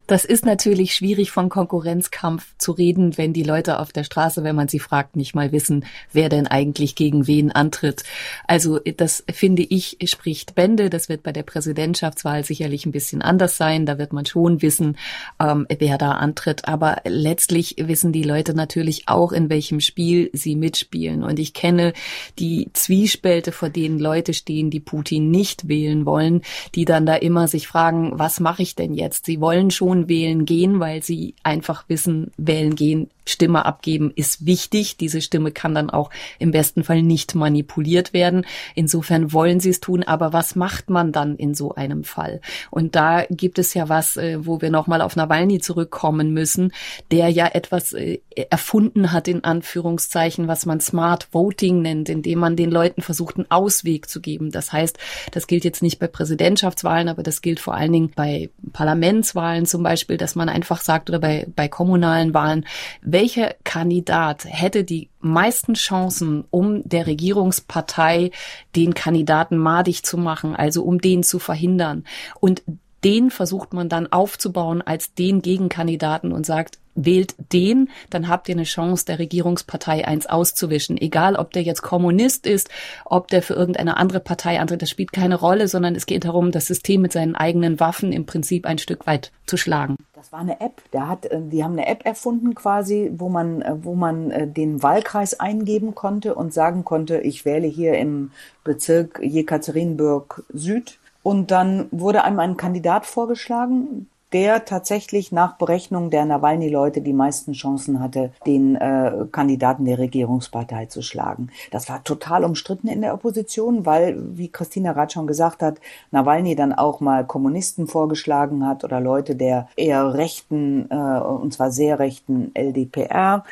Das 0.09 0.25
ist 0.25 0.45
natürlich 0.45 0.95
schwierig 0.95 1.31
von 1.31 1.49
Konkurrenzkampf 1.49 2.55
zu 2.59 2.73
reden, 2.73 3.17
wenn 3.17 3.33
die 3.33 3.45
Leute 3.45 3.79
auf 3.79 3.93
der 3.93 4.03
Straße, 4.03 4.43
wenn 4.43 4.57
man 4.57 4.67
sie 4.67 4.81
fragt, 4.81 5.15
nicht 5.15 5.35
mal 5.35 5.53
wissen, 5.53 5.85
wer 6.13 6.29
denn 6.29 6.49
eigentlich 6.49 6.97
gegen 6.97 7.29
wen 7.29 7.53
antritt. 7.53 8.03
Also 8.49 8.81
das 8.97 9.23
finde 9.33 9.63
ich 9.63 9.99
spricht 10.07 10.57
Bände. 10.57 10.91
Das 10.91 11.09
wird 11.09 11.23
bei 11.23 11.31
der 11.31 11.45
Präsidentschaftswahl 11.45 12.45
sicherlich 12.45 12.85
ein 12.85 12.91
bisschen 12.91 13.23
anders 13.23 13.57
sein. 13.57 13.87
Da 13.87 13.97
wird 13.97 14.13
man 14.13 14.27
schon 14.27 14.61
wissen, 14.61 14.97
ähm, 15.39 15.67
wer 15.79 15.99
da 15.99 16.13
antritt. 16.13 16.67
Aber 16.67 16.97
letztlich 17.05 17.77
wissen 17.79 18.13
die 18.13 18.25
Leute 18.25 18.55
natürlich 18.55 19.05
auch, 19.07 19.31
in 19.31 19.51
welchem 19.51 19.79
Spiel 19.79 20.31
sie 20.33 20.57
mitspielen. 20.57 21.23
Und 21.23 21.39
ich 21.39 21.55
kenne 21.55 21.93
die 22.41 22.71
Zwiespälte, 22.73 23.53
vor 23.53 23.71
denen 23.71 24.01
Leute 24.01 24.35
stehen, 24.35 24.69
die 24.69 24.81
Putin 24.81 25.31
nicht 25.31 25.69
wählen 25.69 26.07
wollen, 26.07 26.43
die 26.75 26.85
dann 26.85 27.07
da 27.07 27.15
immer 27.15 27.47
sich 27.47 27.69
fragen, 27.69 28.19
was 28.19 28.41
mache 28.41 28.63
ich 28.63 28.75
denn 28.75 28.95
jetzt? 28.95 29.27
Sie 29.27 29.41
wollen 29.41 29.71
schon 29.71 29.92
Person 29.93 30.09
wählen 30.09 30.45
gehen, 30.45 30.81
weil 30.81 31.03
sie 31.03 31.35
einfach 31.43 31.85
wissen, 31.89 32.31
wählen 32.37 32.75
gehen 32.75 33.11
Stimme 33.27 33.65
abgeben 33.65 34.13
ist 34.15 34.47
wichtig. 34.47 34.97
Diese 34.97 35.21
Stimme 35.21 35.53
kann 35.53 35.75
dann 35.75 35.91
auch 35.91 36.11
im 36.39 36.51
besten 36.51 36.85
Fall 36.85 37.03
nicht 37.03 37.35
manipuliert 37.35 38.13
werden. 38.13 38.45
Insofern 38.75 39.33
wollen 39.33 39.61
sie 39.61 39.71
es 39.71 39.81
tun, 39.81 40.03
aber 40.03 40.33
was 40.33 40.57
macht 40.57 40.91
man 40.91 41.13
dann 41.13 41.37
in 41.37 41.55
so 41.55 41.75
einem 41.75 42.05
Fall? 42.05 42.41
Und 42.71 42.97
da 42.97 43.25
gibt 43.31 43.59
es 43.59 43.75
ja 43.75 43.89
was, 43.89 44.17
äh, 44.17 44.45
wo 44.45 44.61
wir 44.61 44.71
nochmal 44.71 45.03
auf 45.03 45.17
Nawalny 45.17 45.61
zurückkommen 45.61 46.33
müssen, 46.33 46.73
der 47.11 47.29
ja 47.29 47.47
etwas 47.47 47.93
äh, 47.93 48.19
erfunden 48.51 49.13
hat, 49.13 49.29
in 49.29 49.45
Anführungszeichen, 49.45 50.49
was 50.49 50.67
man 50.67 50.81
Smart 50.81 51.29
Voting 51.33 51.83
nennt, 51.83 52.09
indem 52.09 52.41
man 52.41 52.57
den 52.57 52.71
Leuten 52.71 53.03
versucht, 53.03 53.37
einen 53.37 53.51
Ausweg 53.51 54.09
zu 54.09 54.21
geben. 54.21 54.51
Das 54.51 54.73
heißt, 54.73 54.99
das 55.31 55.47
gilt 55.47 55.65
jetzt 55.65 55.83
nicht 55.83 55.99
bei 55.99 56.07
Präsidentschaftswahlen, 56.07 57.09
aber 57.09 57.23
das 57.23 57.43
gilt 57.43 57.61
vor 57.61 57.75
allen 57.75 57.93
Dingen 57.93 58.13
bei 58.15 58.51
Parlamentswahlen 58.73 59.67
zum 59.67 59.83
Beispiel, 59.83 60.17
dass 60.17 60.35
man 60.35 60.49
einfach 60.49 60.81
sagt 60.81 61.11
oder 61.11 61.19
bei, 61.19 61.47
bei 61.55 61.69
kommunalen 61.69 62.35
Wahlen, 62.35 62.67
welcher 63.13 63.55
Kandidat 63.65 64.45
hätte 64.47 64.85
die 64.85 65.11
meisten 65.21 65.75
Chancen, 65.75 66.45
um 66.51 66.83
der 66.89 67.07
Regierungspartei 67.07 68.31
den 68.75 68.95
Kandidaten 68.95 69.57
madig 69.57 70.03
zu 70.03 70.17
machen, 70.17 70.57
also 70.57 70.83
um 70.83 71.01
den 71.01 71.23
zu 71.23 71.39
verhindern. 71.39 72.05
Und 72.41 72.63
den 73.05 73.31
versucht 73.31 73.73
man 73.73 73.89
dann 73.89 74.13
aufzubauen 74.13 74.83
als 74.83 75.15
den 75.15 75.43
Gegenkandidaten 75.43 76.33
und 76.33 76.47
sagt, 76.47 76.79
wählt 76.95 77.35
den, 77.53 77.89
dann 78.11 78.29
habt 78.29 78.49
ihr 78.49 78.55
eine 78.55 78.65
Chance, 78.65 79.07
der 79.07 79.19
Regierungspartei 79.19 80.07
eins 80.07 80.27
auszuwischen. 80.27 80.99
Egal, 80.99 81.37
ob 81.37 81.53
der 81.53 81.63
jetzt 81.63 81.83
Kommunist 81.83 82.47
ist, 82.47 82.69
ob 83.05 83.29
der 83.29 83.43
für 83.43 83.55
irgendeine 83.55 83.97
andere 83.97 84.21
Partei 84.21 84.61
antritt, 84.61 84.83
das 84.83 84.91
spielt 84.91 85.13
keine 85.13 85.37
Rolle, 85.37 85.69
sondern 85.69 85.95
es 85.95 86.07
geht 86.07 86.25
darum, 86.25 86.53
das 86.53 86.67
System 86.67 87.03
mit 87.03 87.13
seinen 87.13 87.35
eigenen 87.35 87.81
Waffen 87.81 88.13
im 88.13 88.27
Prinzip 88.27 88.67
ein 88.67 88.79
Stück 88.79 89.07
weit 89.07 89.33
zu 89.47 89.57
schlagen. 89.57 89.97
Das 90.15 90.33
war 90.33 90.41
eine 90.41 90.61
App. 90.61 90.83
Der 90.93 91.09
hat, 91.09 91.27
äh, 91.27 91.41
die 91.41 91.65
haben 91.65 91.73
eine 91.73 91.87
App 91.87 92.05
erfunden 92.05 92.55
quasi, 92.55 93.11
wo 93.17 93.29
man, 93.29 93.63
äh, 93.63 93.75
wo 93.83 93.95
man 93.95 94.31
äh, 94.31 94.47
den 94.47 94.83
Wahlkreis 94.83 95.41
eingeben 95.41 95.95
konnte 95.95 96.35
und 96.35 96.55
sagen 96.55 96.85
konnte, 96.85 97.19
ich 97.19 97.45
wähle 97.45 97.67
hier 97.67 97.99
im 97.99 98.31
Bezirk 98.63 99.21
Jekaterinburg 99.21 100.45
Süd. 100.53 100.99
Und 101.23 101.51
dann 101.51 101.89
wurde 101.91 102.25
einem 102.25 102.39
ein 102.39 102.57
Kandidat 102.57 103.07
vorgeschlagen, 103.07 104.09
der 104.33 104.65
tatsächlich 104.65 105.31
nach 105.31 105.59
Berechnung 105.59 106.09
der 106.11 106.25
Nawalny-Leute 106.25 107.03
die 107.03 107.13
meisten 107.13 107.53
Chancen 107.53 108.01
hatte, 108.01 108.33
den 108.47 108.77
äh, 108.77 109.27
Kandidaten 109.31 109.85
der 109.85 109.99
Regierungspartei 109.99 110.87
zu 110.87 111.03
schlagen. 111.03 111.51
Das 111.71 111.91
war 111.91 112.03
total 112.03 112.45
umstritten 112.45 112.89
in 112.89 113.03
der 113.03 113.13
Opposition, 113.15 113.85
weil, 113.85 114.17
wie 114.37 114.49
Christina 114.49 114.93
Rath 114.93 115.13
schon 115.13 115.27
gesagt 115.27 115.63
hat, 115.63 115.81
Nawalny 116.11 116.57
dann 116.57 116.73
auch 116.73 117.01
mal 117.01 117.27
Kommunisten 117.27 117.87
vorgeschlagen 117.87 118.67
hat 118.67 118.85
oder 118.85 119.01
Leute 119.01 119.37
der 119.37 119.69
eher 119.77 120.15
rechten, 120.15 120.91
äh, 120.91 120.95
und 120.95 121.53
zwar 121.53 121.71
sehr 121.71 121.99
rechten 121.99 122.53
LDPR-Partei. 122.55 123.45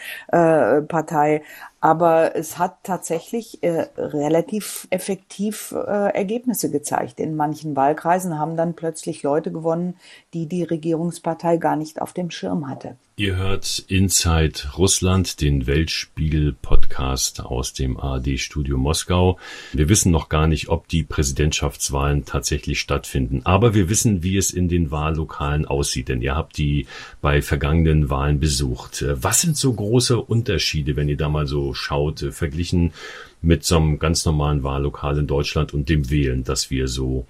Äh, 1.37 1.43
aber 1.81 2.37
es 2.37 2.59
hat 2.59 2.85
tatsächlich 2.85 3.63
äh, 3.63 3.87
relativ 3.97 4.87
effektiv 4.91 5.73
äh, 5.73 6.15
Ergebnisse 6.15 6.71
gezeigt. 6.71 7.21
In 7.21 7.37
manchen 7.37 7.75
Wahlkreisen 7.75 8.39
haben 8.39 8.57
dann 8.57 8.75
plötzlich 8.75 9.23
Leute 9.23 9.51
gewonnen, 9.51 9.97
die 10.35 10.47
die 10.47 10.63
Regierungspartei 10.63 11.57
gar 11.57 11.77
nicht 11.77 12.03
auf 12.03 12.13
dem 12.13 12.31
Schirm 12.31 12.69
hatte. 12.69 12.97
Ihr 13.21 13.37
hört 13.37 13.85
Inside 13.89 14.71
Russland, 14.79 15.43
den 15.43 15.67
Weltspiegel-Podcast 15.67 17.43
aus 17.43 17.75
dem 17.75 18.01
ARD-Studio 18.01 18.79
Moskau. 18.79 19.39
Wir 19.75 19.91
wissen 19.91 20.11
noch 20.11 20.31
gar 20.31 20.47
nicht, 20.47 20.71
ob 20.71 20.89
die 20.89 21.03
Präsidentschaftswahlen 21.03 22.25
tatsächlich 22.25 22.81
stattfinden, 22.81 23.43
aber 23.45 23.75
wir 23.75 23.91
wissen, 23.91 24.23
wie 24.23 24.39
es 24.39 24.53
in 24.53 24.69
den 24.69 24.91
Wahllokalen 24.91 25.67
aussieht, 25.67 26.09
denn 26.09 26.23
ihr 26.23 26.35
habt 26.35 26.57
die 26.57 26.87
bei 27.21 27.43
vergangenen 27.43 28.09
Wahlen 28.09 28.41
besucht. 28.41 29.05
Was 29.07 29.43
sind 29.43 29.59
so 29.59 29.75
große 29.75 30.19
Unterschiede, 30.19 30.97
wenn 30.97 31.11
ihr 31.11 31.19
da 31.19 31.29
mal 31.29 31.47
so 31.47 31.75
schaut, 31.75 32.21
verglichen 32.31 32.95
mit 33.43 33.65
so 33.65 33.77
einem 33.77 33.99
ganz 33.99 34.25
normalen 34.25 34.63
Wahllokal 34.63 35.19
in 35.19 35.27
Deutschland 35.27 35.75
und 35.75 35.91
dem 35.91 36.09
Wählen, 36.09 36.43
das 36.43 36.71
wir 36.71 36.89
so 36.89 37.27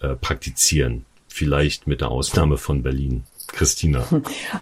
äh, 0.00 0.14
praktizieren? 0.14 1.04
Vielleicht 1.26 1.88
mit 1.88 2.00
der 2.00 2.12
Ausnahme 2.12 2.58
von 2.58 2.84
Berlin. 2.84 3.24
Christina? 3.48 4.04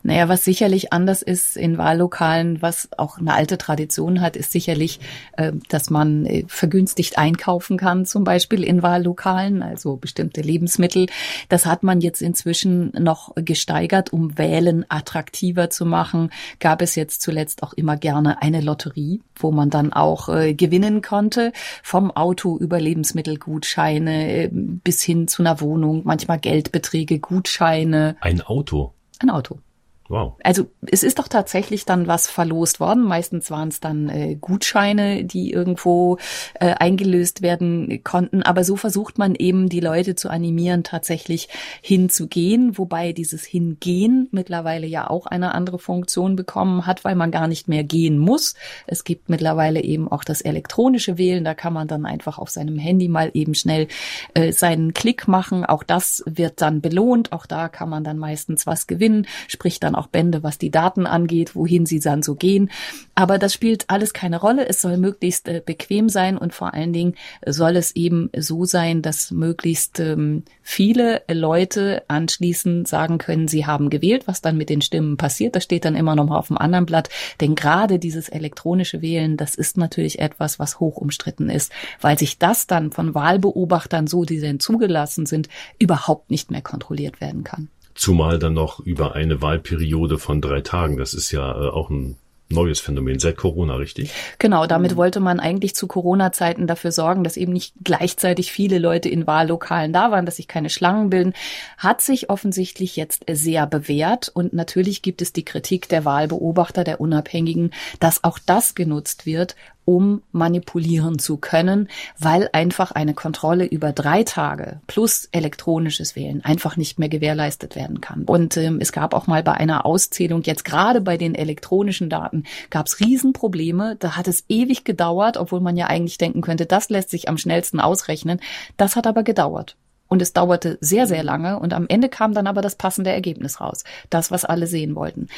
Naja, 0.03 0.29
was 0.29 0.45
sicherlich 0.45 0.93
anders 0.93 1.23
ist 1.23 1.57
in 1.57 1.79
Wahllokalen, 1.79 2.63
was 2.63 2.89
auch 2.97 3.19
eine 3.19 3.33
alte 3.33 3.59
Tradition 3.59 4.21
hat, 4.21 4.37
ist 4.37 4.53
sicherlich, 4.53 5.01
äh, 5.37 5.53
dass 5.69 5.91
man 5.91 6.27
äh, 6.27 6.45
vergünstigt 6.49 7.19
einkaufen 7.19 7.77
kann, 7.77 8.07
zum 8.07 8.25
Beispiel 8.25 8.63
in 8.63 8.83
Wahllokalen, 8.83 9.63
also 9.63 9.97
bestimmte 9.97 10.41
Lebensmittel. 10.41 11.07
Das 11.49 11.67
hat 11.67 11.83
man 11.83 12.01
jetzt 12.01 12.23
inzwischen 12.23 12.93
noch 12.99 13.33
gesteigert, 13.37 14.13
um 14.13 14.37
Wählen 14.39 14.85
attraktiver 14.89 15.71
zu 15.71 15.87
machen. 15.87 16.31
Gab 16.61 16.83
es 16.83 16.95
jetzt 16.95 17.23
zuletzt 17.23 17.63
auch 17.63 17.73
immer 17.73 17.97
gerne 17.97 18.43
eine 18.43 18.61
Lotterie, 18.61 19.21
wo 19.35 19.51
man 19.51 19.71
dann 19.71 19.93
auch 19.93 20.29
äh, 20.29 20.55
gewinnen 20.55 21.03
konnte, 21.03 21.53
vom 21.83 22.11
Auto 22.11 22.59
über 22.59 22.81
Lebensmittelgutscheine 22.81 24.51
bis 24.53 25.03
hin 25.03 25.29
zu 25.29 25.43
einer 25.43 25.61
Wohnung, 25.61 26.03
manchmal 26.05 26.39
Geldbeträge, 26.39 27.19
Gutscheine. 27.19 28.17
Ein 28.21 28.41
Auto? 28.41 28.84
Ein 29.19 29.31
Auto. 29.31 29.59
Wow. 30.09 30.35
Also 30.43 30.67
es 30.91 31.03
ist 31.03 31.19
doch 31.19 31.29
tatsächlich 31.29 31.87
dann 31.87 32.07
was 32.07 32.29
verlost 32.29 32.79
worden. 32.79 33.05
Meistens 33.05 33.51
waren 33.51 33.69
es 33.69 33.81
dann 33.81 34.11
äh, 34.11 34.35
Gutscheine, 34.35 35.25
die 35.25 35.51
irgendwo 35.51 36.19
äh, 36.61 36.75
eingelöst 36.75 37.41
werden 37.41 38.05
konnten. 38.05 38.43
Aber 38.43 38.65
so 38.65 38.77
versucht 38.77 39.17
man 39.17 39.35
eben 39.35 39.71
die 39.71 39.81
Leute 39.81 40.15
zu 40.15 40.29
animieren, 40.29 40.85
tatsächlich 40.85 41.49
hinzugehen. 41.81 42.77
Wobei 42.77 43.13
dieses 43.13 43.45
Hingehen 43.45 44.29
mittlerweile 44.31 44.87
ja 44.87 45.09
auch 45.09 45.25
eine 45.25 45.55
andere 45.55 45.79
Funktion 45.79 46.37
bekommen 46.37 46.85
hat, 46.87 47.03
weil 47.05 47.15
man 47.15 47.31
gar 47.31 47.49
nicht 47.49 47.69
mehr 47.69 47.83
gehen 47.83 48.19
muss. 48.19 48.55
Es 48.87 49.05
gibt 49.05 49.31
mittlerweile 49.31 49.83
eben 49.83 50.09
auch 50.13 50.25
das 50.25 50.43
elektronische 50.43 51.17
Wählen. 51.17 51.45
Da 51.45 51.55
kann 51.55 51.73
man 51.73 51.89
dann 51.89 52.05
einfach 52.05 52.39
auf 52.39 52.51
seinem 52.51 52.77
Handy 52.77 53.09
mal 53.09 53.31
eben 53.33 53.55
schnell 53.55 53.89
äh, 54.35 54.53
seinen 54.53 54.93
Klick 54.93 55.29
machen. 55.29 55.65
Auch 55.65 55.83
das 55.83 56.23
wird 56.27 56.61
dann 56.61 56.83
belohnt. 56.83 57.33
Auch 57.33 57.47
da 57.47 57.71
kann 57.71 57.89
man 57.89 58.05
dann 58.05 58.19
meistens 58.19 58.67
was 58.67 58.87
gewinnen, 58.87 59.27
sprich 59.49 59.81
dann 59.81 59.94
dann 59.95 60.03
auch 60.03 60.09
Bände, 60.09 60.43
was 60.43 60.59
die 60.59 60.71
Daten 60.71 61.07
angeht, 61.07 61.55
wohin 61.55 61.87
sie 61.87 62.01
dann 62.01 62.23
so 62.23 62.35
gehen. 62.35 62.71
Aber 63.15 63.39
das 63.39 63.55
spielt 63.55 63.85
alles 63.89 64.13
keine 64.13 64.41
Rolle. 64.41 64.67
Es 64.67 64.81
soll 64.81 64.97
möglichst 64.97 65.49
äh, 65.49 65.63
bequem 65.65 66.09
sein 66.09 66.37
und 66.37 66.53
vor 66.53 66.75
allen 66.75 66.93
Dingen 66.93 67.15
soll 67.47 67.77
es 67.77 67.95
eben 67.95 68.31
so 68.37 68.65
sein, 68.65 69.03
dass 69.03 69.31
möglichst 69.31 70.01
ähm, 70.01 70.45
viele 70.63 71.23
Leute 71.31 72.03
anschließend 72.09 72.89
sagen 72.89 73.19
können, 73.19 73.49
sie 73.49 73.67
haben 73.67 73.91
gewählt, 73.91 74.27
was 74.27 74.41
dann 74.41 74.57
mit 74.57 74.69
den 74.69 74.83
Stimmen 74.83 75.17
passiert. 75.17 75.55
Das 75.55 75.65
steht 75.65 75.85
dann 75.85 75.97
immer 75.97 76.17
noch 76.17 76.27
mal 76.27 76.39
auf 76.39 76.49
dem 76.49 76.59
anderen 76.59 76.87
Blatt. 76.87 77.09
Denn 77.41 77.55
gerade 77.55 77.99
dieses 77.99 78.29
elektronische 78.29 79.01
Wählen, 79.01 79.37
das 79.37 79.55
ist 79.55 79.77
natürlich 79.77 80.19
etwas, 80.19 80.59
was 80.59 80.81
hoch 80.81 80.97
umstritten 80.97 81.51
ist, 81.51 81.73
weil 82.01 82.19
sich 82.19 82.39
das 82.39 82.67
dann 82.67 82.91
von 82.91 83.15
Wahlbeobachtern, 83.15 84.07
so 84.07 84.25
die 84.25 84.41
denn 84.41 84.61
zugelassen 84.61 85.27
sind, 85.27 85.49
überhaupt 85.79 86.31
nicht 86.31 86.51
mehr 86.51 86.63
kontrolliert 86.63 87.21
werden 87.21 87.45
kann. 87.45 87.69
Zumal 87.95 88.39
dann 88.39 88.55
noch 88.55 88.81
über 88.81 89.15
eine 89.15 89.41
Wahlperiode 89.41 90.19
von 90.19 90.41
drei 90.41 90.61
Tagen. 90.61 90.97
Das 90.97 91.15
ist 91.15 91.31
ja 91.31 91.51
äh, 91.51 91.69
auch 91.69 91.91
ein 91.91 92.17
neues 92.51 92.81
Phänomen 92.81 93.19
seit 93.19 93.37
Corona, 93.37 93.77
richtig? 93.77 94.11
Genau, 94.39 94.67
damit 94.67 94.93
mhm. 94.93 94.97
wollte 94.97 95.21
man 95.21 95.41
eigentlich 95.41 95.75
zu 95.75 95.87
Corona-Zeiten 95.87 96.67
dafür 96.67 96.93
sorgen, 96.93 97.25
dass 97.25 97.37
eben 97.37 97.53
nicht 97.53 97.75
gleichzeitig 97.83 98.53
viele 98.53 98.79
Leute 98.79 99.09
in 99.09 99.27
Wahllokalen 99.27 99.93
da 99.93 100.11
waren, 100.11 100.27
dass 100.27 100.37
sich 100.37 100.49
keine 100.49 100.71
Schlangen 100.71 101.11
bilden. 101.11 101.33
Hat 101.79 102.01
sich 102.01 102.31
offensichtlich 102.31 102.97
jetzt 102.97 103.25
sehr 103.31 103.67
bewährt 103.67 104.31
und 104.33 104.53
natürlich 104.53 105.03
gibt 105.03 105.23
es 105.23 105.33
die 105.33 105.45
Kritik 105.45 105.89
der 105.89 106.05
Wahlbeobachter, 106.05 106.85
der 106.85 107.01
Unabhängigen, 107.01 107.73
dass 107.99 108.25
auch 108.25 108.39
das 108.39 108.75
genutzt 108.75 109.27
wird, 109.27 109.57
um 109.85 110.23
manipulieren 110.33 111.19
zu 111.19 111.37
können, 111.37 111.89
weil 112.19 112.49
einfach 112.53 112.93
eine 112.93 113.15
Kontrolle 113.15 113.67
über 113.67 113.93
drei 113.93 114.23
Tage 114.23 114.81
plus 114.87 115.29
elektronisches 115.33 116.17
Wählen 116.17 116.45
einfach 116.45 116.77
nicht 116.77 116.99
mehr 116.99 117.09
gewährleistet 117.09 117.77
werden 117.77 118.01
kann. 118.01 118.25
Und 118.25 118.57
ähm, 118.57 118.79
es 118.81 118.93
gab 118.93 119.15
auch 119.15 119.27
mal 119.27 119.43
bei 119.43 119.53
einer 119.53 119.85
Auszählung, 119.85 120.43
jetzt 120.43 120.65
gerade 120.65 121.01
bei 121.01 121.17
den 121.17 121.35
elektronischen 121.35 122.09
Daten, 122.09 122.45
gab 122.71 122.87
es 122.87 123.01
Riesenprobleme. 123.01 123.97
Da 123.99 124.17
hat 124.17 124.29
es 124.29 124.45
ewig 124.49 124.85
gedauert, 124.85 125.37
obwohl 125.37 125.61
man 125.61 125.77
ja 125.77 125.87
eigentlich 125.87 126.19
denken 126.19 126.41
könnte, 126.41 126.67
das 126.67 126.89
lässt 126.89 127.11
sich 127.11 127.29
am 127.29 127.39
schnellsten 127.39 127.81
ausrechnen. 127.81 128.41
Das 128.77 128.97
hat 128.97 129.07
aber 129.07 129.23
gedauert. 129.23 129.77
Und 130.07 130.23
es 130.23 130.33
dauerte 130.33 130.79
sehr, 130.81 131.07
sehr 131.07 131.25
lange 131.25 131.59
und 131.59 131.73
am 131.73 131.87
Ende 131.89 132.09
kam 132.09 132.35
dann 132.35 132.47
aber 132.47 132.63
das 132.63 132.77
passende 132.77 133.11
Ergebnis 133.11 133.61
raus. 133.61 133.85
Das, 134.11 134.31
was 134.31 134.45
alle 134.45 134.67
sehen 134.67 134.95
wollten. 134.95 135.29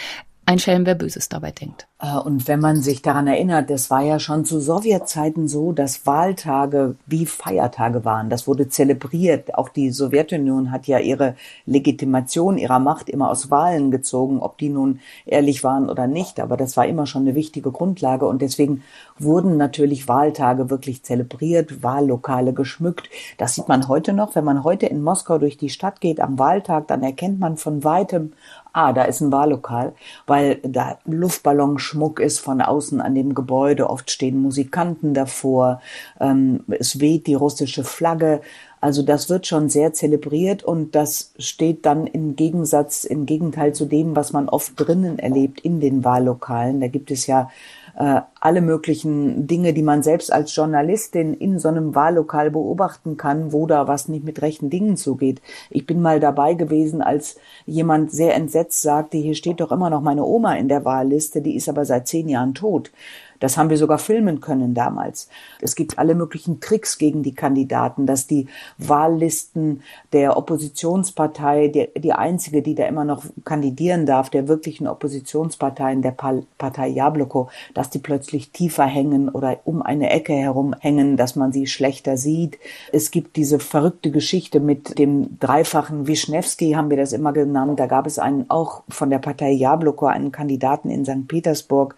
Ein 0.49 0.61
Schelm, 0.61 0.87
wer 0.87 0.95
Böses 0.95 1.29
dabei 1.29 1.51
denkt. 1.51 1.89
Äh, 2.01 2.17
und 2.19 2.47
wenn 2.47 2.61
man 2.61 2.81
sich 2.81 3.03
daran 3.03 3.27
erinnert, 3.27 3.69
das 3.69 3.91
war 3.91 4.03
ja 4.03 4.21
schon 4.21 4.45
zu 4.45 4.61
Sowjetzeiten 4.61 5.49
so, 5.49 5.73
dass 5.73 6.07
Wahltage 6.07 6.95
wie 7.05 7.27
Feiertage 7.27 8.05
waren. 8.05 8.31
Das 8.31 8.47
wurde 8.47 8.69
zelebriert. 8.69 9.57
Auch 9.57 9.69
die 9.69 9.91
Sowjetunion 9.91 10.71
hat 10.71 10.87
ja 10.87 11.01
ihre 11.01 11.35
Legitimation 11.65 12.59
ihrer 12.59 12.79
Macht 12.79 13.09
immer 13.09 13.29
aus 13.29 13.51
Wahlen 13.51 13.91
gezogen, 13.91 14.39
ob 14.39 14.57
die 14.59 14.69
nun 14.69 15.01
ehrlich 15.25 15.65
waren 15.65 15.91
oder 15.91 16.07
nicht. 16.07 16.39
Aber 16.39 16.57
das 16.57 16.77
war 16.77 16.87
immer 16.87 17.07
schon 17.07 17.23
eine 17.23 17.35
wichtige 17.35 17.73
Grundlage. 17.73 18.27
Und 18.27 18.41
deswegen 18.41 18.85
wurden 19.19 19.57
natürlich 19.57 20.07
Wahltage 20.07 20.71
wirklich 20.71 21.03
zelebriert, 21.03 21.83
Wahllokale 21.83 22.53
geschmückt. 22.53 23.11
Das 23.37 23.57
sieht 23.57 23.67
man 23.67 23.89
heute 23.89 24.13
noch. 24.13 24.37
Wenn 24.37 24.45
man 24.45 24.63
heute 24.63 24.87
in 24.87 25.03
Moskau 25.03 25.39
durch 25.39 25.57
die 25.57 25.71
Stadt 25.71 26.01
geht 26.01 26.21
am 26.21 26.39
Wahltag, 26.39 26.87
dann 26.87 27.03
erkennt 27.03 27.41
man 27.41 27.57
von 27.57 27.83
weitem 27.83 28.33
ah, 28.77 28.93
da 28.93 29.05
ist 29.05 29.23
ein 29.23 29.33
Wahllokal, 29.33 29.95
weil 30.27 30.57
da 30.63 30.99
Luftballonschmuck 31.07 32.21
ist 32.21 32.41
von 32.41 32.61
außen 32.61 33.01
an 33.01 33.15
dem 33.15 33.35
Gebäude. 33.35 33.89
Oft 33.89 34.11
stehen 34.11 34.41
Musikanten 34.41 35.15
davor. 35.15 35.81
Ähm, 36.21 36.61
es 36.69 37.01
weht 37.01 37.27
die 37.27 37.35
russische 37.35 37.85
Flagge. 37.85 38.43
Also 38.83 39.03
das 39.03 39.31
wird 39.31 39.47
schon 39.47 39.71
sehr 39.71 39.95
zelebriert 39.95 40.63
und 40.63 40.95
das 40.95 41.33
steht 41.39 41.87
dann 41.87 42.07
im 42.07 42.37
Gegensatz, 42.37 43.05
im 43.05 43.25
Gegenteil 43.25 43.75
zu 43.75 43.87
dem, 43.87 44.15
was 44.15 44.35
man 44.35 44.51
oft 44.51 44.75
drinnen 44.77 45.19
erlebt 45.19 45.61
in 45.61 45.81
den 45.81 46.05
Wahllokalen. 46.05 46.81
Da 46.81 46.89
gibt 46.89 47.11
es 47.11 47.27
ja 47.27 47.51
äh, 47.97 48.21
alle 48.41 48.61
möglichen 48.61 49.47
Dinge, 49.47 49.73
die 49.73 49.83
man 49.83 50.03
selbst 50.03 50.33
als 50.33 50.55
Journalistin 50.55 51.35
in 51.35 51.59
so 51.59 51.69
einem 51.69 51.95
Wahllokal 51.95 52.51
beobachten 52.51 53.17
kann, 53.17 53.53
wo 53.53 53.67
da 53.67 53.89
was 53.89 54.09
nicht 54.09 54.25
mit 54.25 54.43
rechten 54.43 54.71
Dingen 54.71 54.97
zugeht. 54.97 55.41
Ich 55.71 55.87
bin 55.87 56.03
mal 56.03 56.21
dabei 56.21 56.55
gewesen, 56.55 57.01
als 57.01 57.37
jemand 57.65 58.13
sehr 58.13 58.35
entsetzt 58.35 58.83
sagte, 58.83 59.17
hier 59.17 59.35
steht 59.35 59.61
doch 59.61 59.73
immer 59.73 59.91
noch 59.91 60.03
meine 60.03 60.25
Oma 60.25 60.55
in 60.55 60.69
der 60.69 60.85
Wahlliste, 60.85 61.41
die 61.41 61.57
ist 61.57 61.69
aber 61.69 61.85
seit 61.85 62.07
zehn 62.07 62.29
Jahren 62.29 62.55
tot. 62.55 62.93
Das 63.41 63.57
haben 63.57 63.71
wir 63.71 63.77
sogar 63.77 63.99
filmen 63.99 64.41
können 64.41 64.75
damals. 64.75 65.29
Es 65.61 65.75
gibt 65.75 65.99
alle 65.99 66.15
möglichen 66.15 66.61
Tricks 66.61 66.99
gegen 66.99 67.23
die 67.23 67.35
Kandidaten, 67.35 68.07
dass 68.07 68.27
die 68.27 68.47
Wahllisten 68.79 69.83
der 70.13 70.37
Oppositionspartei, 70.37 71.69
die, 71.69 71.89
die 71.99 72.13
einzige, 72.13 72.63
die 72.63 72.75
da 72.75 72.87
immer 72.87 73.05
noch 73.05 73.25
kandidieren 73.45 74.07
darf, 74.07 74.31
der 74.31 74.49
wirklichen 74.49 74.87
Oppositionsparteien, 74.87 76.03
der 76.03 76.13
Partei 76.13 76.89
Jabloko, 76.89 77.49
dass 77.75 77.91
die 77.91 77.99
plötzlich 77.99 78.51
tiefer 78.51 78.85
hängen 78.85 79.29
oder 79.29 79.59
um 79.65 79.83
eine 79.83 80.11
Ecke 80.11 80.33
herum 80.33 80.75
hängen, 80.79 81.17
dass 81.17 81.37
man 81.37 81.53
sie 81.53 81.67
schlechter 81.67 82.17
sieht. 82.17 82.59
Es 82.93 83.11
gibt 83.11 83.37
diese 83.37 83.59
verrückte 83.59 84.11
Geschichte 84.11 84.61
mit 84.61 84.99
dem 84.99 85.39
dreifachen 85.39 86.07
Wischnewski, 86.07 86.73
haben 86.73 86.91
wir 86.91 86.97
das 86.97 87.13
immer 87.13 87.33
genannt. 87.33 87.79
Da 87.79 87.87
gab 87.87 88.07
es 88.07 88.19
einen 88.19 88.49
auch 88.51 88.83
von 88.89 89.11
der 89.11 89.19
Partei 89.19 89.51
Jabloko, 89.51 90.07
einen 90.07 90.33
Kandidaten 90.33 90.91
in 90.91 91.05
St. 91.05 91.29
Petersburg, 91.29 91.97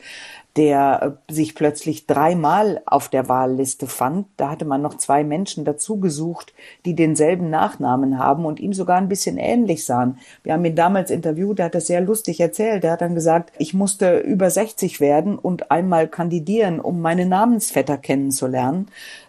der 0.59 1.21
äh, 1.29 1.33
sich 1.33 1.55
plötzlich 1.55 2.07
dreimal 2.07 2.83
auf 2.85 3.09
der 3.09 3.29
Wahlliste 3.29 3.87
fand. 3.87 4.27
Da 4.37 4.51
hatte 4.51 4.65
man 4.65 4.83
noch 4.83 4.97
zwei 4.97 5.23
Menschen 5.23 5.65
dazu 5.65 6.01
gesucht, 6.01 6.53
die 6.85 6.97
denselben 6.97 7.49
Nachnamen 7.49 8.19
haben 8.19 8.45
und 8.45 8.59
ihm 8.59 8.73
sogar 8.73 8.99
ein 8.99 9.09
bisschen 9.09 9.39
ähnlich 9.39 9.85
sahen. 9.85 10.19
Wir 10.43 10.55
haben 10.55 10.65
ihn 10.65 10.75
damals 10.75 11.13
interviewt, 11.13 11.61
er 11.61 11.67
hat 11.67 11.77
das 11.77 11.87
sehr 11.87 12.01
lustig 12.01 12.41
erzählt. 12.41 12.83
Er 12.83 12.93
hat 12.93 13.03
dann 13.03 13.15
gesagt, 13.15 13.53
ich 13.59 13.73
musste 13.73 14.19
über 14.19 14.51
60 14.51 15.01
werden 15.01 15.39
und 15.39 15.71
einmal 15.71 16.09
kandidieren, 16.09 16.81
um 16.81 17.01
meine 17.01 17.25
Namensvetter 17.25 17.97
kennenzulernen. 17.97 18.89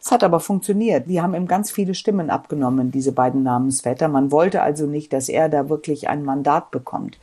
Es 0.10 0.12
hat 0.12 0.24
aber 0.24 0.40
funktioniert. 0.40 1.08
Die 1.08 1.22
haben 1.22 1.36
ihm 1.36 1.48
ganz 1.48 1.70
viele 1.70 1.94
Stimmen 1.94 2.32
abgenommen, 2.32 2.90
diese 2.90 3.12
beiden 3.12 3.44
Namensvetter. 3.44 4.08
Man 4.08 4.32
wollte 4.32 4.64
also 4.64 4.88
nicht, 4.88 5.14
dass 5.14 5.30
er 5.30 5.50
da 5.50 5.70
wirklich 5.70 6.10
ein 6.10 6.24
Mandat 6.24 6.72
bekommt. 6.72 7.20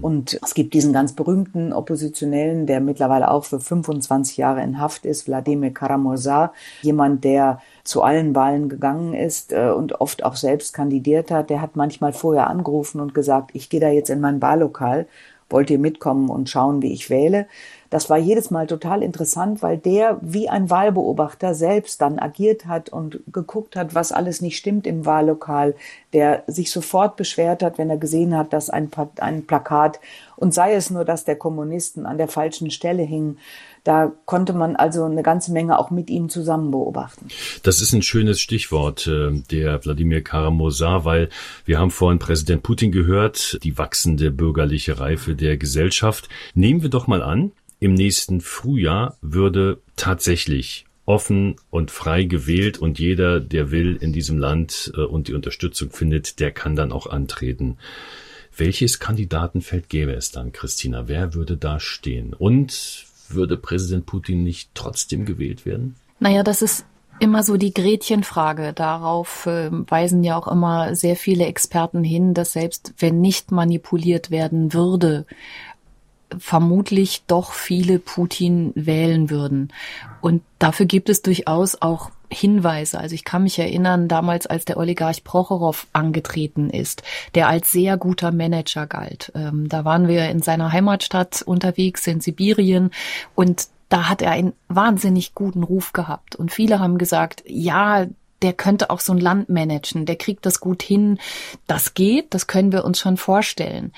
Und 0.00 0.38
es 0.40 0.54
gibt 0.54 0.72
diesen 0.72 0.92
ganz 0.92 1.12
berühmten 1.12 1.72
Oppositionellen, 1.72 2.66
der 2.66 2.80
mittlerweile 2.80 3.32
auch 3.32 3.46
für 3.46 3.58
25 3.58 4.36
Jahre 4.36 4.62
in 4.62 4.78
Haft 4.78 5.06
ist, 5.06 5.26
Wladimir 5.26 5.74
Karamursa, 5.74 6.52
jemand, 6.82 7.24
der 7.24 7.60
zu 7.82 8.00
allen 8.02 8.32
Wahlen 8.36 8.68
gegangen 8.68 9.12
ist 9.12 9.52
äh, 9.52 9.70
und 9.70 10.00
oft 10.00 10.22
auch 10.24 10.36
selbst 10.36 10.72
kandidiert 10.72 11.32
hat. 11.32 11.50
Der 11.50 11.60
hat 11.60 11.74
manchmal 11.74 12.12
vorher 12.12 12.46
angerufen 12.46 13.00
und 13.00 13.12
gesagt, 13.12 13.50
ich 13.54 13.70
gehe 13.70 13.80
da 13.80 13.88
jetzt 13.88 14.08
in 14.08 14.20
mein 14.20 14.40
Wahllokal, 14.40 15.08
wollt 15.50 15.70
ihr 15.70 15.78
mitkommen 15.78 16.30
und 16.30 16.48
schauen, 16.48 16.80
wie 16.82 16.92
ich 16.92 17.10
wähle? 17.10 17.46
Das 17.90 18.08
war 18.08 18.18
jedes 18.18 18.52
Mal 18.52 18.68
total 18.68 19.02
interessant, 19.02 19.62
weil 19.62 19.76
der 19.76 20.18
wie 20.22 20.48
ein 20.48 20.70
Wahlbeobachter 20.70 21.54
selbst 21.54 22.00
dann 22.00 22.20
agiert 22.20 22.66
hat 22.66 22.88
und 22.88 23.20
geguckt 23.32 23.74
hat, 23.74 23.96
was 23.96 24.12
alles 24.12 24.40
nicht 24.40 24.56
stimmt 24.56 24.86
im 24.86 25.04
Wahllokal, 25.06 25.74
der 26.12 26.44
sich 26.46 26.70
sofort 26.70 27.16
beschwert 27.16 27.64
hat, 27.64 27.78
wenn 27.78 27.90
er 27.90 27.98
gesehen 27.98 28.36
hat, 28.36 28.52
dass 28.52 28.70
ein, 28.70 28.90
ein 29.18 29.44
Plakat 29.44 29.98
und 30.36 30.54
sei 30.54 30.74
es 30.74 30.90
nur, 30.90 31.04
dass 31.04 31.24
der 31.24 31.36
Kommunisten 31.36 32.06
an 32.06 32.16
der 32.16 32.28
falschen 32.28 32.70
Stelle 32.70 33.02
hing, 33.02 33.36
da 33.84 34.12
konnte 34.26 34.52
man 34.52 34.76
also 34.76 35.04
eine 35.04 35.22
ganze 35.22 35.52
Menge 35.52 35.78
auch 35.78 35.90
mit 35.90 36.10
ihm 36.10 36.28
zusammen 36.28 36.70
beobachten. 36.70 37.28
Das 37.62 37.80
ist 37.80 37.92
ein 37.92 38.02
schönes 38.02 38.40
Stichwort, 38.40 39.06
äh, 39.06 39.30
der 39.50 39.84
Wladimir 39.84 40.22
Karamursa, 40.22 41.04
weil 41.04 41.28
wir 41.64 41.78
haben 41.78 41.90
vorhin 41.90 42.18
Präsident 42.18 42.62
Putin 42.62 42.92
gehört, 42.92 43.58
die 43.62 43.78
wachsende 43.78 44.30
bürgerliche 44.30 44.98
Reife 45.00 45.34
der 45.34 45.56
Gesellschaft. 45.56 46.28
Nehmen 46.54 46.82
wir 46.82 46.90
doch 46.90 47.06
mal 47.06 47.22
an, 47.22 47.52
im 47.78 47.94
nächsten 47.94 48.40
Frühjahr 48.40 49.16
würde 49.22 49.78
tatsächlich 49.96 50.84
offen 51.06 51.56
und 51.70 51.90
frei 51.90 52.24
gewählt 52.24 52.78
und 52.78 52.98
jeder, 52.98 53.40
der 53.40 53.70
will 53.70 53.96
in 53.96 54.12
diesem 54.12 54.38
Land 54.38 54.92
äh, 54.94 55.00
und 55.00 55.28
die 55.28 55.34
Unterstützung 55.34 55.90
findet, 55.90 56.38
der 56.38 56.52
kann 56.52 56.76
dann 56.76 56.92
auch 56.92 57.06
antreten. 57.06 57.78
Welches 58.56 58.98
Kandidatenfeld 58.98 59.88
gäbe 59.88 60.12
es 60.12 60.30
dann, 60.30 60.52
Christina? 60.52 61.08
Wer 61.08 61.34
würde 61.34 61.56
da 61.56 61.80
stehen? 61.80 62.34
Und 62.34 63.06
würde 63.34 63.56
Präsident 63.56 64.06
Putin 64.06 64.42
nicht 64.42 64.70
trotzdem 64.74 65.24
gewählt 65.24 65.66
werden? 65.66 65.96
Naja, 66.18 66.42
das 66.42 66.62
ist 66.62 66.84
immer 67.20 67.42
so 67.42 67.56
die 67.56 67.74
Gretchenfrage. 67.74 68.72
Darauf 68.72 69.46
äh, 69.46 69.70
weisen 69.70 70.24
ja 70.24 70.36
auch 70.36 70.48
immer 70.48 70.94
sehr 70.94 71.16
viele 71.16 71.46
Experten 71.46 72.02
hin, 72.02 72.34
dass 72.34 72.52
selbst 72.52 72.94
wenn 72.98 73.20
nicht 73.20 73.52
manipuliert 73.52 74.30
werden 74.30 74.72
würde, 74.72 75.26
vermutlich 76.38 77.24
doch 77.26 77.52
viele 77.52 77.98
Putin 77.98 78.72
wählen 78.74 79.30
würden. 79.30 79.72
Und 80.20 80.42
dafür 80.58 80.86
gibt 80.86 81.08
es 81.08 81.22
durchaus 81.22 81.80
auch 81.80 82.10
Hinweise. 82.30 82.98
Also 82.98 83.14
ich 83.14 83.24
kann 83.24 83.42
mich 83.42 83.58
erinnern, 83.58 84.08
damals 84.08 84.46
als 84.46 84.64
der 84.64 84.76
Oligarch 84.76 85.24
Prochorow 85.24 85.86
angetreten 85.92 86.70
ist, 86.70 87.02
der 87.34 87.48
als 87.48 87.72
sehr 87.72 87.96
guter 87.96 88.30
Manager 88.32 88.86
galt. 88.86 89.32
Ähm, 89.34 89.68
da 89.68 89.84
waren 89.84 90.08
wir 90.08 90.28
in 90.30 90.40
seiner 90.40 90.72
Heimatstadt 90.72 91.42
unterwegs 91.42 92.06
in 92.06 92.20
Sibirien 92.20 92.90
und 93.34 93.66
da 93.88 94.08
hat 94.08 94.22
er 94.22 94.30
einen 94.30 94.52
wahnsinnig 94.68 95.34
guten 95.34 95.64
Ruf 95.64 95.92
gehabt. 95.92 96.36
Und 96.36 96.52
viele 96.52 96.78
haben 96.78 96.96
gesagt, 96.96 97.42
ja, 97.46 98.06
der 98.42 98.52
könnte 98.52 98.90
auch 98.90 99.00
so 99.00 99.12
ein 99.12 99.18
Land 99.18 99.48
managen, 99.48 100.06
der 100.06 100.16
kriegt 100.16 100.46
das 100.46 100.60
gut 100.60 100.82
hin. 100.82 101.18
Das 101.66 101.94
geht, 101.94 102.32
das 102.32 102.46
können 102.46 102.72
wir 102.72 102.84
uns 102.84 103.00
schon 103.00 103.16
vorstellen. 103.16 103.92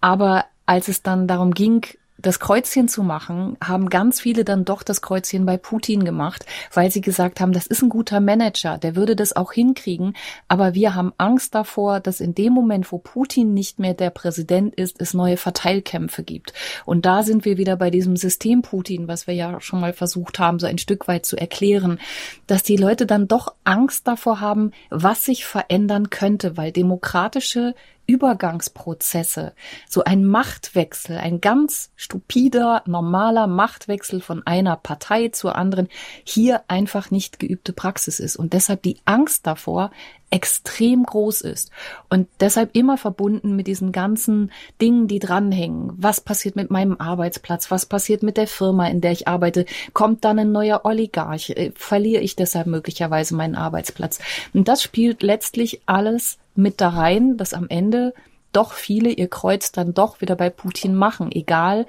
Aber 0.00 0.44
als 0.66 0.88
es 0.88 1.02
dann 1.02 1.28
darum 1.28 1.54
ging, 1.54 1.86
das 2.24 2.40
Kreuzchen 2.40 2.88
zu 2.88 3.02
machen, 3.02 3.56
haben 3.62 3.90
ganz 3.90 4.20
viele 4.20 4.44
dann 4.44 4.64
doch 4.64 4.82
das 4.82 5.02
Kreuzchen 5.02 5.44
bei 5.44 5.56
Putin 5.56 6.04
gemacht, 6.04 6.46
weil 6.72 6.90
sie 6.90 7.00
gesagt 7.00 7.40
haben, 7.40 7.52
das 7.52 7.66
ist 7.66 7.82
ein 7.82 7.90
guter 7.90 8.20
Manager, 8.20 8.78
der 8.78 8.96
würde 8.96 9.14
das 9.14 9.36
auch 9.36 9.52
hinkriegen. 9.52 10.16
Aber 10.48 10.74
wir 10.74 10.94
haben 10.94 11.12
Angst 11.18 11.54
davor, 11.54 12.00
dass 12.00 12.20
in 12.20 12.34
dem 12.34 12.52
Moment, 12.52 12.90
wo 12.90 12.98
Putin 12.98 13.52
nicht 13.52 13.78
mehr 13.78 13.94
der 13.94 14.10
Präsident 14.10 14.74
ist, 14.74 15.00
es 15.00 15.12
neue 15.12 15.36
Verteilkämpfe 15.36 16.22
gibt. 16.22 16.54
Und 16.86 17.04
da 17.04 17.22
sind 17.22 17.44
wir 17.44 17.58
wieder 17.58 17.76
bei 17.76 17.90
diesem 17.90 18.16
System 18.16 18.62
Putin, 18.62 19.06
was 19.06 19.26
wir 19.26 19.34
ja 19.34 19.60
schon 19.60 19.80
mal 19.80 19.92
versucht 19.92 20.38
haben, 20.38 20.58
so 20.58 20.66
ein 20.66 20.78
Stück 20.78 21.06
weit 21.08 21.26
zu 21.26 21.36
erklären, 21.36 22.00
dass 22.46 22.62
die 22.62 22.76
Leute 22.76 23.06
dann 23.06 23.28
doch 23.28 23.54
Angst 23.64 24.08
davor 24.08 24.40
haben, 24.40 24.72
was 24.88 25.24
sich 25.24 25.44
verändern 25.44 26.08
könnte, 26.08 26.56
weil 26.56 26.72
demokratische 26.72 27.74
Übergangsprozesse, 28.06 29.54
so 29.88 30.04
ein 30.04 30.24
Machtwechsel, 30.24 31.18
ein 31.18 31.40
ganz 31.40 31.90
stupider, 31.96 32.82
normaler 32.86 33.46
Machtwechsel 33.46 34.20
von 34.20 34.46
einer 34.46 34.76
Partei 34.76 35.28
zur 35.28 35.56
anderen, 35.56 35.88
hier 36.24 36.62
einfach 36.68 37.10
nicht 37.10 37.38
geübte 37.38 37.72
Praxis 37.72 38.20
ist 38.20 38.36
und 38.36 38.52
deshalb 38.52 38.82
die 38.82 38.98
Angst 39.04 39.46
davor 39.46 39.90
extrem 40.34 41.04
groß 41.04 41.42
ist 41.42 41.70
und 42.10 42.26
deshalb 42.40 42.74
immer 42.74 42.98
verbunden 42.98 43.54
mit 43.54 43.68
diesen 43.68 43.92
ganzen 43.92 44.50
Dingen, 44.80 45.06
die 45.06 45.20
dranhängen. 45.20 45.92
Was 45.96 46.20
passiert 46.20 46.56
mit 46.56 46.72
meinem 46.72 47.00
Arbeitsplatz? 47.00 47.70
Was 47.70 47.86
passiert 47.86 48.24
mit 48.24 48.36
der 48.36 48.48
Firma, 48.48 48.88
in 48.88 49.00
der 49.00 49.12
ich 49.12 49.28
arbeite? 49.28 49.64
Kommt 49.92 50.24
dann 50.24 50.40
ein 50.40 50.50
neuer 50.50 50.80
Oligarch? 50.84 51.50
Äh, 51.50 51.70
verliere 51.76 52.20
ich 52.20 52.34
deshalb 52.34 52.66
möglicherweise 52.66 53.36
meinen 53.36 53.54
Arbeitsplatz? 53.54 54.18
Und 54.52 54.66
das 54.66 54.82
spielt 54.82 55.22
letztlich 55.22 55.82
alles 55.86 56.38
mit 56.54 56.80
da 56.80 56.90
rein, 56.90 57.36
dass 57.36 57.54
am 57.54 57.68
Ende 57.68 58.14
doch 58.52 58.72
viele 58.72 59.10
ihr 59.10 59.28
Kreuz 59.28 59.72
dann 59.72 59.94
doch 59.94 60.20
wieder 60.20 60.36
bei 60.36 60.50
Putin 60.50 60.94
machen, 60.94 61.30
egal 61.32 61.86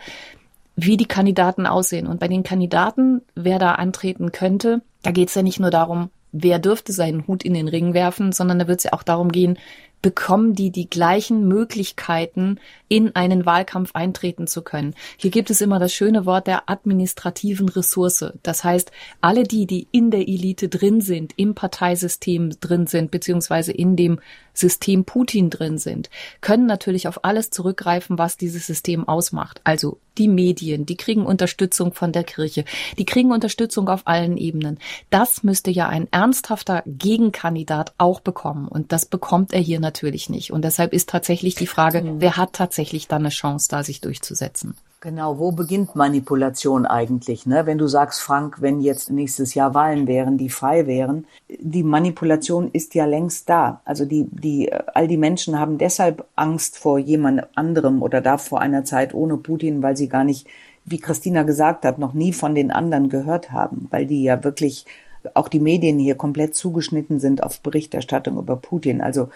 wie 0.75 0.97
die 0.97 1.05
Kandidaten 1.05 1.67
aussehen. 1.67 2.07
Und 2.07 2.19
bei 2.19 2.27
den 2.27 2.43
Kandidaten, 2.43 3.21
wer 3.33 3.59
da 3.59 3.73
antreten 3.73 4.31
könnte, 4.31 4.81
da 5.03 5.11
geht 5.11 5.29
es 5.29 5.35
ja 5.35 5.41
nicht 5.41 5.59
nur 5.59 5.69
darum, 5.69 6.09
wer 6.31 6.59
dürfte 6.59 6.91
seinen 6.91 7.27
Hut 7.27 7.43
in 7.43 7.53
den 7.53 7.69
Ring 7.69 7.93
werfen, 7.93 8.33
sondern 8.33 8.59
da 8.59 8.67
wird 8.67 8.79
es 8.79 8.83
ja 8.85 8.93
auch 8.93 9.03
darum 9.03 9.31
gehen, 9.31 9.57
bekommen 10.01 10.53
die 10.53 10.71
die 10.71 10.89
gleichen 10.89 11.47
Möglichkeiten, 11.47 12.59
in 12.87 13.15
einen 13.15 13.45
Wahlkampf 13.45 13.91
eintreten 13.93 14.47
zu 14.47 14.61
können. 14.61 14.93
Hier 15.17 15.31
gibt 15.31 15.49
es 15.49 15.61
immer 15.61 15.79
das 15.79 15.93
schöne 15.93 16.25
Wort 16.25 16.47
der 16.47 16.69
administrativen 16.69 17.69
Ressource. 17.69 18.25
Das 18.43 18.63
heißt, 18.63 18.91
alle 19.21 19.43
die, 19.43 19.65
die 19.65 19.87
in 19.91 20.11
der 20.11 20.27
Elite 20.27 20.69
drin 20.69 21.01
sind, 21.01 21.33
im 21.37 21.55
Parteisystem 21.55 22.59
drin 22.59 22.87
sind, 22.87 23.11
beziehungsweise 23.11 23.71
in 23.71 23.95
dem 23.95 24.19
System 24.53 25.03
Putin 25.03 25.49
drin 25.49 25.77
sind, 25.77 26.09
können 26.39 26.65
natürlich 26.65 27.07
auf 27.07 27.25
alles 27.25 27.49
zurückgreifen, 27.49 28.17
was 28.17 28.37
dieses 28.37 28.65
System 28.65 29.05
ausmacht. 29.07 29.59
Also 29.65 29.99
die 30.17 30.29
Medien, 30.29 30.85
die 30.85 30.95
kriegen 30.95 31.25
Unterstützung 31.25 31.91
von 31.93 32.13
der 32.13 32.23
Kirche, 32.23 32.63
die 32.97 33.03
kriegen 33.03 33.33
Unterstützung 33.33 33.89
auf 33.89 34.03
allen 34.05 34.37
Ebenen. 34.37 34.79
Das 35.09 35.43
müsste 35.43 35.71
ja 35.71 35.89
ein 35.89 36.07
ernsthafter 36.11 36.83
Gegenkandidat 36.85 37.93
auch 37.97 38.21
bekommen. 38.21 38.69
Und 38.69 38.93
das 38.93 39.05
bekommt 39.05 39.51
er 39.51 39.59
hier 39.59 39.81
natürlich 39.81 40.29
nicht. 40.29 40.53
Und 40.53 40.63
deshalb 40.63 40.93
ist 40.93 41.09
tatsächlich 41.09 41.55
die 41.55 41.67
Frage, 41.67 42.15
wer 42.19 42.37
hat 42.37 42.53
tatsächlich 42.53 42.74
dann 43.07 43.21
eine 43.21 43.29
Chance, 43.29 43.67
da 43.69 43.83
sich 43.83 44.01
durchzusetzen? 44.01 44.75
Genau, 45.05 45.37
wo 45.37 45.51
beginnt 45.51 45.95
Manipulation 45.95 46.87
eigentlich? 46.87 47.45
Ne? 47.45 47.67
Wenn 47.67 47.77
du 47.77 47.85
sagst, 47.85 48.21
Frank, 48.21 48.61
wenn 48.61 48.81
jetzt 48.81 49.11
nächstes 49.11 49.53
Jahr 49.53 49.75
Wahlen 49.75 50.07
wären, 50.07 50.39
die 50.39 50.49
frei 50.49 50.87
wären, 50.87 51.27
die 51.59 51.83
Manipulation 51.83 52.71
ist 52.71 52.95
ja 52.95 53.05
längst 53.05 53.47
da. 53.47 53.81
Also 53.85 54.05
die, 54.05 54.25
die, 54.31 54.73
all 54.73 55.07
die 55.07 55.17
Menschen 55.17 55.59
haben 55.59 55.77
deshalb 55.77 56.25
Angst 56.35 56.79
vor 56.79 56.97
jemand 56.97 57.45
anderem 57.55 58.01
oder 58.01 58.19
da 58.19 58.39
vor 58.39 58.61
einer 58.61 58.83
Zeit 58.83 59.13
ohne 59.13 59.37
Putin, 59.37 59.83
weil 59.83 59.95
sie 59.95 60.09
gar 60.09 60.23
nicht, 60.23 60.47
wie 60.85 60.99
Christina 60.99 61.43
gesagt 61.43 61.85
hat, 61.85 61.99
noch 61.99 62.13
nie 62.13 62.33
von 62.33 62.55
den 62.55 62.71
anderen 62.71 63.09
gehört 63.09 63.51
haben, 63.51 63.87
weil 63.91 64.07
die 64.07 64.23
ja 64.23 64.43
wirklich 64.43 64.87
auch 65.33 65.47
die 65.47 65.59
Medien 65.59 65.99
hier 65.99 66.15
komplett 66.15 66.55
zugeschnitten 66.55 67.19
sind 67.19 67.43
auf 67.43 67.61
Berichterstattung 67.61 68.37
über 68.37 68.55
Putin. 68.55 69.01
Also 69.01 69.29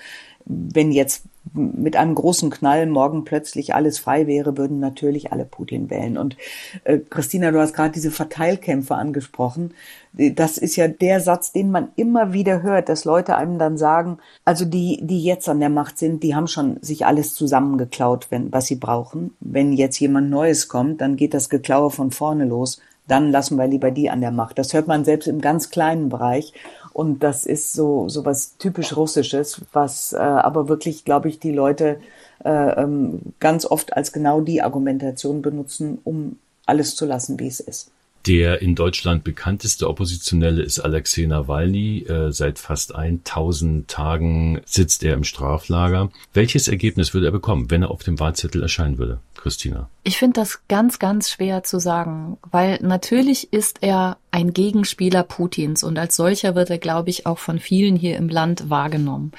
wenn 0.45 0.91
jetzt 0.91 1.23
mit 1.53 1.95
einem 1.95 2.15
großen 2.15 2.49
Knall 2.49 2.85
morgen 2.85 3.23
plötzlich 3.23 3.73
alles 3.73 3.97
frei 3.99 4.27
wäre, 4.27 4.57
würden 4.57 4.79
natürlich 4.79 5.31
alle 5.31 5.45
Putin 5.45 5.89
wählen. 5.89 6.17
Und 6.17 6.37
äh, 6.83 6.99
Christina, 6.99 7.51
du 7.51 7.59
hast 7.59 7.73
gerade 7.73 7.91
diese 7.91 8.11
Verteilkämpfe 8.11 8.95
angesprochen. 8.95 9.73
Das 10.13 10.57
ist 10.57 10.75
ja 10.75 10.87
der 10.87 11.21
Satz, 11.21 11.51
den 11.51 11.71
man 11.71 11.89
immer 11.95 12.33
wieder 12.33 12.61
hört, 12.61 12.89
dass 12.89 13.05
Leute 13.05 13.35
einem 13.35 13.57
dann 13.57 13.77
sagen, 13.77 14.17
also 14.43 14.65
die, 14.65 14.99
die 15.01 15.23
jetzt 15.23 15.47
an 15.49 15.59
der 15.59 15.69
Macht 15.69 15.97
sind, 15.97 16.23
die 16.23 16.35
haben 16.35 16.47
schon 16.47 16.77
sich 16.81 17.05
alles 17.05 17.33
zusammengeklaut, 17.35 18.27
wenn, 18.29 18.51
was 18.51 18.65
sie 18.65 18.75
brauchen. 18.75 19.35
Wenn 19.39 19.73
jetzt 19.73 19.99
jemand 19.99 20.29
Neues 20.29 20.67
kommt, 20.67 21.01
dann 21.01 21.15
geht 21.15 21.33
das 21.33 21.49
Geklaue 21.49 21.91
von 21.91 22.11
vorne 22.11 22.45
los. 22.45 22.81
Dann 23.07 23.31
lassen 23.31 23.57
wir 23.57 23.67
lieber 23.67 23.89
die 23.89 24.09
an 24.09 24.21
der 24.21 24.31
Macht. 24.31 24.59
Das 24.59 24.73
hört 24.73 24.87
man 24.87 25.03
selbst 25.03 25.27
im 25.27 25.41
ganz 25.41 25.71
kleinen 25.71 26.09
Bereich. 26.09 26.53
Und 26.99 27.23
das 27.23 27.45
ist 27.45 27.71
so, 27.71 28.09
so 28.09 28.25
was 28.25 28.57
typisch 28.57 28.97
Russisches, 28.97 29.61
was 29.71 30.11
äh, 30.11 30.17
aber 30.17 30.67
wirklich, 30.67 31.05
glaube 31.05 31.29
ich, 31.29 31.39
die 31.39 31.53
Leute 31.53 32.01
äh, 32.43 32.49
ähm, 32.49 33.21
ganz 33.39 33.65
oft 33.65 33.95
als 33.95 34.11
genau 34.11 34.41
die 34.41 34.61
Argumentation 34.61 35.41
benutzen, 35.41 35.99
um 36.03 36.39
alles 36.65 36.97
zu 36.97 37.05
lassen, 37.05 37.39
wie 37.39 37.47
es 37.47 37.61
ist. 37.61 37.89
Der 38.27 38.61
in 38.61 38.75
Deutschland 38.75 39.23
bekannteste 39.23 39.87
Oppositionelle 39.87 40.61
ist 40.61 40.79
Alexei 40.79 41.25
Nawalny. 41.25 42.03
Äh, 42.03 42.31
seit 42.31 42.59
fast 42.59 42.93
1000 42.93 43.87
Tagen 43.87 44.61
sitzt 44.65 45.03
er 45.03 45.13
im 45.13 45.23
Straflager. 45.23 46.11
Welches 46.33 46.67
Ergebnis 46.67 47.13
würde 47.13 47.27
er 47.27 47.31
bekommen, 47.31 47.71
wenn 47.71 47.83
er 47.83 47.91
auf 47.91 48.03
dem 48.03 48.19
Wahlzettel 48.19 48.61
erscheinen 48.61 48.97
würde, 48.97 49.19
Christina? 49.35 49.89
Ich 50.03 50.17
finde 50.17 50.41
das 50.41 50.67
ganz, 50.67 50.99
ganz 50.99 51.29
schwer 51.29 51.63
zu 51.63 51.79
sagen, 51.79 52.37
weil 52.51 52.79
natürlich 52.81 53.53
ist 53.53 53.77
er 53.81 54.17
ein 54.31 54.53
Gegenspieler 54.53 55.23
Putins 55.23 55.83
und 55.83 55.97
als 55.97 56.15
solcher 56.15 56.55
wird 56.55 56.69
er, 56.69 56.77
glaube 56.77 57.09
ich, 57.09 57.25
auch 57.25 57.39
von 57.39 57.59
vielen 57.59 57.95
hier 57.95 58.17
im 58.17 58.27
Land 58.27 58.69
wahrgenommen 58.69 59.31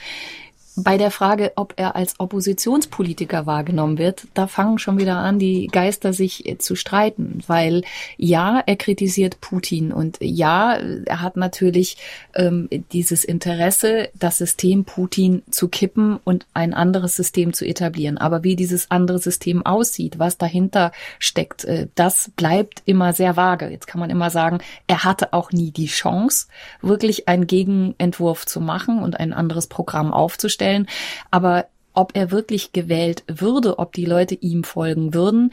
bei 0.83 0.99
der 0.99 1.11
Frage, 1.11 1.53
ob 1.57 1.75
er 1.77 1.97
als 1.97 2.19
Oppositionspolitiker 2.19 3.47
wahrgenommen 3.47 3.99
wird, 3.99 4.27
da 4.35 4.47
fangen 4.47 4.79
schon 4.79 4.99
wieder 4.99 5.17
an, 5.17 5.39
die 5.39 5.69
Geister 5.69 6.13
sich 6.13 6.47
äh, 6.47 6.59
zu 6.59 6.75
streiten, 6.75 7.43
weil 7.47 7.83
ja, 8.17 8.63
er 8.65 8.77
kritisiert 8.77 9.41
Putin 9.41 9.93
und 9.93 10.19
ja, 10.21 10.75
er 10.75 11.21
hat 11.21 11.37
natürlich 11.37 11.97
ähm, 12.35 12.69
dieses 12.93 13.25
Interesse, 13.25 14.09
das 14.15 14.39
System 14.39 14.85
Putin 14.85 15.43
zu 15.51 15.69
kippen 15.69 16.19
und 16.25 16.47
ein 16.55 16.75
anderes 16.75 17.17
System 17.17 17.53
zu 17.53 17.67
etablieren. 17.67 18.19
Aber 18.19 18.43
wie 18.45 18.57
dieses 18.57 18.91
andere 18.91 19.19
System 19.19 19.65
aussieht, 19.65 20.19
was 20.19 20.39
dahinter 20.39 20.93
steckt, 21.19 21.65
äh, 21.65 21.89
das 21.95 22.31
bleibt 22.37 22.83
immer 22.85 23.13
sehr 23.13 23.37
vage. 23.37 23.69
Jetzt 23.69 23.87
kann 23.87 24.01
man 24.01 24.11
immer 24.11 24.31
sagen, 24.31 24.59
er 24.87 25.05
hatte 25.05 25.33
auch 25.33 25.53
nie 25.53 25.71
die 25.71 25.87
Chance, 25.87 26.47
wirklich 26.81 27.29
einen 27.29 27.47
Gegenentwurf 27.47 28.47
zu 28.47 28.61
machen 28.61 29.03
und 29.03 29.19
ein 29.19 29.33
anderes 29.33 29.67
Programm 29.67 30.13
aufzustellen 30.13 30.70
stellen. 30.71 30.87
Aber 31.31 31.67
ob 31.93 32.17
er 32.17 32.31
wirklich 32.31 32.73
gewählt 32.73 33.25
würde, 33.27 33.79
ob 33.79 33.93
die 33.93 34.05
Leute 34.05 34.35
ihm 34.35 34.65
folgen 34.65 35.13
würden, 35.13 35.53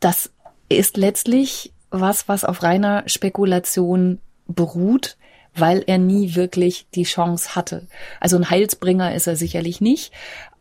das 0.00 0.30
ist 0.68 0.96
letztlich 0.96 1.72
was, 1.90 2.28
was 2.28 2.44
auf 2.44 2.62
reiner 2.62 3.04
Spekulation 3.06 4.18
beruht, 4.46 5.16
weil 5.54 5.82
er 5.86 5.98
nie 5.98 6.34
wirklich 6.34 6.86
die 6.94 7.04
Chance 7.04 7.54
hatte. 7.54 7.86
Also 8.20 8.36
ein 8.36 8.50
Heilsbringer 8.50 9.14
ist 9.14 9.26
er 9.26 9.36
sicherlich 9.36 9.80
nicht. 9.80 10.12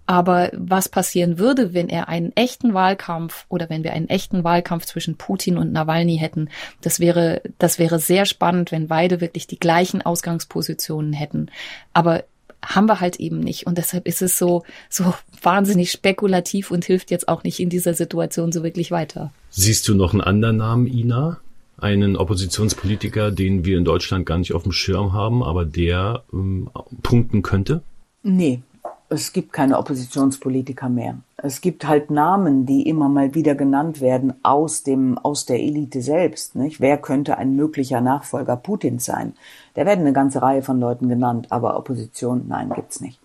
Aber 0.08 0.52
was 0.54 0.88
passieren 0.88 1.40
würde, 1.40 1.74
wenn 1.74 1.90
er 1.90 2.08
einen 2.10 2.32
echten 2.36 2.76
Wahlkampf 2.76 3.46
oder 3.50 3.70
wenn 3.72 3.84
wir 3.84 3.94
einen 3.94 4.08
echten 4.08 4.44
Wahlkampf 4.44 4.86
zwischen 4.86 5.18
Putin 5.18 5.58
und 5.58 5.74
Nawalny 5.74 6.18
hätten, 6.18 6.50
das 6.82 7.00
wäre, 7.00 7.42
das 7.58 7.80
wäre 7.80 7.98
sehr 7.98 8.26
spannend, 8.26 8.72
wenn 8.72 8.88
beide 8.88 9.20
wirklich 9.20 9.48
die 9.48 9.60
gleichen 9.60 10.04
Ausgangspositionen 10.04 11.14
hätten. 11.14 11.50
Aber 11.94 12.24
haben 12.66 12.88
wir 12.88 13.00
halt 13.00 13.20
eben 13.20 13.40
nicht. 13.40 13.68
Und 13.68 13.78
deshalb 13.78 14.08
ist 14.08 14.22
es 14.22 14.38
so, 14.38 14.64
so 14.90 15.14
wahnsinnig 15.42 15.92
spekulativ 15.92 16.72
und 16.72 16.86
hilft 16.86 17.12
jetzt 17.12 17.28
auch 17.28 17.44
nicht 17.44 17.60
in 17.60 17.70
dieser 17.70 17.94
Situation 17.94 18.52
so 18.52 18.64
wirklich 18.64 18.92
weiter. 18.92 19.32
Siehst 19.50 19.88
du 19.88 19.96
noch 19.96 20.14
einen 20.14 20.22
anderen 20.22 20.58
Namen, 20.58 20.88
Ina? 20.88 21.40
Einen 21.78 22.16
Oppositionspolitiker, 22.16 23.32
den 23.32 23.66
wir 23.66 23.78
in 23.78 23.84
Deutschland 23.84 24.26
gar 24.26 24.38
nicht 24.38 24.54
auf 24.54 24.64
dem 24.64 24.72
Schirm 24.72 25.12
haben, 25.12 25.44
aber 25.44 25.66
der 25.66 26.24
ähm, 26.32 26.70
punkten 27.04 27.42
könnte? 27.42 27.82
Nee, 28.24 28.62
es 29.10 29.34
gibt 29.34 29.54
keine 29.54 29.78
Oppositionspolitiker 29.78 30.90
mehr. 30.90 31.18
Es 31.38 31.62
gibt 31.62 31.88
halt 31.88 32.10
Namen, 32.10 32.66
die 32.66 32.88
immer 32.88 33.08
mal 33.08 33.36
wieder 33.36 33.54
genannt 33.54 34.02
werden 34.02 34.34
aus 34.42 34.84
dem, 34.84 35.18
aus 35.20 35.46
der 35.46 35.60
Elite 35.60 36.02
selbst, 36.02 36.56
nicht? 36.56 36.82
Wer 36.82 36.98
könnte 36.98 37.38
ein 37.38 37.56
möglicher 37.56 38.02
Nachfolger 38.02 38.56
Putins 38.58 39.06
sein? 39.06 39.34
Da 39.76 39.86
werden 39.86 40.02
eine 40.02 40.14
ganze 40.14 40.42
Reihe 40.42 40.64
von 40.64 40.80
Leuten 40.80 41.10
genannt, 41.10 41.48
aber 41.52 41.78
Opposition, 41.78 42.46
nein, 42.48 42.72
gibt's 42.74 43.02
nicht. 43.02 43.20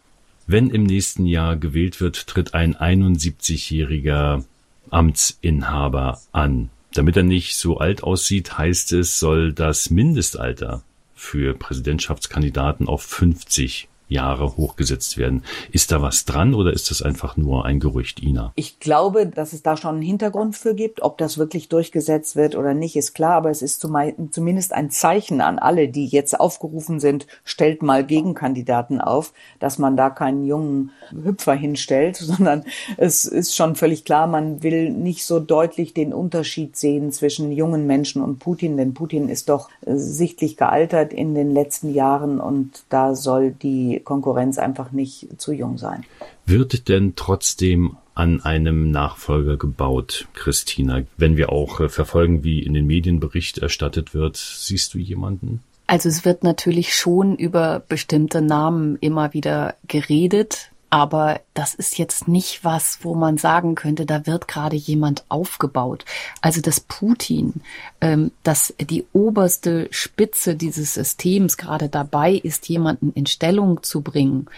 Wenn 0.46 0.70
im 0.70 0.82
nächsten 0.82 1.26
Jahr 1.26 1.56
gewählt 1.56 2.00
wird, 2.00 2.26
tritt 2.26 2.54
ein 2.54 2.74
71-jähriger 2.74 4.44
Amtsinhaber 4.90 6.20
an. 6.32 6.70
Damit 6.92 7.16
er 7.16 7.22
nicht 7.22 7.56
so 7.56 7.78
alt 7.78 8.02
aussieht, 8.02 8.58
heißt 8.58 8.92
es, 8.94 9.20
soll 9.20 9.52
das 9.52 9.90
Mindestalter 9.90 10.82
für 11.14 11.54
Präsidentschaftskandidaten 11.54 12.88
auf 12.88 13.02
50 13.02 13.89
Jahre 14.11 14.57
hochgesetzt 14.57 15.16
werden. 15.16 15.44
Ist 15.70 15.92
da 15.92 16.03
was 16.03 16.25
dran 16.25 16.55
oder 16.55 16.73
ist 16.73 16.90
das 16.90 17.01
einfach 17.01 17.37
nur 17.37 17.64
ein 17.64 17.81
Gerücht, 17.81 18.23
Ina? 18.23 18.53
Ich 18.57 18.81
glaube, 18.81 19.27
dass 19.27 19.53
es 19.53 19.62
da 19.62 19.77
schon 19.77 19.94
einen 19.94 20.03
Hintergrund 20.03 20.57
für 20.57 20.75
gibt. 20.75 21.01
Ob 21.03 21.16
das 21.16 21.38
wirklich 21.38 21.68
durchgesetzt 21.68 22.37
wird 22.37 22.57
oder 22.57 22.75
nicht, 22.75 22.96
ist 22.96 23.14
klar. 23.14 23.35
Aber 23.35 23.51
es 23.51 23.62
ist 23.62 23.81
zumindest 23.81 24.73
ein 24.73 24.90
Zeichen 24.90 25.40
an 25.40 25.59
alle, 25.59 25.88
die 25.88 26.07
jetzt 26.07 26.38
aufgerufen 26.38 27.01
sind, 27.01 27.27
stellt 27.44 27.83
mal 27.83 28.05
Gegenkandidaten 28.05 29.01
auf, 29.01 29.33
dass 29.61 29.79
man 29.79 29.96
da 29.96 30.11
keinen 30.11 30.44
jungen 30.44 30.90
Hüpfer 31.11 31.55
hinstellt, 31.55 32.16
sondern 32.16 32.64
es 32.96 33.25
ist 33.25 33.55
schon 33.55 33.77
völlig 33.77 34.05
klar, 34.05 34.27
man 34.27 34.62
will 34.62 34.90
nicht 34.90 35.25
so 35.25 35.38
deutlich 35.38 35.94
den 35.94 36.12
Unterschied 36.12 36.77
sehen 36.77 37.12
zwischen 37.12 37.53
jungen 37.53 37.87
Menschen 37.87 38.23
und 38.23 38.38
Putin, 38.38 38.77
denn 38.77 38.94
Putin 38.94 39.29
ist 39.29 39.49
doch 39.49 39.68
äh, 39.87 39.94
sichtlich 39.94 40.57
gealtert 40.57 41.12
in 41.12 41.35
den 41.35 41.53
letzten 41.53 41.94
Jahren 41.94 42.40
und 42.40 42.83
da 42.88 43.14
soll 43.14 43.53
die 43.53 43.99
Konkurrenz 44.04 44.58
einfach 44.58 44.92
nicht 44.92 45.40
zu 45.40 45.52
jung 45.52 45.78
sein. 45.78 46.04
Wird 46.46 46.88
denn 46.88 47.14
trotzdem 47.16 47.96
an 48.14 48.42
einem 48.42 48.90
Nachfolger 48.90 49.56
gebaut, 49.56 50.26
Christina? 50.34 51.02
Wenn 51.16 51.36
wir 51.36 51.50
auch 51.50 51.80
äh, 51.80 51.88
verfolgen, 51.88 52.44
wie 52.44 52.62
in 52.62 52.74
den 52.74 52.86
Medien 52.86 53.20
Bericht 53.20 53.58
erstattet 53.58 54.14
wird, 54.14 54.36
siehst 54.36 54.94
du 54.94 54.98
jemanden? 54.98 55.62
Also 55.86 56.08
es 56.08 56.24
wird 56.24 56.44
natürlich 56.44 56.94
schon 56.94 57.34
über 57.34 57.82
bestimmte 57.88 58.42
Namen 58.42 58.96
immer 59.00 59.34
wieder 59.34 59.74
geredet. 59.88 60.69
Aber 60.90 61.40
das 61.55 61.74
ist 61.74 61.98
jetzt 61.98 62.26
nicht 62.26 62.64
was, 62.64 62.98
wo 63.03 63.14
man 63.14 63.38
sagen 63.38 63.76
könnte, 63.76 64.07
da 64.07 64.26
wird 64.26 64.48
gerade 64.48 64.74
jemand 64.74 65.24
aufgebaut. 65.29 66.05
Also 66.40 66.61
dass 66.61 66.81
Putin, 66.81 67.62
ähm, 68.00 68.33
dass 68.42 68.74
die 68.81 69.07
oberste 69.12 69.87
Spitze 69.92 70.57
dieses 70.57 70.94
Systems 70.94 71.57
gerade 71.57 71.88
dabei 71.88 72.33
ist, 72.33 72.68
jemanden 72.68 73.12
in 73.12 73.26
Stellung 73.26 73.85
zu 73.85 74.00
bringen, 74.00 74.48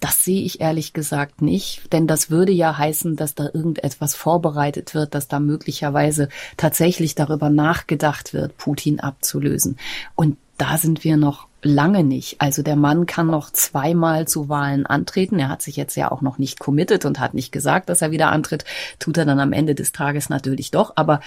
das 0.00 0.22
sehe 0.22 0.42
ich 0.42 0.60
ehrlich 0.60 0.92
gesagt 0.92 1.40
nicht, 1.40 1.90
denn 1.94 2.06
das 2.06 2.28
würde 2.28 2.52
ja 2.52 2.76
heißen, 2.76 3.16
dass 3.16 3.34
da 3.34 3.44
irgendetwas 3.44 4.14
vorbereitet 4.14 4.92
wird, 4.92 5.14
dass 5.14 5.28
da 5.28 5.40
möglicherweise 5.40 6.28
tatsächlich 6.58 7.14
darüber 7.14 7.48
nachgedacht 7.48 8.34
wird, 8.34 8.58
Putin 8.58 9.00
abzulösen. 9.00 9.78
Und 10.14 10.36
da 10.58 10.76
sind 10.76 11.04
wir 11.04 11.16
noch 11.16 11.46
lange 11.64 12.04
nicht. 12.04 12.40
Also 12.40 12.62
der 12.62 12.76
Mann 12.76 13.06
kann 13.06 13.26
noch 13.26 13.50
zweimal 13.50 14.28
zu 14.28 14.48
Wahlen 14.48 14.86
antreten. 14.86 15.38
Er 15.38 15.48
hat 15.48 15.62
sich 15.62 15.76
jetzt 15.76 15.96
ja 15.96 16.12
auch 16.12 16.20
noch 16.20 16.38
nicht 16.38 16.60
committed 16.60 17.04
und 17.04 17.18
hat 17.18 17.34
nicht 17.34 17.52
gesagt, 17.52 17.88
dass 17.88 18.02
er 18.02 18.10
wieder 18.10 18.30
antritt. 18.30 18.64
Tut 18.98 19.16
er 19.16 19.24
dann 19.24 19.40
am 19.40 19.52
Ende 19.52 19.74
des 19.74 19.92
Tages 19.92 20.28
natürlich 20.28 20.70
doch. 20.70 20.92
Aber 20.96 21.20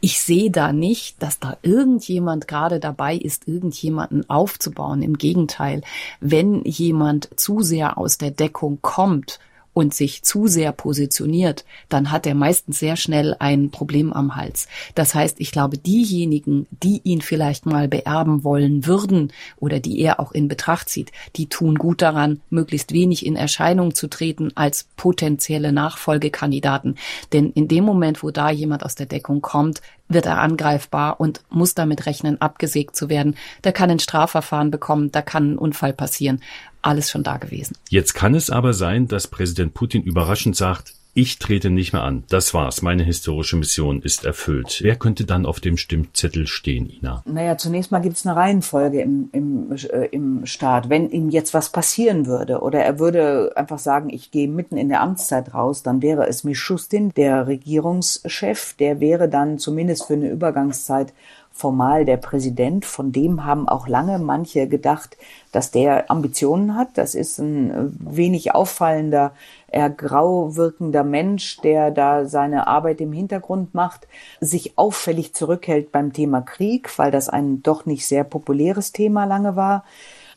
ich 0.00 0.20
sehe 0.20 0.50
da 0.50 0.72
nicht, 0.72 1.22
dass 1.22 1.38
da 1.38 1.56
irgendjemand 1.62 2.48
gerade 2.48 2.80
dabei 2.80 3.14
ist, 3.14 3.48
irgendjemanden 3.48 4.28
aufzubauen. 4.28 5.02
Im 5.02 5.16
Gegenteil, 5.16 5.82
wenn 6.20 6.62
jemand 6.64 7.28
zu 7.36 7.60
sehr 7.60 7.96
aus 7.96 8.18
der 8.18 8.30
Deckung 8.30 8.78
kommt 8.82 9.38
und 9.74 9.92
sich 9.92 10.22
zu 10.22 10.46
sehr 10.46 10.72
positioniert, 10.72 11.64
dann 11.90 12.10
hat 12.10 12.26
er 12.26 12.34
meistens 12.34 12.78
sehr 12.78 12.96
schnell 12.96 13.36
ein 13.38 13.70
Problem 13.70 14.12
am 14.12 14.36
Hals. 14.36 14.68
Das 14.94 15.14
heißt, 15.14 15.40
ich 15.40 15.50
glaube, 15.50 15.76
diejenigen, 15.76 16.66
die 16.70 17.00
ihn 17.04 17.20
vielleicht 17.20 17.66
mal 17.66 17.88
beerben 17.88 18.44
wollen 18.44 18.86
würden 18.86 19.32
oder 19.58 19.80
die 19.80 20.00
er 20.00 20.20
auch 20.20 20.32
in 20.32 20.48
Betracht 20.48 20.88
zieht, 20.88 21.12
die 21.36 21.48
tun 21.48 21.74
gut 21.74 22.00
daran, 22.00 22.40
möglichst 22.48 22.92
wenig 22.92 23.26
in 23.26 23.36
Erscheinung 23.36 23.94
zu 23.94 24.08
treten 24.08 24.52
als 24.54 24.88
potenzielle 24.96 25.72
Nachfolgekandidaten. 25.72 26.96
Denn 27.32 27.50
in 27.50 27.68
dem 27.68 27.84
Moment, 27.84 28.22
wo 28.22 28.30
da 28.30 28.50
jemand 28.50 28.84
aus 28.84 28.94
der 28.94 29.06
Deckung 29.06 29.42
kommt, 29.42 29.82
wird 30.14 30.26
er 30.26 30.40
angreifbar 30.40 31.20
und 31.20 31.42
muss 31.50 31.74
damit 31.74 32.06
rechnen, 32.06 32.40
abgesägt 32.40 32.96
zu 32.96 33.08
werden. 33.08 33.36
Da 33.62 33.72
kann 33.72 33.90
ein 33.90 33.98
Strafverfahren 33.98 34.70
bekommen, 34.70 35.12
da 35.12 35.22
kann 35.22 35.52
ein 35.52 35.58
Unfall 35.58 35.92
passieren. 35.92 36.40
Alles 36.80 37.10
schon 37.10 37.22
da 37.22 37.36
gewesen. 37.36 37.76
Jetzt 37.88 38.14
kann 38.14 38.34
es 38.34 38.50
aber 38.50 38.72
sein, 38.72 39.08
dass 39.08 39.28
Präsident 39.28 39.74
Putin 39.74 40.02
überraschend 40.02 40.56
sagt, 40.56 40.94
ich 41.14 41.38
trete 41.38 41.70
nicht 41.70 41.92
mehr 41.92 42.02
an. 42.02 42.24
Das 42.28 42.52
war's. 42.54 42.82
Meine 42.82 43.04
historische 43.04 43.56
Mission 43.56 44.02
ist 44.02 44.24
erfüllt. 44.24 44.80
Wer 44.82 44.96
könnte 44.96 45.24
dann 45.24 45.46
auf 45.46 45.60
dem 45.60 45.76
Stimmzettel 45.76 46.48
stehen, 46.48 46.90
Ina? 46.90 47.22
Naja, 47.24 47.56
zunächst 47.56 47.92
mal 47.92 48.00
gibt 48.00 48.16
es 48.16 48.26
eine 48.26 48.34
Reihenfolge 48.34 49.00
im, 49.00 49.28
im, 49.32 49.72
äh, 49.72 50.06
im 50.06 50.44
Staat. 50.44 50.88
Wenn 50.88 51.10
ihm 51.10 51.30
jetzt 51.30 51.54
was 51.54 51.70
passieren 51.70 52.26
würde 52.26 52.60
oder 52.60 52.80
er 52.80 52.98
würde 52.98 53.52
einfach 53.54 53.78
sagen, 53.78 54.10
ich 54.10 54.32
gehe 54.32 54.48
mitten 54.48 54.76
in 54.76 54.88
der 54.88 55.02
Amtszeit 55.02 55.54
raus, 55.54 55.84
dann 55.84 56.02
wäre 56.02 56.26
es 56.26 56.42
Mischustin, 56.42 57.10
der 57.10 57.46
Regierungschef. 57.46 58.74
Der 58.74 58.98
wäre 58.98 59.28
dann 59.28 59.58
zumindest 59.58 60.06
für 60.06 60.14
eine 60.14 60.30
Übergangszeit 60.30 61.12
formal 61.54 62.04
der 62.04 62.16
Präsident. 62.16 62.84
Von 62.84 63.12
dem 63.12 63.44
haben 63.44 63.68
auch 63.68 63.86
lange 63.86 64.18
manche 64.18 64.68
gedacht, 64.68 65.16
dass 65.52 65.70
der 65.70 66.10
Ambitionen 66.10 66.74
hat. 66.74 66.98
Das 66.98 67.14
ist 67.14 67.38
ein 67.38 67.70
äh, 67.70 68.16
wenig 68.16 68.54
auffallender, 68.54 69.32
eher 69.68 69.88
grau 69.88 70.56
wirkender 70.56 71.04
Mensch, 71.04 71.58
der 71.58 71.92
da 71.92 72.26
seine 72.26 72.66
Arbeit 72.66 73.00
im 73.00 73.12
Hintergrund 73.12 73.72
macht, 73.72 74.08
sich 74.40 74.76
auffällig 74.76 75.32
zurückhält 75.32 75.92
beim 75.92 76.12
Thema 76.12 76.42
Krieg, 76.42 76.98
weil 76.98 77.12
das 77.12 77.28
ein 77.28 77.62
doch 77.62 77.86
nicht 77.86 78.04
sehr 78.06 78.24
populäres 78.24 78.92
Thema 78.92 79.24
lange 79.24 79.54
war. 79.54 79.84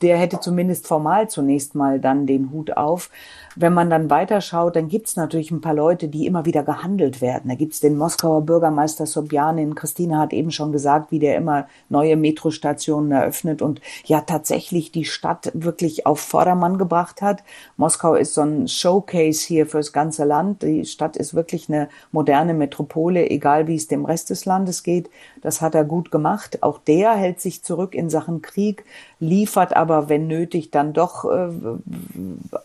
Der 0.04 0.18
hätte 0.18 0.40
zumindest 0.40 0.86
formal 0.86 1.28
zunächst 1.28 1.74
mal 1.74 2.00
dann 2.00 2.28
den 2.28 2.52
Hut 2.52 2.78
auf. 2.78 3.10
Wenn 3.60 3.74
man 3.74 3.90
dann 3.90 4.12
weiterschaut, 4.12 4.76
dann 4.76 4.88
gibt 4.88 5.08
es 5.08 5.16
natürlich 5.16 5.50
ein 5.50 5.62
paar 5.62 5.74
Leute, 5.74 6.10
die 6.10 6.28
immer 6.28 6.46
wieder 6.46 6.62
gehandelt 6.62 7.22
werden. 7.22 7.50
Da 7.50 7.56
gibt 7.56 7.74
es 7.74 7.80
den 7.80 7.98
Moskauer 7.98 8.42
Bürgermeister 8.42 9.08
Sobjanin. 9.08 9.74
Christine 9.74 10.20
hat 10.20 10.32
eben 10.32 10.52
schon 10.52 10.72
gesagt, 10.72 11.12
wie 11.12 11.18
der 11.18 11.38
immer 11.38 11.68
neue 11.90 12.18
Metrostationen 12.18 13.12
eröffnet 13.12 13.64
und 13.64 13.82
ja 14.06 14.22
tatsächlich 14.22 14.92
die 14.92 15.06
Stadt 15.06 15.52
wirklich 15.56 16.06
auf 16.06 16.20
Vordermann 16.20 16.78
gebracht 16.78 17.24
hat. 17.24 17.44
Moskau 17.78 18.14
ist 18.14 18.36
so 18.36 18.42
ein 18.42 18.68
Showcase 18.68 19.48
hier 19.48 19.66
fürs 19.66 19.92
ganze 19.92 20.24
Land. 20.24 20.62
Die 20.62 20.86
Stadt 20.86 21.18
ist 21.18 21.34
wirklich 21.34 21.68
eine 21.68 21.90
moderne 22.12 22.54
Metropole, 22.54 23.28
egal 23.28 23.66
wie 23.66 23.76
es 23.76 23.88
dem 23.88 24.06
Rest 24.06 24.30
des 24.30 24.46
Landes 24.46 24.84
geht. 24.84 25.10
Das 25.42 25.62
hat 25.62 25.74
er 25.74 25.84
gut 25.84 26.12
gemacht. 26.12 26.62
Auch 26.62 26.78
der 26.78 27.16
hält 27.16 27.42
sich 27.42 27.64
zurück 27.64 27.96
in 27.96 28.12
Sachen 28.12 28.44
Krieg, 28.44 28.86
liefert 29.20 29.76
aber, 29.76 30.10
wenn 30.10 30.28
nötig, 30.28 30.70
dann 30.70 30.94
doch 30.94 31.26
äh, 31.26 31.50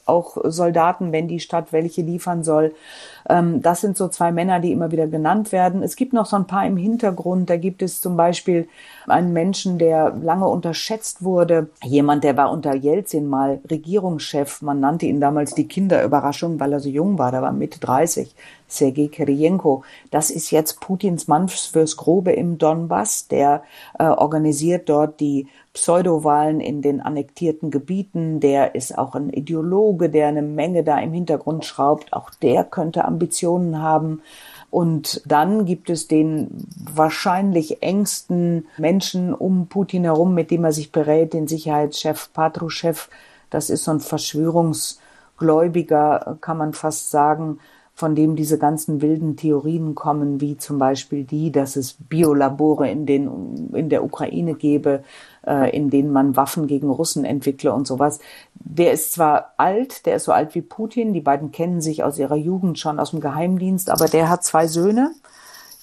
auch 0.05 0.37
Soldaten 0.45 0.82
Soldaten, 0.83 1.13
wenn 1.13 1.29
die 1.29 1.41
Stadt 1.41 1.73
welche 1.73 2.03
liefern 2.03 2.43
soll. 2.43 2.75
Ähm, 3.29 3.63
das 3.63 3.81
sind 3.81 3.97
so 3.97 4.09
zwei 4.09 4.33
Männer, 4.33 4.61
die 4.61 4.73
immer 4.73 4.91
wieder 4.91 5.07
genannt 5.07 5.53
werden. 5.53 5.83
Es 5.83 5.97
gibt 5.97 6.13
noch 6.13 6.27
so 6.27 6.37
ein 6.37 6.47
paar 6.47 6.67
im 6.67 6.77
Hintergrund. 6.77 7.51
Da 7.51 7.57
gibt 7.57 7.83
es 7.83 8.01
zum 8.01 8.17
Beispiel 8.17 8.69
einen 9.07 9.33
Menschen, 9.33 9.79
der 9.79 10.15
lange 10.15 10.47
unterschätzt 10.49 11.23
wurde. 11.23 11.69
Jemand, 11.83 12.25
der 12.25 12.37
war 12.37 12.51
unter 12.51 12.75
Jelzin 12.75 13.27
mal 13.27 13.61
Regierungschef. 13.71 14.63
Man 14.63 14.81
nannte 14.81 15.07
ihn 15.07 15.21
damals 15.21 15.55
die 15.55 15.69
Kinderüberraschung, 15.69 16.61
weil 16.61 16.73
er 16.73 16.81
so 16.81 16.89
jung 16.89 17.19
war. 17.19 17.33
Da 17.33 17.43
war 17.43 17.53
Mitte 17.53 17.81
30. 17.81 18.35
Sergei 18.73 19.09
Kirienko. 19.09 19.85
Das 20.11 20.31
ist 20.31 20.51
jetzt 20.51 20.81
Putins 20.81 21.29
Mann 21.29 21.49
fürs 21.49 21.97
Grobe 21.97 22.33
im 22.33 22.59
Donbass. 22.59 23.29
Der 23.29 23.63
äh, 23.99 24.05
organisiert 24.05 24.89
dort 24.89 25.21
die 25.21 25.47
Pseudowahlen 25.75 26.61
in 26.61 26.83
den 26.83 27.01
annektierten 27.01 27.71
Gebieten. 27.71 28.41
Der 28.41 28.75
ist 28.75 28.97
auch 28.97 29.15
ein 29.15 29.31
Ideologe, 29.31 30.11
der 30.11 30.29
eine 30.29 30.43
Menge 30.43 30.85
da 30.85 30.99
im 30.99 31.13
Hintergrund 31.13 31.65
schraubt. 31.65 32.13
Auch 32.13 32.31
der 32.31 32.65
könnte 32.65 33.05
Ambitionen 33.13 33.81
haben. 33.81 34.23
Und 34.71 35.23
dann 35.27 35.67
gibt 35.67 35.91
es 35.91 36.09
den 36.09 36.67
wahrscheinlich 36.95 37.83
engsten 37.83 38.67
Menschen 38.79 39.35
um 39.35 39.67
Putin 39.67 40.05
herum, 40.05 40.33
mit 40.35 40.51
dem 40.51 40.65
er 40.65 40.73
sich 40.73 40.93
berät, 40.93 41.35
den 41.35 41.47
Sicherheitschef 41.47 42.33
Patruschew. 42.33 42.97
Das 43.51 43.69
ist 43.69 43.85
so 43.85 43.91
ein 43.91 44.01
Verschwörungsgläubiger, 44.01 46.39
kann 46.41 46.57
man 46.57 46.73
fast 46.73 47.11
sagen, 47.11 47.59
von 48.03 48.17
dem 48.17 48.35
diese 48.35 48.59
ganzen 48.59 49.01
wilden 49.01 49.37
Theorien 49.37 49.95
kommen, 49.95 50.41
wie 50.41 50.57
zum 50.57 50.77
Beispiel 50.77 51.23
die, 51.23 51.53
dass 51.53 51.77
es 51.77 51.93
Biolabore 51.93 52.91
in, 52.91 53.07
den, 53.07 53.71
in 53.75 53.91
der 53.91 54.03
Ukraine 54.03 54.55
gäbe, 54.55 55.05
äh, 55.47 55.71
in 55.71 55.89
denen 55.89 56.11
man 56.11 56.35
Waffen 56.35 56.67
gegen 56.67 56.91
Russen 56.91 57.25
entwickle 57.25 57.73
und 57.73 57.87
sowas. 57.87 58.19
Der 58.55 58.91
ist 58.91 59.13
zwar 59.13 59.53
alt, 59.57 60.05
der 60.05 60.17
ist 60.17 60.25
so 60.25 60.33
alt 60.33 60.57
wie 60.57 60.63
Putin, 60.63 61.13
die 61.13 61.21
beiden 61.21 61.53
kennen 61.53 61.81
sich 61.81 62.03
aus 62.03 62.19
ihrer 62.19 62.35
Jugend 62.35 62.81
schon 62.81 62.99
aus 62.99 63.13
dem 63.13 63.21
Geheimdienst, 63.21 63.89
aber 63.89 64.07
der 64.07 64.29
hat 64.29 64.43
zwei 64.43 64.67
Söhne 64.67 65.13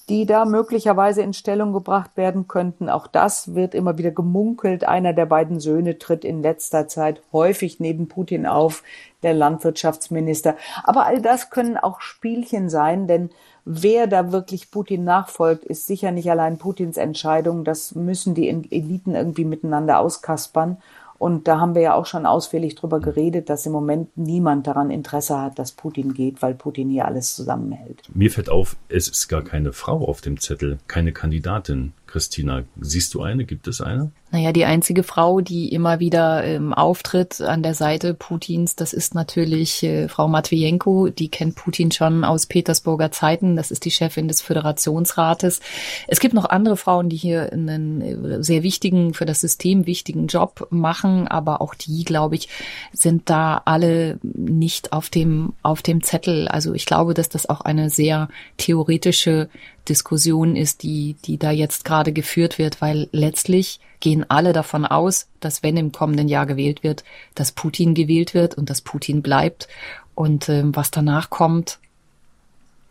die 0.10 0.26
da 0.26 0.44
möglicherweise 0.44 1.22
in 1.22 1.34
Stellung 1.34 1.72
gebracht 1.72 2.12
werden 2.16 2.48
könnten. 2.48 2.90
Auch 2.90 3.06
das 3.06 3.54
wird 3.54 3.76
immer 3.76 4.00
wieder 4.00 4.10
gemunkelt. 4.10 4.84
Einer 4.84 5.14
der 5.14 5.28
beiden 5.28 5.60
Söhne 5.60 6.00
tritt 6.00 6.26
in 6.26 6.42
letzter 6.42 6.88
Zeit 6.88 7.22
häufig 7.32 7.80
neben 7.80 8.08
Putin 8.08 8.48
auf, 8.48 8.84
der 9.22 9.34
Landwirtschaftsminister. 9.34 10.56
Aber 10.84 11.06
all 11.06 11.22
das 11.22 11.52
können 11.52 11.78
auch 11.78 12.02
Spielchen 12.02 12.70
sein, 12.70 13.08
denn 13.08 13.30
wer 13.66 14.08
da 14.08 14.32
wirklich 14.32 14.72
Putin 14.72 15.04
nachfolgt, 15.04 15.64
ist 15.64 15.86
sicher 15.86 16.12
nicht 16.12 16.32
allein 16.32 16.58
Putins 16.58 16.98
Entscheidung. 16.98 17.64
Das 17.64 17.94
müssen 17.94 18.34
die 18.34 18.50
Eliten 18.50 19.14
irgendwie 19.14 19.46
miteinander 19.46 20.00
auskaspern. 20.00 20.78
Und 21.20 21.50
da 21.50 21.60
haben 21.60 21.76
wir 21.76 21.82
ja 21.82 21.94
auch 21.96 22.06
schon 22.06 22.26
ausführlich 22.26 22.76
drüber 22.76 23.02
geredet, 23.02 23.50
dass 23.50 23.66
im 23.66 23.74
Moment 23.74 24.18
niemand 24.18 24.66
daran 24.68 24.90
Interesse 24.90 25.38
hat, 25.38 25.60
dass 25.60 25.74
Putin 25.74 26.14
geht, 26.14 26.42
weil 26.42 26.56
Putin 26.56 26.90
hier 26.90 27.06
alles 27.06 27.36
zusammenhält. 27.36 28.04
Mir 28.14 28.32
fällt 28.32 28.50
auf, 28.50 28.78
es 28.88 29.10
ist 29.10 29.28
gar 29.28 29.44
keine 29.44 29.74
Frau 29.74 30.08
auf 30.08 30.22
dem 30.22 30.40
Zettel, 30.40 30.80
keine 30.88 31.12
Kandidatin. 31.12 31.92
Christina, 32.10 32.64
siehst 32.82 33.14
du 33.14 33.22
eine? 33.22 33.46
Gibt 33.46 33.68
es 33.68 33.82
eine? 33.82 34.12
Naja, 34.32 34.52
die 34.52 34.66
einzige 34.66 35.04
Frau, 35.04 35.42
die 35.42 35.70
immer 35.70 36.00
wieder 36.00 36.44
ähm, 36.44 36.74
auftritt 36.74 37.42
an 37.42 37.64
der 37.64 37.74
Seite 37.74 38.14
Putins, 38.14 38.76
das 38.76 38.94
ist 38.94 39.16
natürlich 39.16 39.84
äh, 39.84 40.08
Frau 40.08 40.28
Matwienko. 40.28 41.10
Die 41.10 41.30
kennt 41.30 41.56
Putin 41.56 41.92
schon 41.92 42.24
aus 42.24 42.48
Petersburger 42.48 43.12
Zeiten. 43.12 43.56
Das 43.56 43.72
ist 43.72 43.86
die 43.86 43.92
Chefin 43.92 44.28
des 44.28 44.42
Föderationsrates. 44.42 45.62
Es 46.08 46.20
gibt 46.20 46.34
noch 46.34 46.46
andere 46.46 46.78
Frauen, 46.78 47.10
die 47.10 47.16
hier 47.16 47.52
einen 47.52 48.02
äh, 48.02 48.44
sehr 48.44 48.64
wichtigen, 48.64 49.14
für 49.14 49.26
das 49.26 49.42
System 49.42 49.86
wichtigen 49.86 50.28
Job 50.28 50.68
machen, 50.72 51.28
aber 51.28 51.62
auch 51.62 51.76
die, 51.76 52.06
glaube 52.06 52.36
ich, 52.36 52.50
sind 52.92 53.30
da 53.30 53.62
alle 53.66 54.20
nicht 54.24 54.94
auf 54.94 55.10
dem, 55.10 55.54
auf 55.62 55.82
dem 55.82 56.04
Zettel. 56.04 56.48
Also 56.48 56.74
ich 56.74 56.86
glaube, 56.86 57.14
dass 57.14 57.30
das 57.30 57.50
auch 57.50 57.62
eine 57.62 57.90
sehr 57.90 58.30
theoretische 58.58 59.50
Diskussion 59.90 60.56
ist, 60.56 60.84
die, 60.84 61.16
die 61.26 61.38
da 61.38 61.52
jetzt 61.52 61.84
gerade 61.84 62.14
geführt 62.14 62.58
wird, 62.58 62.82
weil 62.82 63.10
letztlich 63.12 63.80
gehen 64.00 64.26
alle 64.30 64.54
davon 64.54 64.86
aus, 64.86 65.28
dass 65.40 65.64
wenn 65.64 65.78
im 65.78 65.92
kommenden 65.92 66.28
Jahr 66.28 66.46
gewählt 66.46 66.84
wird, 66.84 67.04
dass 67.36 67.52
Putin 67.52 67.94
gewählt 67.94 68.34
wird 68.34 68.56
und 68.56 68.70
dass 68.70 68.82
Putin 68.82 69.22
bleibt. 69.22 69.68
Und 70.16 70.50
äh, 70.50 70.64
was 70.66 70.92
danach 70.92 71.30
kommt, 71.30 71.80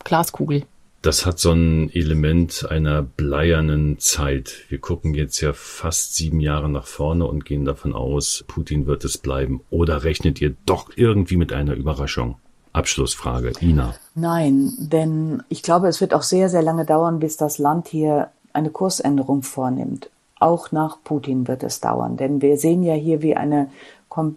Glaskugel. 0.04 0.64
Das 1.02 1.24
hat 1.24 1.38
so 1.38 1.52
ein 1.52 1.90
Element 1.94 2.66
einer 2.68 3.02
bleiernen 3.02 4.00
Zeit. 4.00 4.64
Wir 4.68 4.78
gucken 4.78 5.14
jetzt 5.14 5.40
ja 5.40 5.52
fast 5.52 6.16
sieben 6.16 6.40
Jahre 6.40 6.68
nach 6.68 6.86
vorne 6.86 7.24
und 7.24 7.44
gehen 7.44 7.64
davon 7.64 7.94
aus, 7.94 8.44
Putin 8.48 8.86
wird 8.86 9.04
es 9.04 9.16
bleiben. 9.16 9.60
Oder 9.70 10.02
rechnet 10.02 10.40
ihr 10.40 10.56
doch 10.66 10.90
irgendwie 10.96 11.36
mit 11.36 11.52
einer 11.52 11.74
Überraschung? 11.74 12.36
Abschlussfrage, 12.72 13.52
Ina. 13.60 13.94
Nein, 14.14 14.72
denn 14.78 15.42
ich 15.48 15.62
glaube, 15.62 15.88
es 15.88 16.00
wird 16.00 16.14
auch 16.14 16.22
sehr, 16.22 16.48
sehr 16.48 16.62
lange 16.62 16.84
dauern, 16.84 17.18
bis 17.18 17.36
das 17.36 17.58
Land 17.58 17.88
hier 17.88 18.30
eine 18.52 18.70
Kursänderung 18.70 19.42
vornimmt. 19.42 20.10
Auch 20.40 20.72
nach 20.72 20.98
Putin 21.02 21.48
wird 21.48 21.62
es 21.62 21.80
dauern, 21.80 22.16
denn 22.16 22.42
wir 22.42 22.58
sehen 22.58 22.82
ja 22.82 22.94
hier, 22.94 23.22
wie 23.22 23.36
eine, 23.36 23.70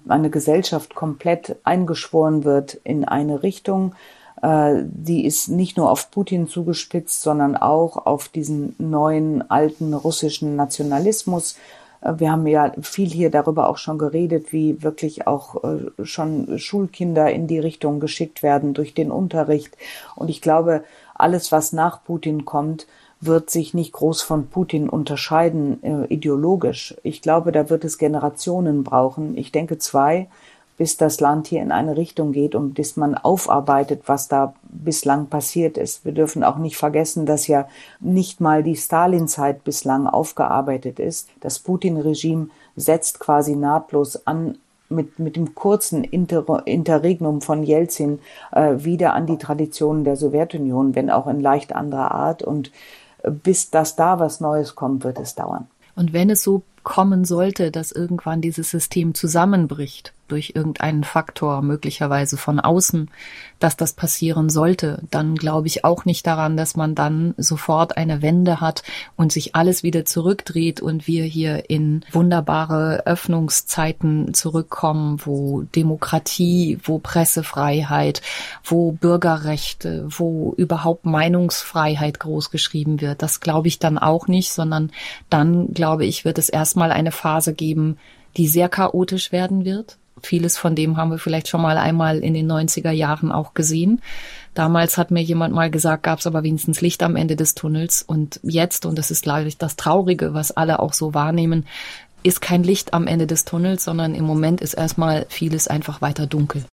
eine 0.08 0.30
Gesellschaft 0.30 0.96
komplett 0.96 1.58
eingeschworen 1.64 2.44
wird 2.44 2.76
in 2.84 3.06
eine 3.06 3.44
Richtung. 3.44 3.94
Äh, 4.42 4.84
die 4.84 5.26
ist 5.26 5.50
nicht 5.50 5.78
nur 5.78 5.92
auf 5.92 6.10
Putin 6.12 6.48
zugespitzt, 6.48 7.22
sondern 7.22 7.56
auch 7.56 8.06
auf 8.06 8.30
diesen 8.30 8.76
neuen 8.80 9.50
alten 9.50 9.94
russischen 9.94 10.56
Nationalismus, 10.56 11.56
wir 12.02 12.32
haben 12.32 12.48
ja 12.48 12.72
viel 12.82 13.10
hier 13.10 13.30
darüber 13.30 13.70
auch 13.70 13.78
schon 13.78 13.98
geredet, 13.98 14.52
wie 14.52 14.82
wirklich 14.82 15.28
auch 15.28 15.64
äh, 15.64 16.06
schon 16.06 16.58
Schulkinder 16.58 17.32
in 17.32 17.48
die 17.48 17.60
Richtung 17.60 18.00
geschickt 18.00 18.42
werden 18.44 18.74
durch 18.74 18.94
den 18.94 19.12
Unterricht. 19.12 19.78
Und 20.16 20.30
ich 20.30 20.42
glaube, 20.42 20.84
alles, 21.14 21.52
was 21.52 21.74
nach 21.74 22.04
Putin 22.04 22.46
kommt, 22.46 22.88
wird 23.20 23.52
sich 23.52 23.76
nicht 23.76 23.94
groß 23.94 24.24
von 24.24 24.48
Putin 24.48 24.90
unterscheiden 24.90 25.84
äh, 25.84 26.06
ideologisch. 26.08 26.96
Ich 27.04 27.22
glaube, 27.22 27.52
da 27.52 27.70
wird 27.70 27.86
es 27.86 28.00
Generationen 28.00 28.84
brauchen. 28.84 29.38
Ich 29.38 29.52
denke 29.52 29.78
zwei, 29.78 30.28
bis 30.78 30.98
das 30.98 31.20
Land 31.20 31.48
hier 31.48 31.62
in 31.62 31.72
eine 31.72 31.98
Richtung 31.98 32.32
geht 32.32 32.56
und 32.56 32.74
bis 32.74 32.98
man 32.98 33.16
aufarbeitet, 33.16 34.04
was 34.08 34.28
da 34.28 34.54
bislang 34.64 35.28
passiert 35.28 35.78
ist. 35.78 36.06
Wir 36.06 36.12
dürfen 36.12 36.44
auch 36.44 36.58
nicht 36.58 36.78
vergessen, 36.78 37.26
dass 37.26 37.48
ja 37.48 37.68
nicht 38.00 38.42
mal 38.42 38.64
die 38.64 38.76
Stalin-Zeit 38.76 39.64
bislang 39.64 40.08
aufgearbeitet 40.08 41.00
ist. 41.00 41.30
Das 41.40 41.60
Putin-Regime 41.60 42.48
setzt 42.76 43.20
quasi 43.20 43.56
nahtlos 43.56 44.26
an 44.26 44.58
mit, 44.90 45.20
mit 45.20 45.36
dem 45.36 45.56
kurzen 45.56 46.04
Inter 46.04 46.66
Interregnum 46.66 47.42
von 47.42 47.64
Jelzin 47.64 48.20
äh, 48.52 48.76
wieder 48.78 49.14
an 49.14 49.26
die 49.26 49.38
Traditionen 49.38 50.04
der 50.04 50.18
Sowjetunion, 50.18 50.96
wenn 50.96 51.10
auch 51.10 51.28
in 51.28 51.40
leicht 51.40 51.74
anderer 51.74 52.12
Art. 52.12 52.44
Und 52.44 52.72
äh, 53.24 53.32
bis 53.32 53.70
das 53.72 53.96
da 53.96 54.20
was 54.20 54.42
Neues 54.42 54.76
kommt, 54.76 55.04
wird 55.04 55.20
es 55.20 55.36
dauern. 55.36 55.68
Und 55.96 56.14
wenn 56.14 56.30
es 56.30 56.44
so 56.44 56.64
kommen 56.84 57.26
sollte, 57.26 57.72
dass 57.72 57.92
irgendwann 57.92 58.42
dieses 58.42 58.70
System 58.70 59.14
zusammenbricht, 59.14 60.14
durch 60.32 60.54
irgendeinen 60.56 61.04
Faktor, 61.04 61.62
möglicherweise 61.62 62.38
von 62.38 62.60
außen, 62.60 63.10
dass 63.60 63.78
das 63.78 63.94
passieren 63.94 64.50
sollte, 64.50 65.04
dann 65.12 65.36
glaube 65.36 65.68
ich 65.68 65.86
auch 65.86 66.06
nicht 66.06 66.26
daran, 66.26 66.58
dass 66.58 66.76
man 66.76 66.96
dann 66.96 67.36
sofort 67.38 67.98
eine 67.98 68.22
Wende 68.22 68.60
hat 68.62 68.84
und 69.16 69.32
sich 69.32 69.56
alles 69.56 69.84
wieder 69.84 70.06
zurückdreht 70.06 70.82
und 70.82 71.08
wir 71.08 71.24
hier 71.26 71.70
in 71.70 72.04
wunderbare 72.12 73.06
Öffnungszeiten 73.06 74.34
zurückkommen, 74.34 75.20
wo 75.24 75.62
Demokratie, 75.76 76.80
wo 76.84 76.98
Pressefreiheit, 76.98 78.22
wo 78.64 78.94
Bürgerrechte, 78.94 80.08
wo 80.10 80.54
überhaupt 80.58 81.06
Meinungsfreiheit 81.06 82.20
großgeschrieben 82.20 83.02
wird. 83.02 83.22
Das 83.22 83.42
glaube 83.42 83.68
ich 83.68 83.80
dann 83.80 83.98
auch 83.98 84.28
nicht, 84.28 84.52
sondern 84.52 84.92
dann 85.30 85.74
glaube 85.74 86.06
ich, 86.06 86.26
wird 86.26 86.38
es 86.38 86.50
erstmal 86.50 86.92
eine 86.92 87.12
Phase 87.12 87.54
geben, 87.54 87.98
die 88.38 88.48
sehr 88.48 88.70
chaotisch 88.70 89.32
werden 89.32 89.66
wird. 89.66 89.98
Vieles 90.22 90.58
von 90.58 90.76
dem 90.76 90.98
haben 90.98 91.12
wir 91.12 91.18
vielleicht 91.18 91.48
schon 91.48 91.62
mal 91.62 91.78
einmal 91.78 92.20
in 92.20 92.34
den 92.34 92.52
90er 92.52 92.92
Jahren 92.92 93.32
auch 93.32 93.54
gesehen. 93.54 94.02
Damals 94.54 94.98
hat 94.98 95.12
mir 95.12 95.22
jemand 95.22 95.54
mal 95.54 95.72
gesagt, 95.72 96.04
gab 96.04 96.20
es 96.20 96.28
aber 96.28 96.44
wenigstens 96.44 96.82
Licht 96.82 97.04
am 97.04 97.16
Ende 97.16 97.36
des 97.36 97.56
Tunnels. 97.56 98.04
Und 98.04 98.40
jetzt, 98.44 98.86
und 98.86 98.98
das 98.98 99.12
ist 99.12 99.24
glaube 99.24 99.48
ich 99.48 99.58
das 99.58 99.76
Traurige, 99.76 100.34
was 100.34 100.52
alle 100.52 100.80
auch 100.80 100.94
so 100.94 101.14
wahrnehmen, 101.14 101.66
ist 102.24 102.42
kein 102.42 102.64
Licht 102.64 102.94
am 102.94 103.08
Ende 103.08 103.28
des 103.28 103.46
Tunnels, 103.46 103.84
sondern 103.84 104.14
im 104.14 104.26
Moment 104.26 104.62
ist 104.62 104.74
erstmal 104.74 105.26
vieles 105.30 105.68
einfach 105.68 106.02
weiter 106.02 106.28
dunkel. 106.28 106.66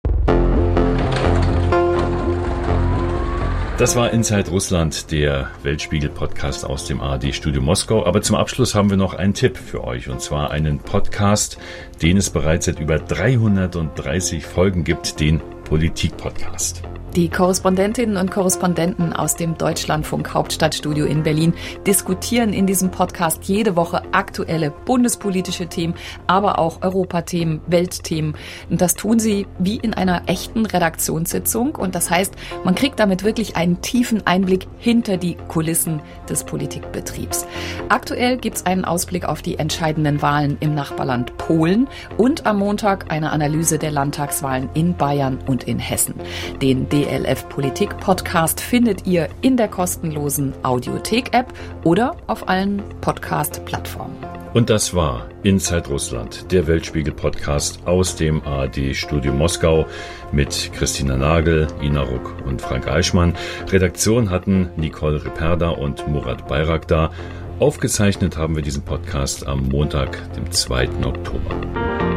Das 3.79 3.95
war 3.95 4.11
Inside 4.11 4.51
Russland, 4.51 5.13
der 5.13 5.53
Weltspiegel-Podcast 5.63 6.65
aus 6.65 6.87
dem 6.87 7.01
ARD-Studio 7.01 7.63
Moskau. 7.63 8.05
Aber 8.05 8.21
zum 8.23 8.35
Abschluss 8.35 8.75
haben 8.75 8.91
wir 8.91 8.97
noch 8.97 9.15
einen 9.15 9.35
Tipp 9.35 9.57
für 9.57 9.85
euch, 9.85 10.09
und 10.09 10.21
zwar 10.21 10.51
einen 10.51 10.81
Podcast, 10.81 11.59
den 12.03 12.17
es 12.17 12.29
bereits 12.29 12.67
seit 12.67 12.81
über 12.81 12.99
330 12.99 14.45
Folgen 14.45 14.83
gibt, 14.83 15.21
den 15.21 15.41
Politik-Podcast. 15.69 16.83
Die 17.17 17.31
Korrespondentinnen 17.31 18.17
und 18.17 18.31
Korrespondenten 18.31 19.13
aus 19.13 19.35
dem 19.35 19.57
Deutschlandfunk 19.59 20.35
Hauptstadtstudio 20.35 21.07
in 21.07 21.23
Berlin 21.23 21.55
diskutieren 21.87 22.53
in 22.53 22.67
diesem 22.67 22.91
Podcast 22.91 23.45
jede 23.49 23.77
Woche 23.77 24.03
aktuelle 24.13 24.71
bundespolitische 24.71 25.67
Themen, 25.67 25.95
aber 26.27 26.59
auch 26.59 26.83
Europathemen, 26.83 27.61
Weltthemen. 27.67 28.37
Und 28.69 28.83
das 28.83 28.95
tun 28.95 29.19
sie 29.19 29.47
wie 29.59 29.79
in 29.79 29.95
einer 29.95 30.23
echten 30.27 30.67
Redaktionssitzung. 30.67 31.75
Und 31.75 31.95
das 31.95 32.11
heißt, 32.11 32.35
man 32.63 32.75
kriegt 32.75 33.01
damit 33.01 33.25
wirklich 33.25 33.57
einen 33.57 33.81
tiefen 33.81 34.27
Einblick 34.27 34.69
hinter 34.79 35.17
die 35.17 35.37
Kulissen 35.49 36.01
des 36.29 36.45
Politikbetriebs. 36.45 37.47
Aktuell 37.89 38.37
gibt 38.37 38.59
es 38.59 38.67
einen 38.67 38.85
Ausblick 38.85 39.25
auf 39.25 39.41
die 39.43 39.59
entscheidenden 39.59 40.21
Wahlen 40.23 40.59
im 40.61 40.75
Nachbarland 40.75 41.37
Polen 41.39 41.89
und 42.17 42.47
am 42.47 42.59
Montag 42.59 43.11
eine 43.11 43.33
Analyse 43.33 43.79
der 43.79 43.91
Landtagswahlen 43.91 44.69
in 44.75 44.95
Bayern 44.95 45.39
und 45.47 45.58
in 45.65 45.79
Hessen. 45.79 46.15
Den 46.61 46.89
DLF 46.89 47.49
Politik 47.49 47.97
Podcast 47.99 48.61
findet 48.61 49.07
ihr 49.07 49.29
in 49.41 49.57
der 49.57 49.69
kostenlosen 49.69 50.53
Audiothek 50.63 51.35
App 51.35 51.53
oder 51.85 52.17
auf 52.27 52.49
allen 52.49 52.83
Podcast 53.01 53.65
Plattformen. 53.65 54.17
Und 54.55 54.71
das 54.71 54.95
war 54.95 55.29
Inside 55.43 55.89
Russland, 55.89 56.51
der 56.51 56.67
Weltspiegel 56.67 57.13
Podcast 57.13 57.87
aus 57.87 58.17
dem 58.17 58.43
ARD 58.45 58.97
Studio 58.97 59.33
Moskau 59.33 59.87
mit 60.33 60.71
Christina 60.75 61.17
Nagel, 61.17 61.67
Ina 61.83 62.03
Ruck 62.03 62.35
und 62.47 62.63
Frank 62.63 62.89
Eichmann. 62.89 63.35
Redaktion 63.71 64.31
hatten 64.31 64.71
Nicole 64.77 65.25
Reperda 65.25 65.71
und 65.71 66.09
Murat 66.09 66.49
Bayraktar. 66.49 67.13
Aufgezeichnet 67.61 68.37
haben 68.37 68.55
wir 68.57 68.63
diesen 68.63 68.83
Podcast 68.83 69.47
am 69.47 69.69
Montag, 69.69 70.19
dem 70.35 70.51
2. 70.51 70.89
Oktober. 71.05 72.08